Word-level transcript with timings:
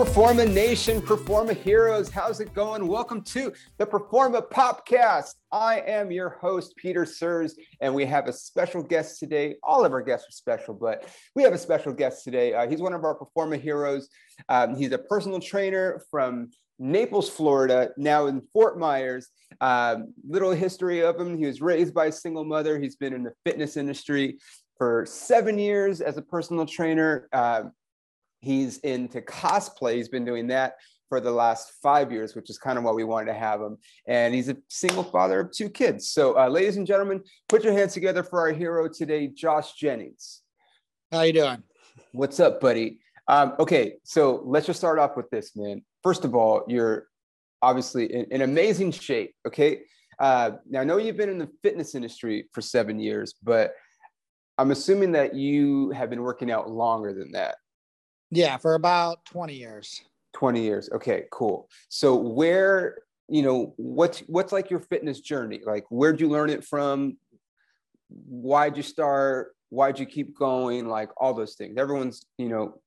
Performa 0.00 0.50
Nation, 0.50 1.02
Performa 1.02 1.54
Heroes, 1.54 2.08
how's 2.08 2.40
it 2.40 2.54
going? 2.54 2.88
Welcome 2.88 3.20
to 3.24 3.52
the 3.76 3.84
Performa 3.84 4.40
Popcast. 4.48 5.34
I 5.52 5.80
am 5.80 6.10
your 6.10 6.30
host, 6.40 6.74
Peter 6.76 7.04
Surs, 7.04 7.54
and 7.82 7.94
we 7.94 8.06
have 8.06 8.26
a 8.26 8.32
special 8.32 8.82
guest 8.82 9.18
today. 9.18 9.56
All 9.62 9.84
of 9.84 9.92
our 9.92 10.00
guests 10.00 10.26
are 10.26 10.32
special, 10.32 10.72
but 10.72 11.06
we 11.34 11.42
have 11.42 11.52
a 11.52 11.58
special 11.58 11.92
guest 11.92 12.24
today. 12.24 12.54
Uh, 12.54 12.66
he's 12.66 12.80
one 12.80 12.94
of 12.94 13.04
our 13.04 13.14
Performa 13.14 13.60
Heroes. 13.60 14.08
Um, 14.48 14.74
he's 14.74 14.90
a 14.92 14.96
personal 14.96 15.38
trainer 15.38 16.02
from 16.10 16.48
Naples, 16.78 17.28
Florida, 17.28 17.90
now 17.98 18.24
in 18.24 18.40
Fort 18.54 18.78
Myers. 18.78 19.28
Um, 19.60 20.14
little 20.26 20.52
history 20.52 21.02
of 21.02 21.20
him. 21.20 21.36
He 21.36 21.44
was 21.44 21.60
raised 21.60 21.92
by 21.92 22.06
a 22.06 22.12
single 22.12 22.44
mother. 22.44 22.80
He's 22.80 22.96
been 22.96 23.12
in 23.12 23.22
the 23.22 23.34
fitness 23.44 23.76
industry 23.76 24.38
for 24.78 25.04
seven 25.04 25.58
years 25.58 26.00
as 26.00 26.16
a 26.16 26.22
personal 26.22 26.64
trainer. 26.64 27.28
Uh, 27.34 27.64
He's 28.40 28.78
into 28.78 29.20
cosplay. 29.20 29.96
He's 29.96 30.08
been 30.08 30.24
doing 30.24 30.48
that 30.48 30.74
for 31.08 31.20
the 31.20 31.30
last 31.30 31.72
five 31.82 32.12
years, 32.12 32.34
which 32.34 32.48
is 32.48 32.56
kind 32.56 32.78
of 32.78 32.84
why 32.84 32.92
we 32.92 33.04
wanted 33.04 33.26
to 33.26 33.38
have 33.38 33.60
him. 33.60 33.76
And 34.06 34.34
he's 34.34 34.48
a 34.48 34.56
single 34.68 35.02
father 35.02 35.40
of 35.40 35.50
two 35.50 35.68
kids. 35.68 36.08
So, 36.08 36.38
uh, 36.38 36.48
ladies 36.48 36.76
and 36.76 36.86
gentlemen, 36.86 37.22
put 37.48 37.64
your 37.64 37.72
hands 37.72 37.92
together 37.92 38.22
for 38.22 38.40
our 38.40 38.52
hero 38.52 38.88
today, 38.88 39.26
Josh 39.26 39.74
Jennings. 39.74 40.42
How 41.12 41.22
you 41.22 41.32
doing? 41.32 41.62
What's 42.12 42.38
up, 42.40 42.60
buddy? 42.60 43.00
Um, 43.28 43.54
okay, 43.58 43.94
so 44.04 44.42
let's 44.44 44.66
just 44.66 44.78
start 44.78 44.98
off 44.98 45.16
with 45.16 45.28
this, 45.30 45.54
man. 45.56 45.82
First 46.02 46.24
of 46.24 46.34
all, 46.34 46.64
you're 46.66 47.08
obviously 47.60 48.12
in, 48.12 48.26
in 48.30 48.42
amazing 48.42 48.92
shape. 48.92 49.34
Okay, 49.46 49.82
uh, 50.18 50.52
now 50.68 50.80
I 50.80 50.84
know 50.84 50.96
you've 50.96 51.16
been 51.16 51.28
in 51.28 51.38
the 51.38 51.50
fitness 51.62 51.94
industry 51.94 52.48
for 52.52 52.60
seven 52.60 52.98
years, 52.98 53.34
but 53.42 53.74
I'm 54.58 54.70
assuming 54.70 55.12
that 55.12 55.34
you 55.34 55.90
have 55.90 56.10
been 56.10 56.22
working 56.22 56.50
out 56.50 56.70
longer 56.70 57.12
than 57.12 57.32
that. 57.32 57.56
Yeah, 58.30 58.56
for 58.56 58.74
about 58.74 59.24
20 59.24 59.54
years. 59.54 60.02
20 60.34 60.62
years. 60.62 60.88
Okay, 60.92 61.24
cool. 61.30 61.68
So 61.88 62.14
where, 62.14 62.98
you 63.28 63.42
know, 63.42 63.74
what's 63.76 64.20
what's 64.20 64.52
like 64.52 64.70
your 64.70 64.80
fitness 64.80 65.20
journey? 65.20 65.60
Like 65.64 65.84
where'd 65.90 66.20
you 66.20 66.28
learn 66.28 66.50
it 66.50 66.64
from? 66.64 67.16
Why'd 68.08 68.76
you 68.76 68.82
start? 68.82 69.54
Why'd 69.70 69.98
you 69.98 70.06
keep 70.06 70.36
going? 70.36 70.88
Like 70.88 71.10
all 71.16 71.34
those 71.34 71.54
things. 71.54 71.76
Everyone's, 71.78 72.26
you 72.38 72.48
know, 72.48 72.80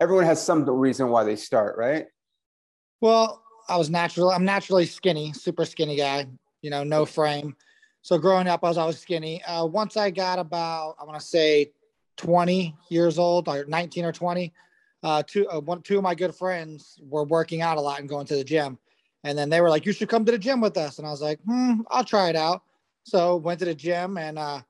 everyone 0.00 0.24
has 0.24 0.42
some 0.42 0.68
reason 0.68 1.08
why 1.08 1.24
they 1.24 1.36
start, 1.36 1.76
right? 1.76 2.06
Well, 3.00 3.42
I 3.68 3.76
was 3.76 3.90
natural. 3.90 4.30
I'm 4.30 4.44
naturally 4.44 4.86
skinny, 4.86 5.32
super 5.32 5.64
skinny 5.64 5.96
guy, 5.96 6.26
you 6.62 6.70
know, 6.70 6.84
no 6.84 7.04
frame. 7.04 7.54
So 8.02 8.18
growing 8.18 8.46
up, 8.46 8.64
I 8.64 8.68
was 8.68 8.78
always 8.78 8.98
skinny. 8.98 9.42
Uh, 9.44 9.66
once 9.66 9.96
I 9.96 10.10
got 10.10 10.38
about, 10.38 10.96
I 11.00 11.04
want 11.04 11.20
to 11.20 11.26
say 11.26 11.72
20 12.16 12.74
years 12.88 13.18
old, 13.18 13.48
or 13.48 13.64
19 13.66 14.04
or 14.04 14.12
20, 14.12 14.52
uh, 15.02 15.22
two 15.26 15.48
uh, 15.48 15.60
one 15.60 15.82
two 15.82 15.98
of 15.98 16.02
my 16.02 16.14
good 16.14 16.34
friends 16.34 17.00
were 17.02 17.24
working 17.24 17.62
out 17.62 17.78
a 17.78 17.80
lot 17.80 18.00
and 18.00 18.08
going 18.08 18.26
to 18.26 18.36
the 18.36 18.44
gym, 18.44 18.78
and 19.24 19.36
then 19.38 19.48
they 19.48 19.60
were 19.60 19.70
like, 19.70 19.86
"You 19.86 19.92
should 19.92 20.08
come 20.08 20.24
to 20.24 20.32
the 20.32 20.38
gym 20.38 20.60
with 20.60 20.76
us," 20.76 20.98
and 20.98 21.06
I 21.06 21.10
was 21.10 21.22
like, 21.22 21.40
"Hmm, 21.46 21.80
I'll 21.90 22.04
try 22.04 22.28
it 22.28 22.36
out." 22.36 22.62
So 23.04 23.36
went 23.36 23.58
to 23.60 23.64
the 23.64 23.74
gym 23.74 24.18
and 24.18 24.38
uh, 24.38 24.60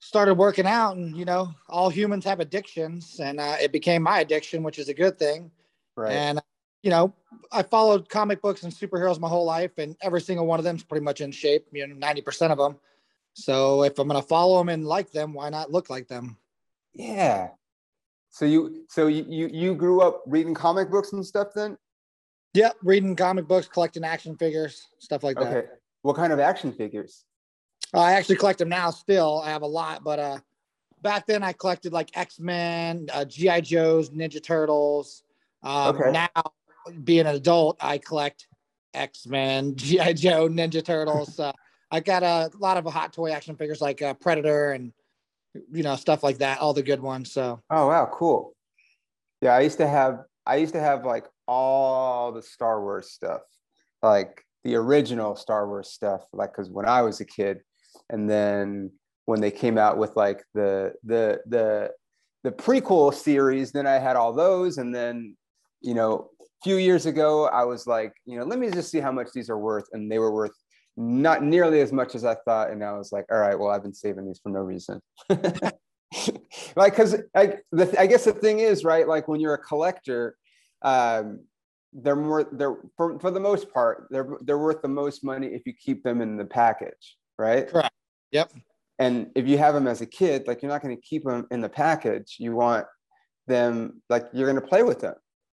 started 0.00 0.34
working 0.34 0.66
out, 0.66 0.96
and 0.96 1.16
you 1.16 1.24
know, 1.24 1.52
all 1.68 1.90
humans 1.90 2.24
have 2.24 2.40
addictions, 2.40 3.20
and 3.20 3.40
uh, 3.40 3.56
it 3.60 3.72
became 3.72 4.02
my 4.02 4.20
addiction, 4.20 4.62
which 4.62 4.78
is 4.78 4.88
a 4.88 4.94
good 4.94 5.18
thing. 5.18 5.50
Right. 5.96 6.12
And 6.12 6.40
you 6.82 6.90
know, 6.90 7.14
I 7.50 7.62
followed 7.62 8.08
comic 8.08 8.42
books 8.42 8.62
and 8.62 8.72
superheroes 8.72 9.18
my 9.18 9.28
whole 9.28 9.44
life, 9.44 9.78
and 9.78 9.96
every 10.02 10.20
single 10.20 10.46
one 10.46 10.58
of 10.60 10.64
them 10.64 10.76
is 10.76 10.82
pretty 10.82 11.04
much 11.04 11.20
in 11.20 11.32
shape. 11.32 11.66
You 11.72 11.86
know, 11.86 11.94
ninety 11.94 12.20
percent 12.20 12.52
of 12.52 12.58
them. 12.58 12.76
So 13.34 13.82
if 13.82 13.98
I'm 13.98 14.08
gonna 14.08 14.22
follow 14.22 14.58
them 14.58 14.68
and 14.68 14.86
like 14.86 15.10
them, 15.10 15.32
why 15.32 15.48
not 15.48 15.72
look 15.72 15.90
like 15.90 16.08
them? 16.08 16.36
Yeah, 16.92 17.50
so 18.32 18.46
you 18.46 18.86
so 18.88 19.08
you 19.08 19.26
you, 19.28 19.48
you 19.52 19.74
grew 19.74 20.00
up 20.00 20.22
reading 20.26 20.54
comic 20.54 20.90
books 20.90 21.12
and 21.12 21.24
stuff 21.24 21.48
then? 21.54 21.76
Yeah, 22.54 22.70
reading 22.82 23.14
comic 23.14 23.46
books, 23.46 23.68
collecting 23.68 24.04
action 24.04 24.36
figures, 24.36 24.88
stuff 24.98 25.22
like 25.22 25.36
that. 25.36 25.56
Okay. 25.56 25.68
What 26.00 26.16
kind 26.16 26.32
of 26.32 26.40
action 26.40 26.72
figures? 26.72 27.24
Uh, 27.94 28.00
I 28.00 28.12
actually 28.12 28.36
collect 28.36 28.58
them 28.58 28.70
now 28.70 28.90
still. 28.90 29.42
I 29.44 29.50
have 29.50 29.60
a 29.60 29.66
lot, 29.66 30.02
but 30.02 30.18
uh 30.18 30.38
back 31.02 31.26
then 31.26 31.42
I 31.42 31.52
collected 31.52 31.92
like 31.92 32.10
X-Men, 32.14 33.08
uh, 33.12 33.26
GI 33.26 33.60
Joes, 33.60 34.08
Ninja 34.08 34.42
Turtles. 34.42 35.24
Um 35.62 35.94
okay. 35.94 36.10
now 36.10 36.42
being 37.04 37.26
an 37.26 37.34
adult, 37.34 37.76
I 37.80 37.98
collect 37.98 38.48
X-Men, 38.94 39.74
GI 39.76 40.14
Joe, 40.14 40.48
Ninja 40.48 40.82
Turtles. 40.82 41.38
uh, 41.38 41.52
I 41.90 42.00
got 42.00 42.22
a 42.22 42.50
lot 42.58 42.78
of 42.78 42.90
hot 42.90 43.12
toy 43.12 43.30
action 43.30 43.56
figures 43.56 43.82
like 43.82 44.00
uh, 44.00 44.14
Predator 44.14 44.72
and 44.72 44.94
you 45.72 45.82
know, 45.82 45.96
stuff 45.96 46.22
like 46.22 46.38
that, 46.38 46.60
all 46.60 46.74
the 46.74 46.82
good 46.82 47.00
ones. 47.00 47.32
So, 47.32 47.60
oh, 47.70 47.88
wow, 47.88 48.10
cool. 48.12 48.54
Yeah, 49.40 49.54
I 49.54 49.60
used 49.60 49.78
to 49.78 49.88
have, 49.88 50.20
I 50.46 50.56
used 50.56 50.74
to 50.74 50.80
have 50.80 51.04
like 51.04 51.26
all 51.46 52.32
the 52.32 52.42
Star 52.42 52.82
Wars 52.82 53.10
stuff, 53.10 53.42
like 54.02 54.44
the 54.64 54.76
original 54.76 55.36
Star 55.36 55.68
Wars 55.68 55.90
stuff, 55.90 56.22
like, 56.32 56.52
cause 56.54 56.70
when 56.70 56.86
I 56.86 57.02
was 57.02 57.20
a 57.20 57.24
kid, 57.24 57.58
and 58.10 58.28
then 58.28 58.90
when 59.26 59.40
they 59.40 59.50
came 59.50 59.78
out 59.78 59.98
with 59.98 60.16
like 60.16 60.42
the, 60.54 60.94
the, 61.04 61.40
the, 61.46 61.90
the 62.42 62.52
prequel 62.52 63.14
series, 63.14 63.72
then 63.72 63.86
I 63.86 63.98
had 63.98 64.16
all 64.16 64.32
those. 64.32 64.78
And 64.78 64.94
then, 64.94 65.36
you 65.80 65.94
know, 65.94 66.30
a 66.40 66.44
few 66.64 66.76
years 66.76 67.06
ago, 67.06 67.46
I 67.46 67.64
was 67.64 67.86
like, 67.86 68.12
you 68.24 68.38
know, 68.38 68.44
let 68.44 68.58
me 68.58 68.70
just 68.70 68.90
see 68.90 69.00
how 69.00 69.12
much 69.12 69.28
these 69.32 69.48
are 69.50 69.58
worth. 69.58 69.84
And 69.92 70.10
they 70.10 70.18
were 70.18 70.32
worth 70.32 70.52
not 70.96 71.42
nearly 71.42 71.80
as 71.80 71.92
much 71.92 72.14
as 72.14 72.24
I 72.24 72.34
thought. 72.34 72.70
And 72.70 72.84
I 72.84 72.92
was 72.92 73.12
like, 73.12 73.26
all 73.30 73.38
right, 73.38 73.58
well, 73.58 73.70
I've 73.70 73.82
been 73.82 73.94
saving 73.94 74.26
these 74.26 74.40
for 74.42 74.50
no 74.50 74.60
reason. 74.60 75.00
like, 76.76 76.94
cause 76.94 77.16
I, 77.34 77.58
the, 77.70 77.94
I 77.98 78.06
guess 78.06 78.24
the 78.24 78.32
thing 78.32 78.60
is, 78.60 78.84
right. 78.84 79.06
Like 79.08 79.28
when 79.28 79.40
you're 79.40 79.54
a 79.54 79.58
collector, 79.58 80.36
um, 80.82 81.40
they're 81.92 82.16
more, 82.16 82.48
they're 82.52 82.76
for, 82.96 83.18
for 83.20 83.30
the 83.30 83.40
most 83.40 83.72
part, 83.72 84.08
they're, 84.10 84.36
they're 84.42 84.58
worth 84.58 84.82
the 84.82 84.88
most 84.88 85.24
money 85.24 85.48
if 85.48 85.62
you 85.66 85.72
keep 85.72 86.02
them 86.02 86.20
in 86.20 86.36
the 86.36 86.44
package. 86.44 87.16
Right. 87.38 87.68
Correct. 87.68 87.94
Yep. 88.30 88.52
And 88.98 89.30
if 89.34 89.48
you 89.48 89.58
have 89.58 89.74
them 89.74 89.86
as 89.86 90.00
a 90.00 90.06
kid, 90.06 90.46
like 90.46 90.62
you're 90.62 90.70
not 90.70 90.82
going 90.82 90.94
to 90.94 91.02
keep 91.02 91.24
them 91.24 91.46
in 91.50 91.60
the 91.60 91.68
package. 91.68 92.36
You 92.38 92.54
want 92.54 92.86
them, 93.46 94.02
like 94.08 94.28
you're 94.32 94.50
going 94.50 94.62
to 94.62 94.66
play 94.66 94.82
with 94.82 95.00
them. 95.00 95.14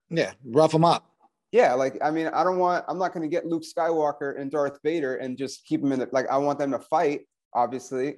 Yeah. 0.09 0.33
Rough 0.45 0.71
them 0.71 0.85
up 0.85 1.12
yeah, 1.53 1.75
like 1.75 1.99
I 2.01 2.09
mean, 2.09 2.27
I 2.27 2.43
don't 2.43 2.57
want. 2.57 2.83
I'm 2.87 2.97
not 2.97 3.13
going 3.13 3.21
to 3.21 3.29
get 3.29 3.45
Luke 3.45 3.61
Skywalker 3.61 4.41
and 4.41 4.49
Darth 4.49 4.79
Vader 4.83 5.17
and 5.17 5.37
just 5.37 5.65
keep 5.65 5.81
them 5.81 5.91
in 5.91 5.99
the 5.99 6.09
like. 6.11 6.27
I 6.27 6.37
want 6.37 6.57
them 6.57 6.71
to 6.71 6.79
fight, 6.79 7.27
obviously. 7.53 8.15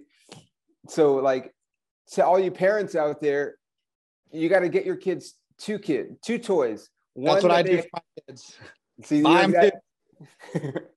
So 0.88 1.16
like, 1.16 1.54
to 2.14 2.26
all 2.26 2.40
you 2.40 2.50
parents 2.50 2.96
out 2.96 3.20
there, 3.22 3.56
you 4.32 4.48
got 4.48 4.62
to 4.62 4.70
get 4.70 4.86
your 4.86 4.96
kids 4.96 5.34
two 5.58 5.80
kid 5.80 6.16
two 6.24 6.38
toys. 6.40 6.90
One 7.14 7.34
That's 7.34 7.44
what 7.44 7.52
I 7.52 7.62
they, 7.62 7.72
do 7.72 7.82
for 7.82 7.90
my 7.94 8.00
kids. 8.26 8.58
See, 9.04 9.20
you're, 9.20 9.72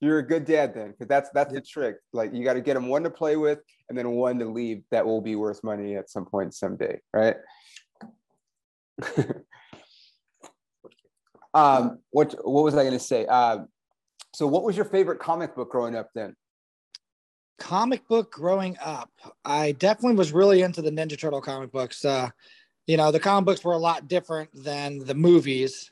you're 0.00 0.18
a 0.20 0.26
good 0.26 0.46
dad 0.46 0.72
then, 0.72 0.92
because 0.92 1.08
that's 1.08 1.28
that's 1.34 1.52
yeah. 1.52 1.60
the 1.60 1.66
trick. 1.66 1.96
Like 2.14 2.32
you 2.32 2.42
got 2.42 2.54
to 2.54 2.62
get 2.62 2.72
them 2.72 2.88
one 2.88 3.02
to 3.02 3.10
play 3.10 3.36
with, 3.36 3.58
and 3.90 3.98
then 3.98 4.12
one 4.12 4.38
to 4.38 4.46
leave 4.46 4.82
that 4.92 5.04
will 5.04 5.20
be 5.20 5.36
worth 5.36 5.62
money 5.62 5.96
at 5.96 6.08
some 6.08 6.24
point 6.24 6.54
someday, 6.54 7.00
right? 7.12 7.36
Um, 11.54 11.98
what 12.10 12.34
what 12.46 12.64
was 12.64 12.74
I 12.74 12.82
going 12.82 12.92
to 12.92 12.98
say? 12.98 13.26
Uh, 13.26 13.64
so, 14.32 14.46
what 14.46 14.62
was 14.62 14.76
your 14.76 14.84
favorite 14.84 15.18
comic 15.18 15.54
book 15.54 15.70
growing 15.70 15.96
up 15.96 16.10
then? 16.14 16.36
Comic 17.58 18.06
book 18.08 18.32
growing 18.32 18.76
up, 18.82 19.10
I 19.44 19.72
definitely 19.72 20.16
was 20.16 20.32
really 20.32 20.62
into 20.62 20.80
the 20.80 20.90
Ninja 20.90 21.18
Turtle 21.18 21.42
comic 21.42 21.70
books. 21.72 22.04
Uh, 22.04 22.30
you 22.86 22.96
know, 22.96 23.10
the 23.10 23.20
comic 23.20 23.46
books 23.46 23.64
were 23.64 23.72
a 23.72 23.78
lot 23.78 24.08
different 24.08 24.50
than 24.54 24.98
the 24.98 25.14
movies. 25.14 25.90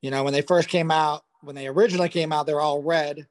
You 0.00 0.10
know, 0.10 0.22
when 0.22 0.32
they 0.32 0.42
first 0.42 0.68
came 0.68 0.90
out, 0.90 1.22
when 1.40 1.56
they 1.56 1.66
originally 1.66 2.08
came 2.08 2.32
out, 2.32 2.46
they 2.46 2.54
were 2.54 2.60
all 2.60 2.82
red, 2.82 3.26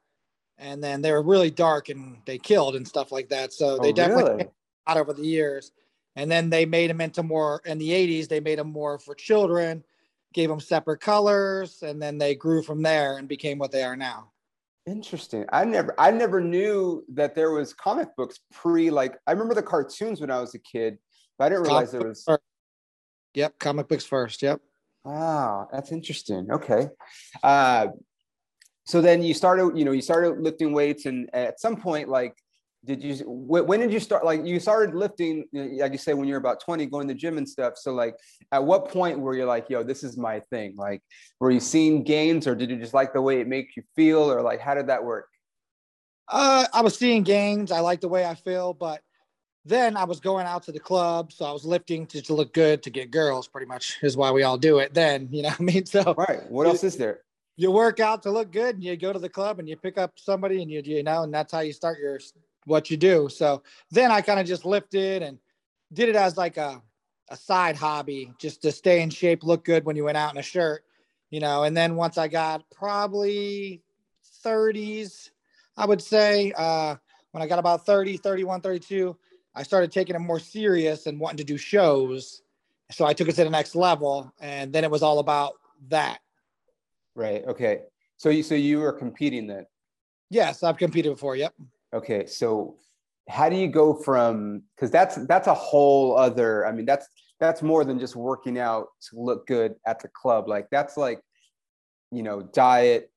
and 0.57 0.83
then 0.83 1.01
they 1.01 1.11
were 1.11 1.23
really 1.23 1.51
dark 1.51 1.89
and 1.89 2.17
they 2.25 2.37
killed 2.37 2.75
and 2.75 2.87
stuff 2.87 3.11
like 3.11 3.29
that. 3.29 3.53
So 3.53 3.77
they 3.77 3.89
oh, 3.89 3.93
definitely 3.93 4.31
really? 4.31 4.47
out 4.87 4.97
over 4.97 5.13
the 5.13 5.25
years. 5.25 5.71
And 6.15 6.29
then 6.29 6.49
they 6.49 6.65
made 6.65 6.89
them 6.89 6.99
into 6.99 7.23
more 7.23 7.61
in 7.65 7.77
the 7.77 7.89
80s, 7.89 8.27
they 8.27 8.41
made 8.41 8.59
them 8.59 8.71
more 8.71 8.99
for 8.99 9.15
children 9.15 9.83
gave 10.33 10.49
them 10.49 10.59
separate 10.59 10.99
colors, 10.99 11.81
and 11.81 12.01
then 12.01 12.17
they 12.17 12.35
grew 12.35 12.63
from 12.63 12.81
there 12.81 13.17
and 13.17 13.27
became 13.27 13.57
what 13.57 13.71
they 13.71 13.83
are 13.83 13.95
now. 13.95 14.31
Interesting. 14.87 15.45
I 15.51 15.63
never 15.63 15.93
I 15.99 16.09
never 16.09 16.41
knew 16.41 17.05
that 17.13 17.35
there 17.35 17.51
was 17.51 17.71
comic 17.73 18.09
books 18.17 18.39
pre 18.51 18.89
like 18.89 19.15
I 19.27 19.31
remember 19.31 19.53
the 19.53 19.61
cartoons 19.61 20.19
when 20.19 20.31
I 20.31 20.39
was 20.39 20.55
a 20.55 20.59
kid, 20.59 20.97
but 21.37 21.45
I 21.45 21.49
didn't 21.49 21.63
realize 21.63 21.91
there 21.91 22.01
was 22.01 22.23
first. 22.25 22.41
Yep, 23.35 23.59
comic 23.59 23.87
books 23.87 24.05
first. 24.05 24.41
Yep. 24.41 24.59
Wow, 25.03 25.67
that's 25.71 25.91
interesting. 25.91 26.47
Okay. 26.51 26.89
Uh 27.43 27.87
so 28.87 29.01
then 29.01 29.21
you 29.21 29.35
started, 29.35 29.77
you 29.77 29.85
know, 29.85 29.91
you 29.91 30.01
started 30.01 30.41
lifting 30.41 30.73
weights 30.73 31.05
and 31.05 31.29
at 31.31 31.59
some 31.59 31.75
point 31.77 32.09
like 32.09 32.35
did 32.83 33.03
you 33.03 33.15
when 33.27 33.79
did 33.79 33.93
you 33.93 33.99
start 33.99 34.25
like 34.25 34.43
you 34.45 34.59
started 34.59 34.95
lifting 34.95 35.45
like 35.53 35.91
you 35.91 35.97
say 35.97 36.13
when 36.13 36.27
you're 36.27 36.39
about 36.39 36.59
20 36.59 36.87
going 36.87 37.07
to 37.07 37.13
the 37.13 37.19
gym 37.19 37.37
and 37.37 37.47
stuff 37.47 37.77
so 37.77 37.93
like 37.93 38.15
at 38.51 38.63
what 38.63 38.89
point 38.89 39.19
were 39.19 39.35
you 39.35 39.45
like 39.45 39.69
yo 39.69 39.83
this 39.83 40.03
is 40.03 40.17
my 40.17 40.39
thing 40.49 40.73
like 40.75 41.01
were 41.39 41.51
you 41.51 41.59
seeing 41.59 42.03
gains 42.03 42.47
or 42.47 42.55
did 42.55 42.69
you 42.69 42.77
just 42.77 42.93
like 42.93 43.13
the 43.13 43.21
way 43.21 43.39
it 43.39 43.47
makes 43.47 43.77
you 43.77 43.83
feel 43.95 44.31
or 44.31 44.41
like 44.41 44.59
how 44.59 44.73
did 44.73 44.87
that 44.87 45.03
work 45.03 45.27
uh 46.29 46.65
i 46.73 46.81
was 46.81 46.97
seeing 46.97 47.21
gains 47.21 47.71
i 47.71 47.79
like 47.79 48.01
the 48.01 48.09
way 48.09 48.25
i 48.25 48.33
feel 48.33 48.73
but 48.73 49.01
then 49.63 49.95
I 49.95 50.05
was 50.05 50.19
going 50.19 50.47
out 50.47 50.63
to 50.63 50.71
the 50.71 50.79
club, 50.79 51.31
so 51.31 51.45
I 51.45 51.51
was 51.51 51.65
lifting 51.65 52.07
to, 52.07 52.21
to 52.23 52.33
look 52.33 52.51
good 52.51 52.81
to 52.83 52.89
get 52.89 53.11
girls. 53.11 53.47
Pretty 53.47 53.67
much 53.67 53.99
is 54.01 54.17
why 54.17 54.31
we 54.31 54.41
all 54.41 54.57
do 54.57 54.79
it. 54.79 54.93
Then 54.93 55.27
you 55.31 55.43
know 55.43 55.49
what 55.49 55.61
I 55.61 55.63
mean. 55.63 55.85
So 55.91 56.15
right. 56.17 56.49
What 56.49 56.65
else 56.65 56.83
is 56.83 56.97
there? 56.97 57.21
You 57.57 57.69
work 57.69 57.99
out 57.99 58.23
to 58.23 58.31
look 58.31 58.51
good, 58.51 58.75
and 58.75 58.83
you 58.83 58.97
go 58.97 59.13
to 59.13 59.19
the 59.19 59.29
club 59.29 59.59
and 59.59 59.69
you 59.69 59.77
pick 59.77 59.97
up 59.97 60.13
somebody, 60.15 60.63
and 60.63 60.71
you 60.71 60.81
you 60.83 61.03
know, 61.03 61.23
and 61.23 61.33
that's 61.33 61.51
how 61.51 61.59
you 61.59 61.73
start 61.73 61.99
your 61.99 62.19
what 62.65 62.89
you 62.89 62.97
do. 62.97 63.29
So 63.29 63.63
then 63.89 64.11
I 64.11 64.21
kind 64.21 64.39
of 64.39 64.45
just 64.45 64.65
lifted 64.65 65.23
and 65.23 65.39
did 65.93 66.09
it 66.09 66.15
as 66.15 66.37
like 66.37 66.57
a 66.57 66.81
a 67.29 67.37
side 67.37 67.77
hobby, 67.77 68.33
just 68.37 68.61
to 68.61 68.73
stay 68.73 69.01
in 69.01 69.09
shape, 69.09 69.41
look 69.43 69.63
good 69.63 69.85
when 69.85 69.95
you 69.95 70.03
went 70.03 70.17
out 70.17 70.33
in 70.33 70.37
a 70.37 70.43
shirt, 70.43 70.83
you 71.29 71.39
know. 71.39 71.63
And 71.63 71.77
then 71.77 71.95
once 71.95 72.17
I 72.17 72.27
got 72.27 72.69
probably 72.71 73.81
30s, 74.43 75.29
I 75.77 75.85
would 75.85 76.01
say, 76.01 76.51
uh, 76.57 76.97
when 77.31 77.41
I 77.41 77.47
got 77.47 77.57
about 77.57 77.85
30, 77.85 78.17
31, 78.17 78.59
32 78.59 79.17
I 79.53 79.63
started 79.63 79.91
taking 79.91 80.15
it 80.15 80.19
more 80.19 80.39
serious 80.39 81.07
and 81.07 81.19
wanting 81.19 81.37
to 81.37 81.43
do 81.43 81.57
shows. 81.57 82.41
So 82.91 83.05
I 83.05 83.13
took 83.13 83.27
it 83.27 83.35
to 83.35 83.43
the 83.43 83.49
next 83.49 83.75
level, 83.75 84.33
and 84.39 84.71
then 84.71 84.83
it 84.83 84.91
was 84.91 85.03
all 85.03 85.19
about 85.19 85.53
that. 85.89 86.19
Right. 87.15 87.43
Okay. 87.45 87.83
So 88.17 88.29
you 88.29 88.43
so 88.43 88.55
you 88.55 88.79
were 88.79 88.93
competing 88.93 89.47
then? 89.47 89.65
Yes, 90.29 90.63
I've 90.63 90.77
competed 90.77 91.13
before. 91.13 91.35
Yep. 91.35 91.53
Okay. 91.93 92.25
So 92.25 92.77
how 93.29 93.49
do 93.49 93.55
you 93.55 93.67
go 93.67 93.93
from 93.93 94.63
because 94.75 94.91
that's 94.91 95.15
that's 95.27 95.47
a 95.47 95.53
whole 95.53 96.17
other. 96.17 96.65
I 96.65 96.71
mean, 96.71 96.85
that's 96.85 97.07
that's 97.39 97.61
more 97.61 97.83
than 97.83 97.99
just 97.99 98.15
working 98.15 98.59
out 98.59 98.87
to 99.09 99.19
look 99.19 99.47
good 99.47 99.75
at 99.85 99.99
the 99.99 100.07
club. 100.09 100.47
Like 100.47 100.67
that's 100.71 100.97
like 100.97 101.21
you 102.11 102.23
know 102.23 102.41
diet 102.41 103.09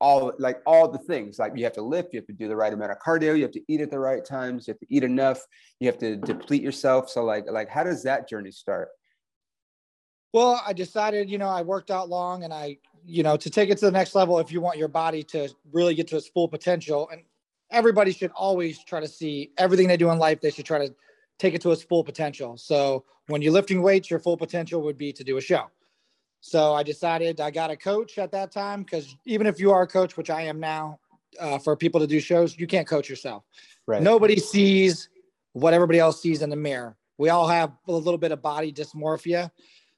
all 0.00 0.32
like 0.38 0.60
all 0.66 0.88
the 0.88 0.98
things 0.98 1.38
like 1.38 1.52
you 1.54 1.64
have 1.64 1.72
to 1.72 1.82
lift 1.82 2.12
you 2.12 2.18
have 2.18 2.26
to 2.26 2.32
do 2.32 2.48
the 2.48 2.56
right 2.56 2.72
amount 2.72 2.90
of 2.90 2.98
cardio 2.98 3.36
you 3.36 3.42
have 3.42 3.52
to 3.52 3.62
eat 3.68 3.80
at 3.80 3.90
the 3.90 3.98
right 3.98 4.24
times 4.24 4.66
you 4.66 4.72
have 4.72 4.80
to 4.80 4.86
eat 4.90 5.04
enough 5.04 5.40
you 5.78 5.86
have 5.86 5.98
to 5.98 6.16
deplete 6.16 6.62
yourself 6.62 7.08
so 7.08 7.24
like 7.24 7.44
like 7.50 7.68
how 7.68 7.84
does 7.84 8.02
that 8.02 8.28
journey 8.28 8.50
start 8.50 8.88
well 10.32 10.60
i 10.66 10.72
decided 10.72 11.30
you 11.30 11.38
know 11.38 11.48
i 11.48 11.62
worked 11.62 11.90
out 11.90 12.08
long 12.08 12.42
and 12.42 12.52
i 12.52 12.76
you 13.06 13.22
know 13.22 13.36
to 13.36 13.48
take 13.48 13.70
it 13.70 13.78
to 13.78 13.86
the 13.86 13.92
next 13.92 14.14
level 14.14 14.38
if 14.38 14.50
you 14.50 14.60
want 14.60 14.78
your 14.78 14.88
body 14.88 15.22
to 15.22 15.48
really 15.72 15.94
get 15.94 16.08
to 16.08 16.16
its 16.16 16.28
full 16.28 16.48
potential 16.48 17.08
and 17.10 17.22
everybody 17.74 18.12
should 18.12 18.30
always 18.34 18.82
try 18.84 19.00
to 19.00 19.08
see 19.08 19.50
everything 19.58 19.88
they 19.88 19.96
do 19.96 20.10
in 20.10 20.18
life 20.18 20.40
they 20.40 20.50
should 20.50 20.64
try 20.64 20.78
to 20.78 20.94
take 21.38 21.54
it 21.54 21.60
to 21.60 21.70
its 21.72 21.82
full 21.82 22.04
potential 22.04 22.56
so 22.56 23.04
when 23.26 23.42
you're 23.42 23.52
lifting 23.52 23.82
weights 23.82 24.08
your 24.10 24.20
full 24.20 24.36
potential 24.36 24.80
would 24.82 24.96
be 24.96 25.12
to 25.12 25.24
do 25.24 25.36
a 25.36 25.40
show 25.40 25.68
so 26.46 26.74
I 26.74 26.82
decided 26.82 27.40
I 27.40 27.50
got 27.50 27.70
a 27.70 27.76
coach 27.76 28.18
at 28.18 28.30
that 28.32 28.52
time 28.52 28.82
because 28.82 29.16
even 29.24 29.46
if 29.46 29.58
you 29.58 29.72
are 29.72 29.80
a 29.80 29.86
coach, 29.86 30.18
which 30.18 30.28
I 30.28 30.42
am 30.42 30.60
now, 30.60 31.00
uh, 31.40 31.58
for 31.58 31.74
people 31.74 32.00
to 32.00 32.06
do 32.06 32.20
shows, 32.20 32.58
you 32.58 32.66
can't 32.66 32.86
coach 32.86 33.08
yourself. 33.08 33.44
Right. 33.86 34.02
Nobody 34.02 34.38
sees 34.38 35.08
what 35.54 35.72
everybody 35.72 35.98
else 35.98 36.20
sees 36.20 36.42
in 36.42 36.50
the 36.50 36.56
mirror. 36.56 36.98
We 37.16 37.30
all 37.30 37.48
have 37.48 37.72
a 37.88 37.92
little 37.92 38.18
bit 38.18 38.30
of 38.30 38.42
body 38.42 38.74
dysmorphia. 38.74 39.50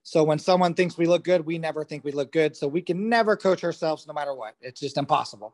So 0.04 0.22
when 0.22 0.38
someone 0.38 0.74
thinks 0.74 0.96
we 0.96 1.06
look 1.06 1.24
good, 1.24 1.44
we 1.44 1.58
never 1.58 1.82
think 1.82 2.04
we 2.04 2.12
look 2.12 2.30
good. 2.30 2.56
So 2.56 2.68
we 2.68 2.80
can 2.80 3.08
never 3.08 3.34
coach 3.34 3.64
ourselves 3.64 4.06
no 4.06 4.14
matter 4.14 4.32
what. 4.32 4.54
It's 4.60 4.78
just 4.78 4.98
impossible. 4.98 5.52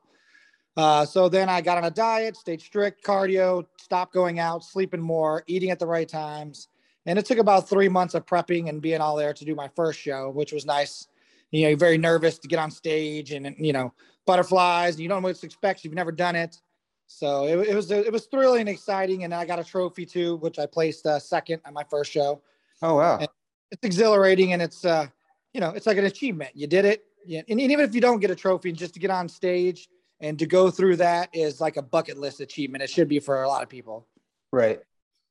Uh, 0.76 1.04
so 1.04 1.28
then 1.28 1.48
I 1.48 1.60
got 1.60 1.78
on 1.78 1.84
a 1.84 1.90
diet, 1.90 2.36
stayed 2.36 2.60
strict, 2.60 3.04
cardio, 3.04 3.66
stopped 3.76 4.14
going 4.14 4.38
out, 4.38 4.64
sleeping 4.64 5.00
more, 5.00 5.44
eating 5.46 5.70
at 5.70 5.78
the 5.78 5.86
right 5.86 6.08
times. 6.08 6.69
And 7.04 7.19
it 7.19 7.26
took 7.26 7.38
about 7.38 7.69
three 7.69 7.88
months 7.88 8.14
of 8.14 8.24
prepping 8.24 8.69
and 8.69 8.80
being 8.80 9.00
all 9.00 9.16
there 9.16 9.34
to 9.34 9.44
do 9.44 9.54
my 9.54 9.69
first 9.74 10.00
show, 10.00 10.30
which 10.30 10.52
was 10.52 10.64
nice. 10.64 11.08
You 11.50 11.62
know, 11.62 11.69
you're 11.70 11.78
very 11.78 11.98
nervous 11.98 12.38
to 12.38 12.48
get 12.48 12.58
on 12.58 12.70
stage 12.70 13.32
and, 13.32 13.54
you 13.58 13.72
know, 13.72 13.92
butterflies. 14.24 14.98
You 14.98 15.08
don't 15.08 15.20
know 15.20 15.28
what 15.28 15.36
to 15.36 15.46
expect. 15.46 15.84
You've 15.84 15.94
never 15.94 16.12
done 16.12 16.36
it. 16.36 16.60
So 17.06 17.44
it, 17.44 17.69
it 17.69 17.74
was 17.74 17.90
it 17.90 18.10
was 18.10 18.26
thrilling 18.26 18.60
and 18.60 18.69
exciting. 18.70 19.24
And 19.24 19.34
I 19.34 19.44
got 19.44 19.58
a 19.58 19.64
trophy 19.64 20.06
too, 20.06 20.36
which 20.36 20.58
I 20.58 20.64
placed 20.64 21.04
uh, 21.04 21.19
second 21.19 21.60
on 21.66 21.74
my 21.74 21.84
first 21.90 22.10
show. 22.10 22.40
Oh, 22.80 22.94
wow. 22.94 23.19
And 23.19 23.28
it's 23.70 23.84
exhilarating 23.84 24.54
and 24.54 24.62
it's, 24.62 24.84
uh, 24.84 25.06
you 25.52 25.60
know, 25.60 25.70
it's 25.70 25.86
like 25.86 25.98
an 25.98 26.06
achievement. 26.06 26.52
You 26.54 26.66
did 26.66 26.86
it. 26.86 27.04
Yeah. 27.26 27.42
And 27.48 27.60
even 27.60 27.80
if 27.80 27.94
you 27.94 28.00
don't 28.00 28.20
get 28.20 28.30
a 28.30 28.34
trophy, 28.36 28.72
just 28.72 28.94
to 28.94 29.00
get 29.00 29.10
on 29.10 29.28
stage 29.28 29.88
and 30.22 30.38
to 30.38 30.46
go 30.46 30.70
through 30.70 30.96
that 30.96 31.28
is 31.34 31.60
like 31.60 31.76
a 31.76 31.82
bucket 31.82 32.16
list 32.16 32.40
achievement. 32.40 32.82
It 32.82 32.88
should 32.88 33.08
be 33.08 33.19
for 33.19 33.42
a 33.42 33.48
lot 33.48 33.62
of 33.62 33.69
people. 33.69 34.06
Right. 34.52 34.80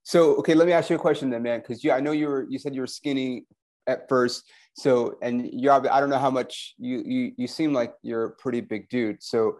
So 0.03 0.35
okay, 0.35 0.53
let 0.53 0.67
me 0.67 0.73
ask 0.73 0.89
you 0.89 0.97
a 0.97 0.99
question 0.99 1.29
then, 1.29 1.43
man, 1.43 1.61
because 1.61 1.83
you 1.83 1.91
I 1.91 1.99
know 1.99 2.11
you 2.11 2.27
were 2.27 2.45
you 2.49 2.59
said 2.59 2.75
you 2.75 2.81
were 2.81 2.87
skinny 2.87 3.45
at 3.87 4.09
first. 4.09 4.51
So 4.73 5.17
and 5.21 5.49
you're 5.51 5.73
I 5.73 5.99
don't 5.99 6.09
know 6.09 6.19
how 6.19 6.31
much 6.31 6.75
you 6.77 7.01
you 7.05 7.31
you 7.37 7.47
seem 7.47 7.73
like 7.73 7.93
you're 8.03 8.25
a 8.25 8.31
pretty 8.31 8.61
big 8.61 8.89
dude. 8.89 9.23
So 9.23 9.57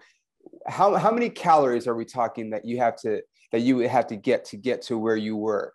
how 0.68 0.96
how 0.96 1.12
many 1.12 1.30
calories 1.30 1.88
are 1.88 1.96
we 1.96 2.06
talking 2.06 2.50
that 2.50 2.66
you 2.66 2.78
have 2.80 2.96
to 2.98 3.22
that 3.52 3.62
you 3.62 3.78
would 3.78 3.88
have 3.88 4.08
to 4.08 4.16
get 4.16 4.46
to 4.46 4.58
get 4.58 4.82
to 4.84 4.98
where 4.98 5.16
you 5.16 5.38
were? 5.38 5.74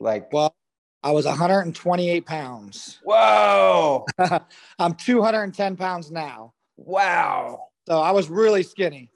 Like 0.00 0.32
well, 0.32 0.54
I 1.02 1.10
was 1.10 1.26
128 1.26 2.24
pounds. 2.24 3.00
Whoa. 3.02 4.06
I'm 4.78 4.94
210 4.94 5.76
pounds 5.76 6.10
now. 6.10 6.54
Wow. 6.76 7.68
So 7.86 7.98
I 7.98 8.12
was 8.12 8.28
really 8.28 8.62
skinny, 8.62 9.10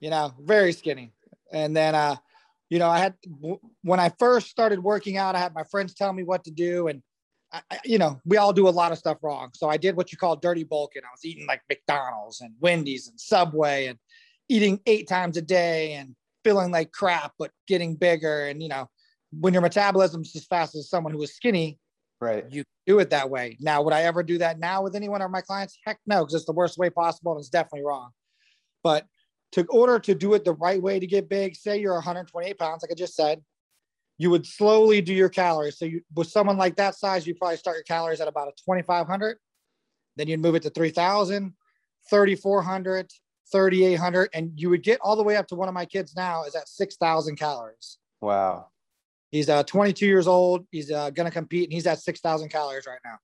you 0.00 0.10
know, 0.10 0.32
very 0.40 0.72
skinny. 0.72 1.12
And 1.52 1.76
then 1.76 1.94
uh 1.94 2.16
you 2.68 2.78
know, 2.78 2.88
I 2.88 2.98
had 2.98 3.14
when 3.82 4.00
I 4.00 4.10
first 4.18 4.48
started 4.48 4.82
working 4.82 5.16
out, 5.16 5.36
I 5.36 5.38
had 5.38 5.54
my 5.54 5.62
friends 5.64 5.94
tell 5.94 6.12
me 6.12 6.24
what 6.24 6.44
to 6.44 6.50
do, 6.50 6.88
and 6.88 7.02
I, 7.52 7.60
you 7.84 7.98
know, 7.98 8.20
we 8.24 8.38
all 8.38 8.52
do 8.52 8.68
a 8.68 8.70
lot 8.70 8.90
of 8.90 8.98
stuff 8.98 9.18
wrong. 9.22 9.50
So 9.54 9.68
I 9.68 9.76
did 9.76 9.96
what 9.96 10.10
you 10.10 10.18
call 10.18 10.34
dirty 10.36 10.64
bulking. 10.64 11.02
I 11.04 11.12
was 11.12 11.24
eating 11.24 11.46
like 11.46 11.62
McDonald's 11.68 12.40
and 12.40 12.54
Wendy's 12.60 13.08
and 13.08 13.20
Subway, 13.20 13.86
and 13.86 13.98
eating 14.48 14.80
eight 14.86 15.06
times 15.06 15.36
a 15.36 15.42
day, 15.42 15.92
and 15.92 16.16
feeling 16.42 16.72
like 16.72 16.90
crap, 16.90 17.32
but 17.38 17.52
getting 17.68 17.94
bigger. 17.94 18.46
And 18.46 18.60
you 18.60 18.68
know, 18.68 18.88
when 19.38 19.52
your 19.52 19.62
metabolism's 19.62 20.34
as 20.34 20.46
fast 20.46 20.74
as 20.74 20.90
someone 20.90 21.12
who 21.12 21.22
is 21.22 21.36
skinny, 21.36 21.78
right, 22.20 22.44
you 22.50 22.64
do 22.86 22.98
it 22.98 23.10
that 23.10 23.30
way. 23.30 23.56
Now, 23.60 23.82
would 23.82 23.92
I 23.92 24.02
ever 24.02 24.22
do 24.22 24.38
that 24.38 24.58
now 24.58 24.82
with 24.82 24.94
anyone 24.94 25.22
of 25.22 25.30
my 25.30 25.40
clients? 25.40 25.78
Heck 25.84 25.98
no, 26.06 26.20
because 26.22 26.34
it's 26.34 26.44
the 26.44 26.52
worst 26.52 26.78
way 26.78 26.90
possible, 26.90 27.32
and 27.32 27.40
it's 27.40 27.48
definitely 27.48 27.84
wrong. 27.84 28.10
But 28.82 29.06
to 29.52 29.64
order 29.66 29.98
to 29.98 30.14
do 30.14 30.34
it 30.34 30.44
the 30.44 30.54
right 30.54 30.80
way 30.80 30.98
to 30.98 31.06
get 31.06 31.28
big, 31.28 31.56
say 31.56 31.78
you're 31.78 31.94
128 31.94 32.58
pounds, 32.58 32.82
like 32.82 32.90
I 32.90 32.94
just 32.94 33.14
said, 33.14 33.42
you 34.18 34.30
would 34.30 34.46
slowly 34.46 35.00
do 35.00 35.12
your 35.12 35.28
calories. 35.28 35.78
So 35.78 35.84
you, 35.84 36.00
with 36.14 36.28
someone 36.28 36.56
like 36.56 36.76
that 36.76 36.94
size, 36.94 37.26
you 37.26 37.34
probably 37.34 37.56
start 37.56 37.76
your 37.76 37.84
calories 37.84 38.20
at 38.20 38.28
about 38.28 38.48
a 38.48 38.52
2,500. 38.52 39.38
Then 40.16 40.28
you'd 40.28 40.40
move 40.40 40.54
it 40.54 40.62
to 40.62 40.70
3,000, 40.70 41.52
3,400, 42.08 43.10
3,800, 43.52 44.30
and 44.32 44.52
you 44.56 44.70
would 44.70 44.82
get 44.82 44.98
all 45.02 45.16
the 45.16 45.22
way 45.22 45.36
up 45.36 45.46
to 45.48 45.54
one 45.54 45.68
of 45.68 45.74
my 45.74 45.84
kids 45.84 46.14
now 46.16 46.44
is 46.44 46.54
at 46.54 46.68
6,000 46.68 47.36
calories. 47.36 47.98
Wow. 48.20 48.68
He's 49.36 49.48
uh, 49.48 49.62
22 49.62 50.06
years 50.06 50.26
old. 50.26 50.66
He's 50.70 50.90
uh, 50.90 51.10
going 51.10 51.26
to 51.26 51.32
compete 51.32 51.64
and 51.64 51.72
he's 51.72 51.86
at 51.86 51.98
6,000 52.00 52.48
calories 52.48 52.86
right 52.86 52.98
now. 53.04 53.16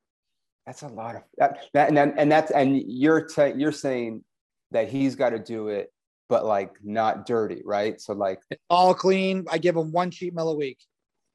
That's 0.66 0.82
a 0.82 0.88
lot 0.88 1.16
of 1.16 1.22
that. 1.38 1.64
that 1.74 1.88
and, 1.88 1.98
and 1.98 2.30
that's, 2.30 2.50
and 2.52 2.80
you're, 2.86 3.28
you're 3.56 3.72
saying 3.72 4.22
that 4.70 4.88
he's 4.88 5.16
got 5.16 5.30
to 5.30 5.38
do 5.38 5.68
it 5.68 5.92
but 6.32 6.46
like 6.46 6.72
not 6.82 7.26
dirty, 7.26 7.60
right? 7.62 8.00
So 8.00 8.14
like 8.14 8.40
all 8.70 8.94
clean. 8.94 9.44
I 9.50 9.58
give 9.58 9.76
him 9.76 9.92
one 9.92 10.10
cheat 10.10 10.34
meal 10.34 10.48
a 10.48 10.56
week. 10.56 10.78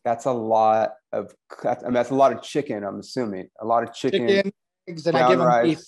That's 0.04 0.26
a 0.26 0.32
lot 0.32 0.94
of. 1.12 1.32
I 1.64 1.76
mean, 1.84 1.94
that's 1.94 2.10
a 2.10 2.16
lot 2.16 2.34
of 2.34 2.42
chicken. 2.42 2.84
I'm 2.84 3.00
assuming 3.00 3.48
a 3.62 3.66
lot 3.66 3.84
of 3.84 3.94
chicken. 3.94 4.28
chicken 4.28 4.52
eggs, 4.88 5.06
and 5.06 5.16
I 5.16 5.30
give 5.30 5.38
them 5.38 5.64
beef. 5.64 5.80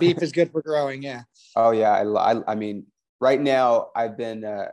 Beef 0.00 0.20
is 0.20 0.32
good 0.32 0.50
for 0.50 0.62
growing. 0.62 1.00
Yeah. 1.00 1.22
Oh 1.56 1.70
yeah, 1.72 1.90
I, 1.90 2.04
I, 2.04 2.52
I 2.52 2.54
mean, 2.54 2.86
right 3.20 3.40
now 3.40 3.88
I've 3.94 4.16
been, 4.16 4.44
uh, 4.44 4.68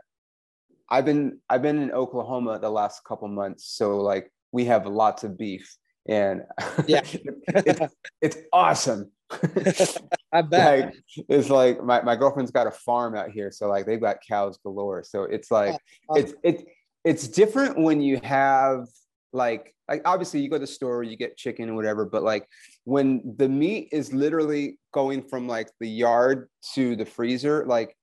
I've 0.90 1.04
been, 1.04 1.38
I've 1.48 1.62
been 1.62 1.80
in 1.80 1.92
Oklahoma 1.92 2.58
the 2.58 2.70
last 2.70 3.04
couple 3.04 3.28
months, 3.28 3.64
so 3.66 3.98
like 3.98 4.32
we 4.52 4.64
have 4.66 4.86
lots 4.86 5.24
of 5.24 5.36
beef, 5.36 5.76
and 6.08 6.42
yeah, 6.86 7.02
it's, 7.48 7.94
it's 8.20 8.36
awesome. 8.52 9.10
I 10.32 10.42
bet. 10.42 10.86
Like, 10.86 10.94
it's 11.28 11.50
like 11.50 11.82
my, 11.82 12.00
my 12.02 12.16
girlfriend's 12.16 12.50
got 12.50 12.66
a 12.66 12.70
farm 12.70 13.14
out 13.14 13.30
here. 13.30 13.50
So 13.50 13.68
like 13.68 13.86
they've 13.86 14.00
got 14.00 14.18
cows 14.26 14.58
galore. 14.58 15.04
So 15.04 15.24
it's 15.24 15.50
like 15.50 15.78
oh, 16.08 16.16
it's 16.16 16.34
it's 16.42 16.62
it's 17.04 17.28
different 17.28 17.78
when 17.78 18.00
you 18.00 18.20
have 18.22 18.86
like 19.32 19.74
like 19.88 20.02
obviously 20.04 20.40
you 20.40 20.50
go 20.50 20.56
to 20.56 20.60
the 20.60 20.66
store, 20.66 21.02
you 21.02 21.16
get 21.16 21.36
chicken 21.36 21.70
or 21.70 21.74
whatever, 21.74 22.04
but 22.04 22.22
like 22.22 22.46
when 22.84 23.22
the 23.36 23.48
meat 23.48 23.88
is 23.92 24.12
literally 24.12 24.78
going 24.92 25.22
from 25.22 25.46
like 25.46 25.70
the 25.80 25.88
yard 25.88 26.48
to 26.74 26.96
the 26.96 27.06
freezer, 27.06 27.64
like 27.66 27.96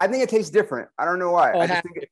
I 0.00 0.08
think 0.08 0.22
it 0.22 0.28
tastes 0.28 0.50
different. 0.50 0.88
I 0.98 1.04
don't 1.04 1.18
know 1.18 1.30
why. 1.30 1.52
Oh, 1.52 1.60
I 1.60 1.66
just 1.66 1.82
think 1.82 1.96
it, 1.96 2.10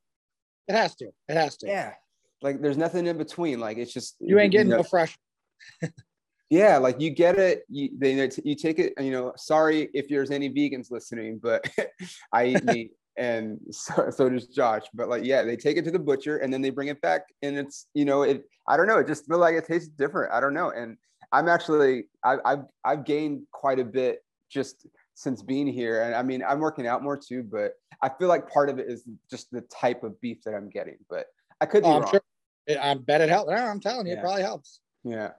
it 0.68 0.74
has 0.74 0.94
to. 0.96 1.10
It 1.28 1.36
has 1.36 1.56
to. 1.58 1.66
Yeah. 1.66 1.94
Like 2.42 2.60
there's 2.60 2.76
nothing 2.76 3.06
in 3.06 3.18
between. 3.18 3.60
Like 3.60 3.78
it's 3.78 3.92
just 3.92 4.16
you 4.20 4.38
ain't 4.38 4.52
getting 4.52 4.68
you 4.68 4.72
know, 4.72 4.76
no 4.78 4.82
fresh. 4.82 5.16
yeah 6.50 6.76
like 6.78 7.00
you 7.00 7.10
get 7.10 7.38
it 7.38 7.64
you, 7.68 7.90
they, 7.98 8.30
you 8.44 8.54
take 8.54 8.78
it 8.78 8.92
you 9.00 9.10
know 9.10 9.32
sorry 9.36 9.88
if 9.94 10.08
there's 10.08 10.30
any 10.30 10.50
vegans 10.50 10.90
listening 10.90 11.38
but 11.42 11.68
i 12.32 12.46
eat 12.46 12.64
meat 12.72 12.92
and 13.16 13.58
so, 13.70 14.10
so 14.10 14.28
does 14.28 14.46
josh 14.48 14.82
but 14.92 15.08
like 15.08 15.24
yeah 15.24 15.42
they 15.42 15.56
take 15.56 15.76
it 15.76 15.84
to 15.84 15.90
the 15.90 15.98
butcher 15.98 16.38
and 16.38 16.52
then 16.52 16.60
they 16.60 16.70
bring 16.70 16.88
it 16.88 17.00
back 17.00 17.22
and 17.42 17.56
it's 17.56 17.86
you 17.94 18.04
know 18.04 18.22
it 18.22 18.44
i 18.68 18.76
don't 18.76 18.86
know 18.86 18.98
it 18.98 19.06
just 19.06 19.26
feel 19.26 19.38
like 19.38 19.54
it 19.54 19.66
tastes 19.66 19.88
different 19.88 20.32
i 20.32 20.40
don't 20.40 20.54
know 20.54 20.70
and 20.70 20.96
i'm 21.32 21.48
actually 21.48 22.04
I, 22.24 22.36
i've 22.44 22.64
i've 22.84 23.04
gained 23.04 23.42
quite 23.52 23.78
a 23.78 23.84
bit 23.84 24.22
just 24.50 24.86
since 25.14 25.42
being 25.42 25.66
here. 25.66 26.02
And 26.02 26.14
I 26.14 26.22
mean, 26.22 26.42
I'm 26.46 26.60
working 26.60 26.86
out 26.86 27.02
more 27.02 27.16
too, 27.16 27.42
but 27.42 27.74
I 28.02 28.08
feel 28.08 28.28
like 28.28 28.50
part 28.50 28.68
of 28.68 28.78
it 28.78 28.86
is 28.88 29.04
just 29.30 29.50
the 29.50 29.62
type 29.62 30.02
of 30.04 30.20
beef 30.20 30.42
that 30.44 30.54
I'm 30.54 30.68
getting. 30.68 30.98
But 31.08 31.26
I 31.60 31.66
could 31.66 31.82
be 31.82 31.88
oh, 31.88 32.00
wrong. 32.00 32.10
Sure. 32.10 32.20
I 32.80 32.94
bet 32.94 33.20
it 33.20 33.28
helps. 33.28 33.52
I'm 33.52 33.80
telling 33.80 34.06
you, 34.06 34.12
yeah. 34.12 34.18
it 34.18 34.22
probably 34.22 34.42
helps. 34.42 34.80
Yeah. 35.04 35.30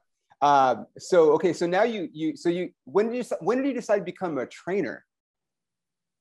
Um, 0.42 0.88
so 0.98 1.32
okay, 1.34 1.54
so 1.54 1.66
now 1.66 1.84
you 1.84 2.10
you 2.14 2.36
so 2.36 2.50
you 2.50 2.72
when 2.84 3.10
did 3.10 3.18
you 3.18 3.38
when 3.40 3.60
did 3.60 3.68
you 3.68 3.74
decide 3.74 4.00
to 4.00 4.04
become 4.04 4.38
a 4.38 4.46
trainer? 4.46 5.06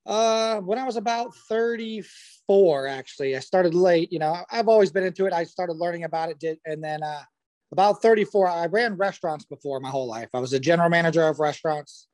Uh, 0.06 0.61
when 0.61 0.78
I 0.78 0.84
was 0.84 0.96
about 0.96 1.34
34, 1.49 2.87
actually, 2.87 3.37
I 3.37 3.38
started 3.38 3.75
late. 3.75 4.12
You 4.12 4.18
know, 4.18 4.37
I've 4.50 4.68
always 4.68 4.90
been 4.90 5.04
into 5.04 5.25
it. 5.26 5.32
I 5.32 5.44
started 5.44 5.75
learning 5.75 6.04
about 6.04 6.28
it, 6.28 6.38
did, 6.38 6.58
and 6.66 6.84
then 6.84 7.02
uh, 7.02 7.23
about 7.73 8.02
34, 8.02 8.49
I 8.49 8.66
ran 8.66 8.96
restaurants 8.96 9.46
before 9.46 9.80
my 9.80 9.88
whole 9.88 10.06
life. 10.06 10.28
I 10.34 10.40
was 10.40 10.52
a 10.52 10.61
general 10.61 10.90
manager 10.90 11.26
of 11.26 11.40
restaurants. 11.40 12.06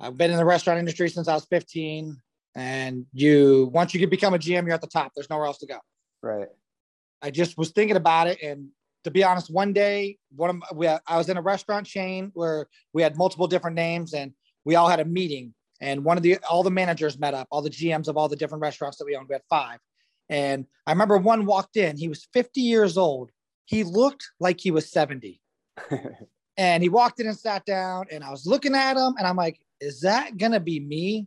I've 0.00 0.16
been 0.16 0.30
in 0.30 0.36
the 0.36 0.44
restaurant 0.44 0.78
industry 0.78 1.08
since 1.08 1.28
I 1.28 1.34
was 1.34 1.44
15. 1.46 2.16
And 2.56 3.06
you, 3.12 3.70
once 3.72 3.94
you 3.94 4.06
become 4.08 4.34
a 4.34 4.38
GM, 4.38 4.64
you're 4.64 4.72
at 4.72 4.80
the 4.80 4.86
top. 4.86 5.12
There's 5.14 5.30
nowhere 5.30 5.46
else 5.46 5.58
to 5.58 5.66
go. 5.66 5.78
Right. 6.22 6.48
I 7.22 7.30
just 7.30 7.56
was 7.58 7.70
thinking 7.70 7.96
about 7.96 8.28
it, 8.28 8.42
and 8.42 8.68
to 9.04 9.10
be 9.10 9.22
honest, 9.22 9.52
one 9.52 9.74
day, 9.74 10.16
one 10.34 10.50
of 10.50 10.56
my, 10.56 10.66
we, 10.74 10.88
I 10.88 11.18
was 11.18 11.28
in 11.28 11.36
a 11.36 11.42
restaurant 11.42 11.86
chain 11.86 12.30
where 12.32 12.66
we 12.94 13.02
had 13.02 13.16
multiple 13.16 13.46
different 13.46 13.76
names, 13.76 14.14
and 14.14 14.32
we 14.64 14.74
all 14.74 14.88
had 14.88 15.00
a 15.00 15.04
meeting 15.04 15.54
and 15.80 16.04
one 16.04 16.16
of 16.16 16.22
the 16.22 16.38
all 16.48 16.62
the 16.62 16.70
managers 16.70 17.18
met 17.18 17.34
up 17.34 17.48
all 17.50 17.62
the 17.62 17.70
gms 17.70 18.08
of 18.08 18.16
all 18.16 18.28
the 18.28 18.36
different 18.36 18.62
restaurants 18.62 18.98
that 18.98 19.04
we 19.04 19.16
owned 19.16 19.28
we 19.28 19.34
had 19.34 19.42
five 19.48 19.78
and 20.28 20.66
i 20.86 20.92
remember 20.92 21.16
one 21.18 21.46
walked 21.46 21.76
in 21.76 21.96
he 21.96 22.08
was 22.08 22.28
50 22.32 22.60
years 22.60 22.96
old 22.96 23.30
he 23.64 23.84
looked 23.84 24.30
like 24.38 24.60
he 24.60 24.70
was 24.70 24.90
70 24.90 25.40
and 26.56 26.82
he 26.82 26.88
walked 26.88 27.20
in 27.20 27.26
and 27.26 27.38
sat 27.38 27.64
down 27.64 28.06
and 28.10 28.22
i 28.22 28.30
was 28.30 28.46
looking 28.46 28.74
at 28.74 28.96
him 28.96 29.14
and 29.18 29.26
i'm 29.26 29.36
like 29.36 29.58
is 29.80 30.00
that 30.00 30.36
gonna 30.36 30.60
be 30.60 30.80
me 30.80 31.26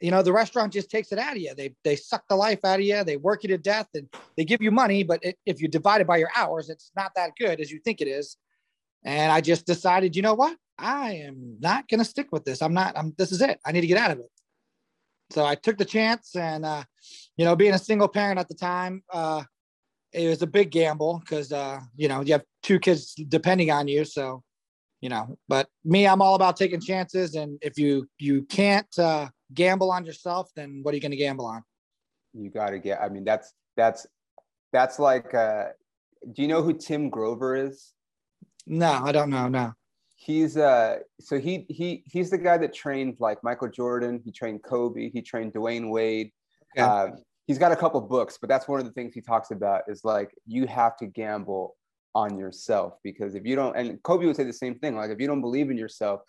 you 0.00 0.10
know 0.10 0.22
the 0.22 0.32
restaurant 0.32 0.72
just 0.72 0.90
takes 0.90 1.12
it 1.12 1.18
out 1.18 1.32
of 1.32 1.42
you 1.42 1.54
they 1.54 1.74
they 1.84 1.96
suck 1.96 2.24
the 2.28 2.36
life 2.36 2.64
out 2.64 2.78
of 2.78 2.84
you 2.84 3.02
they 3.04 3.16
work 3.16 3.42
you 3.42 3.48
to 3.48 3.58
death 3.58 3.88
and 3.94 4.08
they 4.36 4.44
give 4.44 4.62
you 4.62 4.70
money 4.70 5.02
but 5.02 5.22
it, 5.24 5.38
if 5.46 5.60
you 5.60 5.68
divide 5.68 6.00
it 6.00 6.06
by 6.06 6.16
your 6.16 6.30
hours 6.36 6.70
it's 6.70 6.90
not 6.96 7.12
that 7.14 7.32
good 7.38 7.60
as 7.60 7.70
you 7.70 7.78
think 7.80 8.00
it 8.00 8.08
is 8.08 8.36
and 9.04 9.30
i 9.30 9.40
just 9.40 9.66
decided 9.66 10.16
you 10.16 10.22
know 10.22 10.34
what 10.34 10.56
I 10.80 11.12
am 11.26 11.56
not 11.60 11.88
going 11.88 11.98
to 11.98 12.04
stick 12.04 12.28
with 12.32 12.44
this. 12.44 12.62
I'm 12.62 12.74
not, 12.74 12.96
I'm, 12.96 13.14
this 13.18 13.32
is 13.32 13.42
it. 13.42 13.60
I 13.64 13.72
need 13.72 13.82
to 13.82 13.86
get 13.86 13.98
out 13.98 14.10
of 14.10 14.18
it. 14.18 14.30
So 15.30 15.44
I 15.44 15.54
took 15.54 15.78
the 15.78 15.84
chance 15.84 16.34
and, 16.34 16.64
uh, 16.64 16.82
you 17.36 17.44
know, 17.44 17.54
being 17.54 17.74
a 17.74 17.78
single 17.78 18.08
parent 18.08 18.40
at 18.40 18.48
the 18.48 18.54
time, 18.54 19.02
uh, 19.12 19.44
it 20.12 20.28
was 20.28 20.42
a 20.42 20.46
big 20.46 20.70
gamble 20.70 21.20
because, 21.20 21.52
uh, 21.52 21.80
you 21.96 22.08
know, 22.08 22.20
you 22.22 22.32
have 22.32 22.44
two 22.62 22.80
kids 22.80 23.14
depending 23.28 23.70
on 23.70 23.86
you. 23.86 24.04
So, 24.04 24.42
you 25.00 25.08
know, 25.08 25.38
but 25.48 25.68
me, 25.84 26.06
I'm 26.06 26.22
all 26.22 26.34
about 26.34 26.56
taking 26.56 26.80
chances. 26.80 27.34
And 27.34 27.58
if 27.62 27.78
you, 27.78 28.08
you 28.18 28.42
can't, 28.42 28.98
uh, 28.98 29.28
gamble 29.54 29.90
on 29.90 30.04
yourself, 30.04 30.50
then 30.54 30.80
what 30.82 30.92
are 30.92 30.96
you 30.96 31.00
going 31.00 31.10
to 31.10 31.16
gamble 31.16 31.46
on? 31.46 31.62
You 32.34 32.50
got 32.50 32.70
to 32.70 32.78
get, 32.78 33.00
I 33.00 33.08
mean, 33.08 33.24
that's, 33.24 33.52
that's, 33.76 34.06
that's 34.72 34.98
like, 34.98 35.34
uh, 35.34 35.68
do 36.32 36.42
you 36.42 36.48
know 36.48 36.62
who 36.62 36.74
Tim 36.74 37.10
Grover 37.10 37.56
is? 37.56 37.92
No, 38.66 38.92
I 38.92 39.10
don't 39.10 39.30
know. 39.30 39.48
No 39.48 39.74
he's 40.20 40.58
uh 40.58 40.98
so 41.18 41.38
he 41.38 41.64
he 41.70 42.02
he's 42.06 42.28
the 42.28 42.36
guy 42.36 42.58
that 42.58 42.74
trained 42.74 43.16
like 43.20 43.42
Michael 43.42 43.68
Jordan. 43.68 44.20
He 44.22 44.30
trained 44.30 44.62
Kobe. 44.62 45.10
He 45.10 45.22
trained 45.22 45.54
Dwyane 45.54 45.90
Wade. 45.90 46.30
Okay. 46.76 46.86
Um, 46.86 47.14
he's 47.46 47.58
got 47.58 47.72
a 47.72 47.76
couple 47.76 48.00
books, 48.02 48.36
but 48.38 48.48
that's 48.48 48.68
one 48.68 48.80
of 48.80 48.86
the 48.86 48.92
things 48.92 49.14
he 49.14 49.22
talks 49.22 49.50
about 49.50 49.82
is 49.88 50.04
like 50.04 50.30
you 50.46 50.66
have 50.66 50.96
to 50.98 51.06
gamble 51.06 51.74
on 52.14 52.38
yourself 52.38 52.94
because 53.04 53.34
if 53.34 53.44
you 53.44 53.56
don't, 53.56 53.76
and 53.76 54.02
Kobe 54.02 54.26
would 54.26 54.36
say 54.36 54.44
the 54.44 54.52
same 54.52 54.78
thing. 54.78 54.96
Like 54.96 55.10
if 55.10 55.20
you 55.20 55.26
don't 55.26 55.40
believe 55.40 55.70
in 55.70 55.76
yourself, 55.76 56.20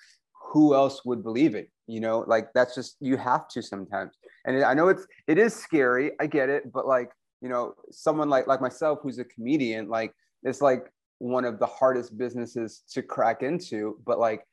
who 0.51 0.75
else 0.75 1.05
would 1.05 1.23
believe 1.23 1.55
it? 1.55 1.69
You 1.88 2.00
know, 2.00 2.23
like 2.27 2.50
that's 2.53 2.75
just 2.75 2.97
you 3.00 3.17
have 3.17 3.47
to 3.50 3.61
sometimes. 3.61 4.13
And 4.45 4.63
I 4.63 4.73
know 4.73 4.89
it's 4.89 5.05
it 5.27 5.38
is 5.38 5.55
scary. 5.55 6.11
I 6.19 6.27
get 6.27 6.50
it, 6.50 6.71
but 6.71 6.88
like 6.88 7.11
you 7.41 7.50
know, 7.50 7.73
someone 7.91 8.29
like 8.29 8.47
like 8.47 8.61
myself 8.61 9.00
who's 9.01 9.19
a 9.19 9.25
comedian, 9.25 9.89
like 9.89 10.13
it's 10.43 10.61
like 10.61 10.91
one 11.21 11.45
of 11.45 11.59
the 11.59 11.67
hardest 11.67 12.17
businesses 12.17 12.81
to 12.89 13.03
crack 13.03 13.43
into 13.43 14.00
but 14.07 14.17
like 14.17 14.43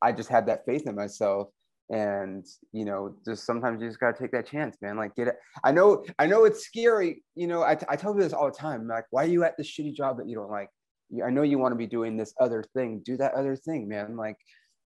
i 0.00 0.12
just 0.12 0.28
had 0.28 0.46
that 0.46 0.64
faith 0.64 0.86
in 0.86 0.94
myself 0.94 1.48
and 1.90 2.46
you 2.72 2.84
know 2.84 3.14
just 3.24 3.44
sometimes 3.44 3.80
you 3.80 3.88
just 3.88 4.00
got 4.00 4.16
to 4.16 4.22
take 4.22 4.32
that 4.32 4.46
chance 4.46 4.76
man 4.80 4.96
like 4.96 5.14
get 5.14 5.28
it. 5.28 5.36
I 5.64 5.72
know 5.72 6.04
i 6.18 6.26
know 6.26 6.44
it's 6.44 6.64
scary 6.64 7.22
you 7.34 7.46
know 7.46 7.62
I, 7.62 7.72
I 7.88 7.96
tell 7.96 8.14
you 8.14 8.20
this 8.20 8.32
all 8.32 8.46
the 8.46 8.56
time 8.56 8.86
like 8.88 9.04
why 9.10 9.24
are 9.24 9.28
you 9.28 9.44
at 9.44 9.56
this 9.56 9.68
shitty 9.68 9.94
job 9.94 10.18
that 10.18 10.28
you 10.28 10.34
don't 10.36 10.50
like? 10.50 10.70
I 11.22 11.28
know 11.28 11.42
you 11.42 11.58
want 11.58 11.72
to 11.72 11.76
be 11.76 11.86
doing 11.86 12.16
this 12.16 12.32
other 12.40 12.64
thing 12.74 13.02
do 13.04 13.16
that 13.18 13.34
other 13.34 13.56
thing 13.56 13.88
man 13.88 14.16
like 14.16 14.36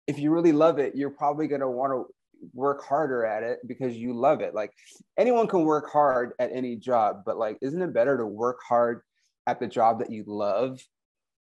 if 0.06 0.18
you 0.18 0.30
really 0.30 0.52
love 0.52 0.78
it 0.78 0.94
you're 0.94 1.10
probably 1.10 1.48
going 1.48 1.62
to 1.62 1.68
want 1.68 1.92
to 1.92 2.06
work 2.52 2.84
harder 2.84 3.24
at 3.24 3.42
it 3.42 3.60
because 3.66 3.96
you 3.96 4.12
love 4.12 4.42
it. 4.42 4.54
Like 4.54 4.70
anyone 5.16 5.46
can 5.46 5.64
work 5.64 5.90
hard 5.90 6.32
at 6.38 6.50
any 6.52 6.76
job 6.76 7.22
but 7.24 7.38
like 7.38 7.58
isn't 7.62 7.80
it 7.80 7.92
better 7.92 8.18
to 8.18 8.26
work 8.26 8.58
hard 8.68 9.00
at 9.46 9.58
the 9.58 9.66
job 9.66 9.98
that 10.00 10.10
you 10.10 10.24
love 10.26 10.80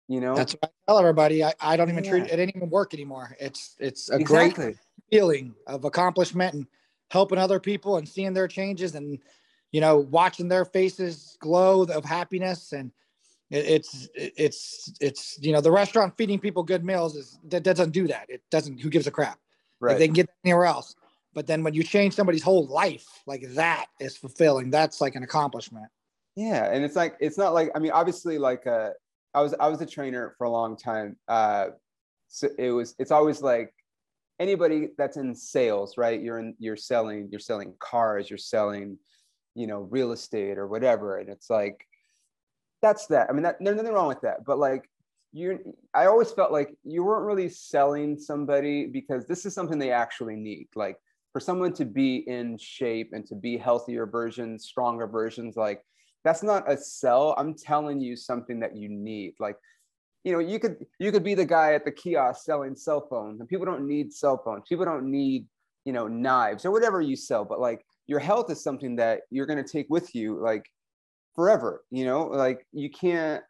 you 0.10 0.22
know? 0.22 0.36
That's 0.36 0.53
what 0.53 0.65
i 0.65 0.91
tell 0.91 1.00
everybody 1.00 1.44
i, 1.44 1.53
I 1.60 1.77
don't 1.77 1.89
even 1.89 2.03
yeah. 2.03 2.10
treat 2.10 2.24
it, 2.24 2.32
it 2.32 2.38
didn't 2.38 2.56
even 2.56 2.70
work 2.70 2.94
anymore. 2.94 3.36
It's 3.39 3.75
it's 3.79 4.10
a 4.10 4.15
exactly. 4.15 4.63
great 4.65 4.77
feeling 5.10 5.54
of 5.68 5.86
accomplishment 5.86 6.54
and 6.54 6.68
helping 7.12 7.38
other 7.38 7.60
people 7.60 7.98
and 7.98 8.08
seeing 8.08 8.34
their 8.34 8.48
changes 8.48 8.96
and 8.96 9.20
you 9.72 9.82
know 9.82 9.98
watching 9.98 10.48
their 10.48 10.66
faces 10.66 11.38
glow 11.40 11.84
of 11.84 12.06
happiness. 12.06 12.74
And 12.74 12.92
it's 13.50 14.10
it's 14.14 14.92
it's 15.00 15.40
you 15.42 15.54
know 15.54 15.62
the 15.62 15.72
restaurant 15.72 16.16
feeding 16.18 16.40
people 16.40 16.64
good 16.64 16.84
meals 16.84 17.16
is 17.16 17.40
that 17.50 17.64
doesn't 17.64 17.92
do 17.92 18.08
that. 18.08 18.26
It 18.30 18.42
doesn't 18.52 18.80
who 18.80 18.90
gives 18.90 19.08
a 19.08 19.12
crap? 19.12 19.40
Right 19.80 19.92
like 19.92 20.00
they 20.00 20.08
can 20.08 20.14
get 20.14 20.30
anywhere 20.44 20.66
else. 20.66 20.96
But 21.34 21.46
then 21.46 21.64
when 21.64 21.74
you 21.74 21.84
change 21.84 22.16
somebody's 22.16 22.44
whole 22.44 22.66
life 22.68 23.06
like 23.26 23.44
that 23.54 23.88
is 24.00 24.18
fulfilling. 24.18 24.70
That's 24.70 25.02
like 25.02 25.16
an 25.16 25.24
accomplishment. 25.24 25.88
Yeah. 26.36 26.72
And 26.72 26.84
it's 26.84 26.96
like 26.96 27.16
it's 27.20 27.38
not 27.38 27.54
like 27.54 27.72
i 27.74 27.80
mean 27.80 27.92
obviously 27.92 28.38
like 28.38 28.68
uh 28.68 28.92
I 29.38 29.42
was 29.42 29.54
I 29.60 29.68
was 29.68 29.80
a 29.82 29.86
trainer 29.86 30.34
for 30.38 30.46
a 30.46 30.50
long 30.50 30.76
time. 30.76 31.16
Uh, 31.28 31.68
so 32.28 32.50
it 32.58 32.72
was 32.72 32.96
it's 32.98 33.12
always 33.12 33.42
like 33.42 33.72
anybody 34.39 34.89
that's 34.98 35.17
in 35.17 35.34
sales, 35.36 35.98
right? 35.98 36.22
You're 36.22 36.39
in 36.39 36.56
you're 36.60 36.77
selling 36.77 37.29
you're 37.32 37.39
selling 37.39 37.74
cars, 37.79 38.29
you're 38.29 38.38
selling, 38.38 38.98
you 39.56 39.67
know, 39.67 39.82
real 39.82 40.12
estate 40.12 40.58
or 40.58 40.67
whatever, 40.67 41.17
and 41.17 41.29
it's 41.29 41.50
like 41.50 41.86
that's 42.82 43.08
that. 43.08 43.29
I 43.29 43.34
mean, 43.34 43.44
that, 43.44 43.58
there's 43.60 43.75
nothing 43.75 43.94
wrong 43.94 44.08
with 44.08 44.22
that, 44.22 44.46
but 44.46 44.60
like 44.60 44.89
you, 45.34 45.75
I 45.94 46.06
always 46.06 46.32
felt 46.32 46.51
like 46.51 46.75
you 46.84 47.03
weren't 47.03 47.25
really 47.25 47.50
selling 47.50 48.17
somebody 48.20 48.86
because 48.86 49.25
this 49.27 49.46
is 49.46 49.53
something 49.53 49.77
they 49.77 49.91
actually 49.91 50.36
need. 50.36 50.67
Like 50.75 50.98
for 51.34 51.39
someone 51.39 51.74
to 51.74 51.86
be 51.86 52.17
in 52.27 52.58
shape 52.58 53.12
and 53.13 53.25
to 53.27 53.36
be 53.36 53.58
healthier 53.58 54.06
versions, 54.06 54.65
stronger 54.65 55.08
versions, 55.08 55.58
like 55.58 55.82
that's 56.27 56.44
not 56.44 56.70
a 56.70 56.77
sell 56.77 57.34
i'm 57.38 57.53
telling 57.53 58.01
you 58.01 58.15
something 58.15 58.60
that 58.60 58.75
you 58.75 58.89
need 58.89 59.34
like 59.39 59.56
you 60.24 60.32
know 60.32 60.40
you 60.40 60.60
could 60.60 60.86
you 61.00 61.12
could 61.12 61.24
be 61.24 61.34
the 61.34 61.46
guy 61.46 61.74
at 61.74 61.86
the 61.86 61.92
kiosk 61.92 62.44
selling 62.44 62.76
cell 62.76 63.08
phones 63.10 63.40
and 63.40 63.50
people 63.50 63.66
don't 63.66 63.88
need 63.88 64.12
cell 64.12 64.42
phones 64.44 64.64
people 64.68 64.86
don't 64.86 65.10
need 65.10 65.46
you 65.86 65.94
know 65.94 66.08
knives 66.08 66.66
or 66.66 66.72
whatever 66.72 67.02
you 67.02 67.16
sell 67.16 67.46
but 67.46 67.60
like 67.60 67.86
your 68.08 68.20
health 68.20 68.50
is 68.52 68.62
something 68.62 68.96
that 68.96 69.22
you're 69.30 69.46
going 69.46 69.64
to 69.64 69.70
take 69.70 69.88
with 69.90 70.14
you 70.16 70.40
like 70.42 70.66
forever 71.36 71.84
you 71.92 72.06
know 72.06 72.24
like 72.26 72.66
you 72.74 72.90
can't 72.90 73.44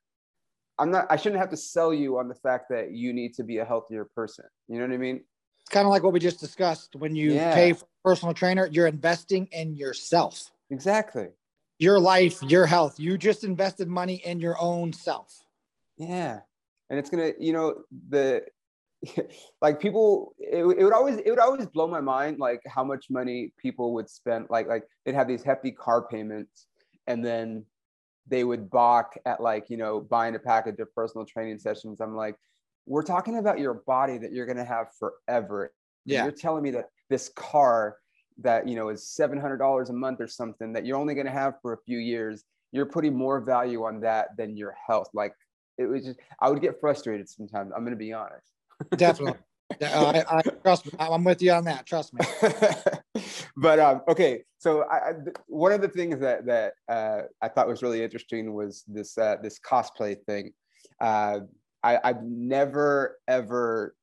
i'm 0.78 0.92
not 0.92 1.06
i 1.10 1.16
shouldn't 1.16 1.40
have 1.40 1.50
to 1.50 1.58
sell 1.58 1.94
you 1.94 2.18
on 2.18 2.28
the 2.28 2.36
fact 2.36 2.66
that 2.70 2.92
you 2.92 3.14
need 3.14 3.34
to 3.34 3.44
be 3.44 3.58
a 3.58 3.66
healthier 3.66 4.06
person 4.06 4.46
you 4.68 4.78
know 4.78 4.86
what 4.86 4.94
i 4.94 4.98
mean 4.98 5.24
it's 5.60 5.70
kind 5.70 5.86
of 5.86 5.92
like 5.92 6.04
what 6.04 6.14
we 6.14 6.20
just 6.20 6.40
discussed 6.40 6.96
when 6.96 7.16
you 7.16 7.34
yeah. 7.34 7.54
pay 7.54 7.74
for 7.74 7.86
a 7.86 8.10
personal 8.10 8.34
trainer 8.34 8.68
you're 8.72 8.88
investing 8.88 9.48
in 9.52 9.76
yourself 9.76 10.52
exactly 10.70 11.30
your 11.80 12.00
life, 12.00 12.42
your 12.44 12.66
health. 12.66 13.00
You 13.00 13.18
just 13.18 13.44
invested 13.44 13.88
money 13.88 14.16
in 14.26 14.40
your 14.40 14.60
own 14.60 14.94
self. 14.94 15.44
Yeah. 15.98 16.42
And 16.90 16.98
it's 17.00 17.10
gonna, 17.10 17.32
you 17.40 17.54
know, 17.54 17.76
the 18.10 18.44
like 19.62 19.80
people 19.80 20.34
it, 20.40 20.64
it 20.64 20.84
would 20.84 20.94
always 20.94 21.18
it 21.18 21.30
would 21.30 21.40
always 21.40 21.66
blow 21.68 21.88
my 21.88 22.02
mind 22.02 22.40
like 22.40 22.62
how 22.66 22.84
much 22.84 23.06
money 23.12 23.54
people 23.58 23.94
would 23.94 24.10
spend 24.10 24.48
like 24.50 24.68
like 24.68 24.84
they'd 25.06 25.14
have 25.14 25.28
these 25.28 25.44
hefty 25.44 25.72
car 25.72 26.02
payments 26.08 26.66
and 27.06 27.24
then 27.24 27.64
they 28.28 28.44
would 28.44 28.72
balk 28.72 29.14
at 29.26 29.40
like 29.40 29.70
you 29.70 29.78
know 29.78 30.00
buying 30.00 30.36
a 30.36 30.40
package 30.40 30.80
of 30.80 30.94
personal 30.96 31.26
training 31.26 31.60
sessions. 31.60 32.02
I'm 32.02 32.16
like 32.16 32.36
we're 32.86 33.04
talking 33.04 33.38
about 33.38 33.60
your 33.60 33.76
body 33.86 34.18
that 34.18 34.32
you're 34.32 34.46
going 34.46 34.58
to 34.58 34.66
have 34.66 34.88
forever. 34.98 35.74
Yeah. 36.06 36.24
you're 36.24 36.32
telling 36.32 36.64
me 36.64 36.72
that 36.72 36.86
this 37.10 37.30
car 37.36 37.98
that 38.40 38.68
you 38.68 38.76
know 38.76 38.90
is 38.90 39.04
$700 39.20 39.90
a 39.90 39.94
month 39.94 40.22
or 40.22 40.28
something 40.28 40.74
that 40.74 40.86
you're 40.86 40.98
only 40.98 41.14
going 41.14 41.26
to 41.26 41.32
have 41.32 41.56
for 41.62 41.74
a 41.74 41.78
few 41.86 41.98
years 41.98 42.46
you're 42.72 42.86
putting 42.86 43.16
more 43.16 43.40
value 43.40 43.84
on 43.84 44.02
that 44.02 44.36
than 44.38 44.58
your 44.58 44.76
health. 44.86 45.10
Like 45.14 45.34
it 45.78 45.86
was 45.86 46.06
just 46.06 46.20
i 46.40 46.50
would 46.50 46.62
get 46.62 46.80
frustrated 46.80 47.28
sometimes 47.28 47.72
i'm 47.76 47.82
going 47.82 47.92
to 47.92 47.98
be 47.98 48.14
honest. 48.14 48.52
Definitely. 48.96 49.40
I, 49.82 50.24
I, 50.30 50.42
trust 50.64 50.86
me 50.86 50.94
i'm 51.00 51.24
with 51.24 51.42
you 51.42 51.52
on 51.52 51.66
that 51.66 51.86
trust 51.86 52.14
me. 52.14 52.26
But 53.60 53.80
um, 53.80 54.02
okay 54.08 54.44
so 54.60 54.84
I, 54.84 54.96
I, 54.96 55.14
one 55.48 55.72
of 55.72 55.82
the 55.82 55.88
things 55.88 56.20
that 56.20 56.46
that 56.46 56.74
uh, 56.88 57.24
i 57.42 57.48
thought 57.48 57.68
was 57.68 57.82
really 57.82 58.04
interesting 58.04 58.54
was 58.54 58.84
this 58.88 59.18
uh, 59.18 59.38
this 59.42 59.60
cosplay 59.60 60.16
thing. 60.26 60.54
Uh, 61.02 61.40
I, 61.84 62.00
i've 62.04 62.24
never 62.24 63.18
ever 63.28 63.96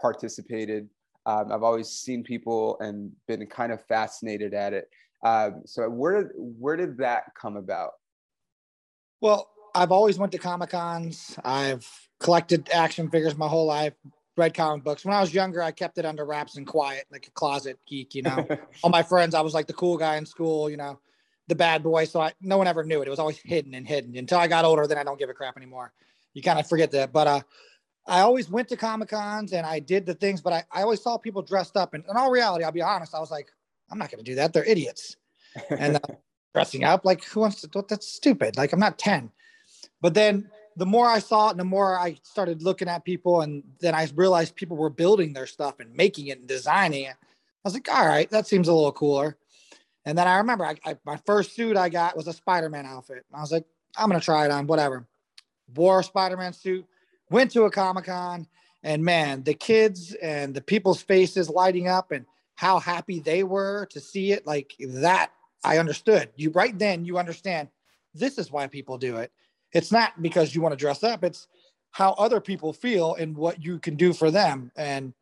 participated. 0.00 0.88
Um, 1.26 1.52
I've 1.52 1.62
always 1.62 1.88
seen 1.88 2.22
people 2.24 2.78
and 2.80 3.12
been 3.28 3.46
kind 3.46 3.72
of 3.72 3.84
fascinated 3.86 4.54
at 4.54 4.72
it. 4.72 4.88
Um, 5.24 5.62
so 5.66 5.88
where 5.88 6.22
did 6.22 6.32
where 6.36 6.76
did 6.76 6.96
that 6.98 7.24
come 7.40 7.56
about? 7.56 7.90
Well, 9.20 9.50
I've 9.74 9.92
always 9.92 10.18
went 10.18 10.32
to 10.32 10.38
Comic 10.38 10.70
Cons. 10.70 11.38
I've 11.44 11.86
collected 12.18 12.68
action 12.72 13.10
figures 13.10 13.36
my 13.36 13.48
whole 13.48 13.66
life. 13.66 13.94
Read 14.36 14.54
comic 14.54 14.84
books. 14.84 15.04
When 15.04 15.14
I 15.14 15.20
was 15.20 15.34
younger, 15.34 15.62
I 15.62 15.70
kept 15.70 15.98
it 15.98 16.06
under 16.06 16.24
wraps 16.24 16.56
and 16.56 16.66
quiet, 16.66 17.04
like 17.10 17.26
a 17.26 17.30
closet 17.32 17.78
geek. 17.86 18.14
You 18.14 18.22
know, 18.22 18.46
all 18.82 18.90
my 18.90 19.02
friends, 19.02 19.34
I 19.34 19.40
was 19.40 19.54
like 19.54 19.66
the 19.66 19.74
cool 19.74 19.98
guy 19.98 20.16
in 20.16 20.24
school. 20.24 20.70
You 20.70 20.76
know, 20.76 20.98
the 21.48 21.54
bad 21.54 21.82
boy. 21.82 22.04
So 22.04 22.20
I, 22.20 22.32
no 22.40 22.56
one 22.56 22.66
ever 22.66 22.84
knew 22.84 23.02
it. 23.02 23.06
It 23.06 23.10
was 23.10 23.18
always 23.18 23.38
hidden 23.38 23.74
and 23.74 23.86
hidden 23.86 24.16
until 24.16 24.38
I 24.38 24.46
got 24.46 24.64
older. 24.64 24.86
Then 24.86 24.98
I 24.98 25.04
don't 25.04 25.18
give 25.18 25.28
a 25.28 25.34
crap 25.34 25.56
anymore. 25.56 25.92
You 26.32 26.42
kind 26.42 26.58
of 26.58 26.68
forget 26.68 26.90
that. 26.92 27.12
But 27.12 27.26
uh, 27.26 27.40
I 28.06 28.20
always 28.20 28.48
went 28.48 28.68
to 28.68 28.76
Comic 28.76 29.10
Cons 29.10 29.52
and 29.52 29.66
I 29.66 29.80
did 29.80 30.06
the 30.06 30.14
things, 30.14 30.40
but 30.40 30.52
I, 30.52 30.64
I 30.72 30.82
always 30.82 31.02
saw 31.02 31.18
people 31.18 31.42
dressed 31.42 31.76
up. 31.76 31.92
And 31.92 32.04
in 32.08 32.16
all 32.16 32.30
reality, 32.30 32.64
I'll 32.64 32.72
be 32.72 32.82
honest, 32.82 33.14
I 33.14 33.20
was 33.20 33.30
like, 33.30 33.50
I'm 33.90 33.98
not 33.98 34.10
going 34.10 34.24
to 34.24 34.30
do 34.30 34.36
that. 34.36 34.52
They're 34.52 34.64
idiots. 34.64 35.16
And 35.70 35.96
uh, 35.96 36.14
dressing 36.54 36.84
up, 36.84 37.04
like, 37.04 37.24
who 37.24 37.40
wants 37.40 37.60
to? 37.62 37.84
That's 37.88 38.08
stupid. 38.08 38.56
Like, 38.56 38.72
I'm 38.72 38.80
not 38.80 38.98
10. 38.98 39.30
But 40.00 40.14
then 40.14 40.50
the 40.76 40.86
more 40.86 41.06
I 41.06 41.18
saw 41.18 41.48
it 41.48 41.52
and 41.52 41.60
the 41.60 41.64
more 41.64 41.98
I 41.98 42.18
started 42.22 42.62
looking 42.62 42.88
at 42.88 43.04
people, 43.04 43.42
and 43.42 43.62
then 43.80 43.94
I 43.94 44.08
realized 44.14 44.56
people 44.56 44.76
were 44.76 44.90
building 44.90 45.32
their 45.32 45.46
stuff 45.46 45.80
and 45.80 45.94
making 45.94 46.28
it 46.28 46.38
and 46.38 46.48
designing 46.48 47.04
it. 47.04 47.16
I 47.20 47.64
was 47.64 47.74
like, 47.74 47.92
all 47.92 48.06
right, 48.06 48.30
that 48.30 48.46
seems 48.46 48.68
a 48.68 48.72
little 48.72 48.92
cooler. 48.92 49.36
And 50.06 50.16
then 50.16 50.26
I 50.26 50.38
remember 50.38 50.64
I, 50.64 50.76
I, 50.84 50.96
my 51.04 51.18
first 51.26 51.54
suit 51.54 51.76
I 51.76 51.88
got 51.88 52.16
was 52.16 52.26
a 52.26 52.32
Spider-Man 52.32 52.86
outfit. 52.86 53.26
I 53.34 53.40
was 53.40 53.52
like, 53.52 53.66
I'm 53.96 54.08
gonna 54.08 54.20
try 54.20 54.46
it 54.46 54.50
on, 54.50 54.66
whatever. 54.66 55.06
Wore 55.74 56.00
a 56.00 56.04
Spider-Man 56.04 56.52
suit, 56.52 56.86
went 57.28 57.50
to 57.52 57.64
a 57.64 57.70
Comic-Con, 57.70 58.46
and 58.82 59.04
man, 59.04 59.42
the 59.42 59.54
kids 59.54 60.14
and 60.14 60.54
the 60.54 60.62
people's 60.62 61.02
faces 61.02 61.50
lighting 61.50 61.88
up 61.88 62.12
and 62.12 62.24
how 62.54 62.78
happy 62.78 63.20
they 63.20 63.42
were 63.42 63.86
to 63.90 64.00
see 64.00 64.32
it, 64.32 64.46
like 64.46 64.74
that 64.80 65.32
I 65.62 65.78
understood. 65.78 66.30
You 66.36 66.50
right 66.50 66.78
then 66.78 67.04
you 67.04 67.18
understand 67.18 67.68
this 68.14 68.38
is 68.38 68.50
why 68.50 68.66
people 68.66 68.98
do 68.98 69.16
it. 69.18 69.32
It's 69.72 69.92
not 69.92 70.20
because 70.20 70.54
you 70.54 70.60
want 70.60 70.72
to 70.72 70.76
dress 70.76 71.02
up, 71.02 71.24
it's 71.24 71.46
how 71.92 72.12
other 72.12 72.40
people 72.40 72.72
feel 72.72 73.14
and 73.14 73.36
what 73.36 73.64
you 73.64 73.78
can 73.78 73.96
do 73.96 74.12
for 74.12 74.30
them. 74.30 74.70
And 74.76 75.12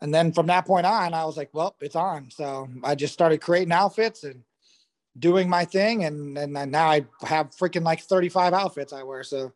and 0.00 0.14
then 0.14 0.32
from 0.32 0.46
that 0.46 0.66
point 0.66 0.86
on, 0.86 1.12
I 1.12 1.24
was 1.24 1.36
like, 1.36 1.50
well, 1.52 1.74
it's 1.80 1.96
on. 1.96 2.30
So 2.30 2.68
I 2.84 2.94
just 2.94 3.12
started 3.12 3.40
creating 3.40 3.72
outfits 3.72 4.22
and 4.22 4.44
doing 5.18 5.48
my 5.48 5.64
thing. 5.64 6.04
And, 6.04 6.38
and 6.38 6.52
now 6.70 6.88
I 6.88 7.04
have 7.22 7.50
freaking 7.50 7.82
like 7.82 8.02
35 8.02 8.52
outfits 8.52 8.92
I 8.92 9.02
wear. 9.02 9.24
So, 9.24 9.52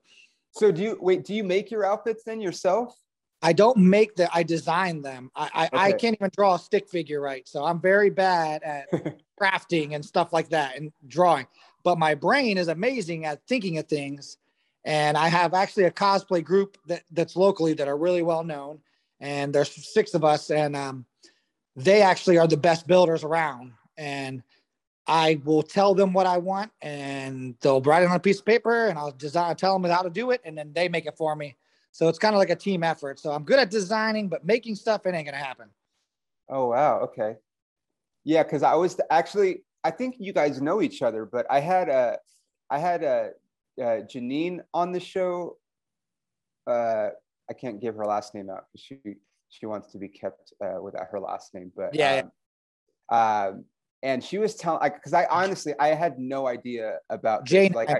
so 0.50 0.72
do 0.72 0.82
you 0.82 0.98
wait, 1.00 1.24
do 1.24 1.34
you 1.34 1.44
make 1.44 1.70
your 1.70 1.84
outfits 1.84 2.24
then 2.24 2.40
yourself? 2.40 2.96
I 3.44 3.52
don't 3.52 3.76
make 3.76 4.14
the, 4.14 4.28
I 4.32 4.42
design 4.44 5.02
them. 5.02 5.30
I, 5.34 5.50
I, 5.52 5.66
okay. 5.66 5.76
I 5.76 5.92
can't 5.92 6.16
even 6.16 6.30
draw 6.36 6.54
a 6.54 6.58
stick 6.58 6.88
figure 6.88 7.20
right. 7.20 7.46
So 7.48 7.64
I'm 7.64 7.80
very 7.80 8.10
bad 8.10 8.62
at 8.62 8.88
crafting 9.40 9.94
and 9.94 10.04
stuff 10.04 10.32
like 10.32 10.48
that 10.50 10.76
and 10.76 10.92
drawing, 11.08 11.46
but 11.84 11.98
my 11.98 12.14
brain 12.14 12.58
is 12.58 12.68
amazing 12.68 13.24
at 13.24 13.46
thinking 13.46 13.78
of 13.78 13.86
things. 13.86 14.38
And 14.84 15.16
I 15.16 15.28
have 15.28 15.54
actually 15.54 15.84
a 15.84 15.90
cosplay 15.90 16.42
group 16.42 16.76
that, 16.86 17.04
that's 17.12 17.36
locally 17.36 17.72
that 17.74 17.88
are 17.88 17.96
really 17.96 18.22
well 18.22 18.42
known 18.42 18.80
and 19.22 19.54
there's 19.54 19.70
six 19.70 20.14
of 20.14 20.24
us, 20.24 20.50
and 20.50 20.74
um, 20.76 21.06
they 21.76 22.02
actually 22.02 22.38
are 22.38 22.48
the 22.48 22.56
best 22.56 22.88
builders 22.88 23.22
around. 23.22 23.72
And 23.96 24.42
I 25.06 25.40
will 25.44 25.62
tell 25.62 25.94
them 25.94 26.12
what 26.12 26.26
I 26.26 26.38
want, 26.38 26.72
and 26.82 27.54
they'll 27.60 27.80
write 27.80 28.02
it 28.02 28.10
on 28.10 28.16
a 28.16 28.20
piece 28.20 28.40
of 28.40 28.44
paper, 28.44 28.88
and 28.88 28.98
I'll 28.98 29.12
design, 29.12 29.54
tell 29.54 29.78
them 29.78 29.88
how 29.90 30.02
to 30.02 30.10
do 30.10 30.32
it, 30.32 30.40
and 30.44 30.58
then 30.58 30.72
they 30.74 30.88
make 30.88 31.06
it 31.06 31.16
for 31.16 31.36
me. 31.36 31.56
So 31.92 32.08
it's 32.08 32.18
kind 32.18 32.34
of 32.34 32.40
like 32.40 32.50
a 32.50 32.56
team 32.56 32.82
effort. 32.82 33.20
So 33.20 33.30
I'm 33.30 33.44
good 33.44 33.60
at 33.60 33.70
designing, 33.70 34.28
but 34.28 34.44
making 34.44 34.74
stuff 34.74 35.06
it 35.06 35.14
ain't 35.14 35.26
gonna 35.26 35.36
happen. 35.36 35.68
Oh 36.48 36.66
wow, 36.66 36.98
okay, 37.02 37.36
yeah, 38.24 38.42
because 38.42 38.64
I 38.64 38.74
was 38.74 39.00
actually 39.10 39.62
I 39.84 39.90
think 39.90 40.16
you 40.18 40.32
guys 40.32 40.60
know 40.60 40.80
each 40.80 41.02
other, 41.02 41.24
but 41.24 41.46
I 41.50 41.60
had 41.60 41.88
a 41.88 42.18
I 42.70 42.78
had 42.78 43.02
a, 43.02 43.30
a 43.78 44.02
Janine 44.02 44.60
on 44.72 44.92
the 44.92 45.00
show 45.00 45.56
uh, 46.66 47.10
I 47.50 47.54
can't 47.54 47.80
give 47.80 47.96
her 47.96 48.06
last 48.06 48.34
name 48.34 48.50
out 48.50 48.64
she 48.76 48.98
she 49.48 49.66
wants 49.66 49.92
to 49.92 49.98
be 49.98 50.08
kept 50.08 50.52
uh, 50.64 50.80
without 50.80 51.08
her 51.10 51.20
last 51.20 51.54
name. 51.54 51.72
But 51.76 51.94
yeah, 51.94 52.22
um, 53.10 53.18
um, 53.18 53.64
and 54.02 54.24
she 54.24 54.38
was 54.38 54.54
telling 54.54 54.80
because 54.90 55.12
I, 55.12 55.24
I, 55.24 55.44
honestly 55.44 55.74
I 55.78 55.88
had 55.88 56.18
no 56.18 56.46
idea 56.46 56.98
about 57.10 57.44
J 57.44 57.68
like 57.68 57.90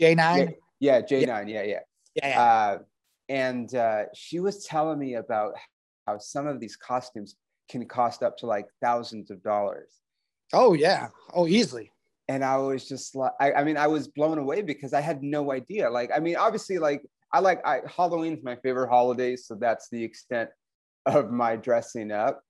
J 0.00 0.14
nine. 0.14 0.54
Yeah, 0.80 1.00
J 1.00 1.24
nine. 1.24 1.48
Yeah, 1.48 1.62
yeah, 1.62 1.80
yeah. 2.14 2.28
yeah. 2.28 2.42
Uh, 2.42 2.78
and 3.28 3.74
uh, 3.74 4.04
she 4.14 4.40
was 4.40 4.64
telling 4.64 4.98
me 4.98 5.14
about 5.14 5.54
how 6.06 6.18
some 6.18 6.46
of 6.46 6.60
these 6.60 6.76
costumes 6.76 7.36
can 7.68 7.86
cost 7.86 8.22
up 8.22 8.36
to 8.38 8.46
like 8.46 8.66
thousands 8.82 9.30
of 9.30 9.42
dollars. 9.42 9.90
Oh 10.52 10.74
yeah. 10.74 11.08
Oh, 11.34 11.46
easily. 11.46 11.92
And 12.28 12.44
I 12.44 12.56
was 12.56 12.88
just 12.88 13.14
like, 13.14 13.32
I, 13.40 13.52
I 13.52 13.64
mean, 13.64 13.76
I 13.76 13.86
was 13.86 14.08
blown 14.08 14.38
away 14.38 14.62
because 14.62 14.92
I 14.92 15.00
had 15.00 15.22
no 15.22 15.52
idea. 15.52 15.88
Like, 15.88 16.10
I 16.14 16.18
mean, 16.18 16.36
obviously, 16.36 16.78
like 16.78 17.02
I 17.32 17.40
like 17.40 17.64
I 17.66 17.82
Halloween's 17.86 18.42
my 18.42 18.56
favorite 18.56 18.88
holiday, 18.88 19.36
so 19.36 19.54
that's 19.54 19.88
the 19.90 20.02
extent 20.02 20.50
of 21.06 21.30
my 21.30 21.56
dressing 21.56 22.10
up. 22.10 22.42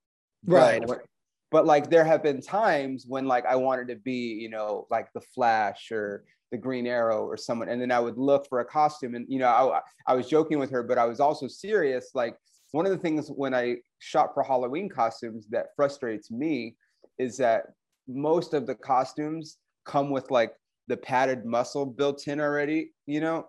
Right. 0.46 0.82
But, 0.87 1.02
but 1.50 1.66
like 1.66 1.90
there 1.90 2.04
have 2.04 2.22
been 2.22 2.40
times 2.40 3.04
when 3.06 3.26
like 3.26 3.46
I 3.46 3.56
wanted 3.56 3.88
to 3.88 3.96
be, 3.96 4.35
you 4.35 4.48
know, 4.48 4.87
like 4.90 5.12
the 5.12 5.20
Flash 5.20 5.90
or 5.92 6.24
the 6.50 6.59
Green 6.59 6.87
Arrow 6.87 7.24
or 7.24 7.37
someone, 7.37 7.68
and 7.68 7.80
then 7.80 7.90
I 7.90 8.00
would 8.00 8.16
look 8.16 8.48
for 8.48 8.61
a 8.61 8.64
costume, 8.64 9.14
and 9.14 9.26
you 9.28 9.38
know, 9.38 9.48
I 9.48 9.80
I 10.06 10.14
was 10.14 10.28
joking 10.28 10.59
with 10.59 10.70
her, 10.70 10.82
but 10.82 10.98
I 10.98 11.04
was 11.04 11.20
also 11.20 11.48
serious. 11.48 12.11
Like 12.14 12.37
one 12.72 12.87
of 12.87 12.92
the 12.92 12.98
things 12.98 13.28
when 13.28 13.54
I 13.54 13.76
shop 13.98 14.35
for 14.35 14.42
Halloween 14.42 14.88
costumes 14.88 15.46
that 15.50 15.68
frustrates 15.76 16.30
me 16.30 16.76
is 17.18 17.37
that 17.38 17.64
most 18.09 18.55
of 18.55 18.66
the 18.66 18.75
costumes 18.75 19.59
come 19.85 20.11
with 20.11 20.31
like 20.31 20.53
the 20.88 20.97
padded 20.97 21.45
muscle 21.45 21.87
built 21.87 22.27
in 22.29 22.40
already, 22.40 22.92
you 23.07 23.21
know, 23.21 23.47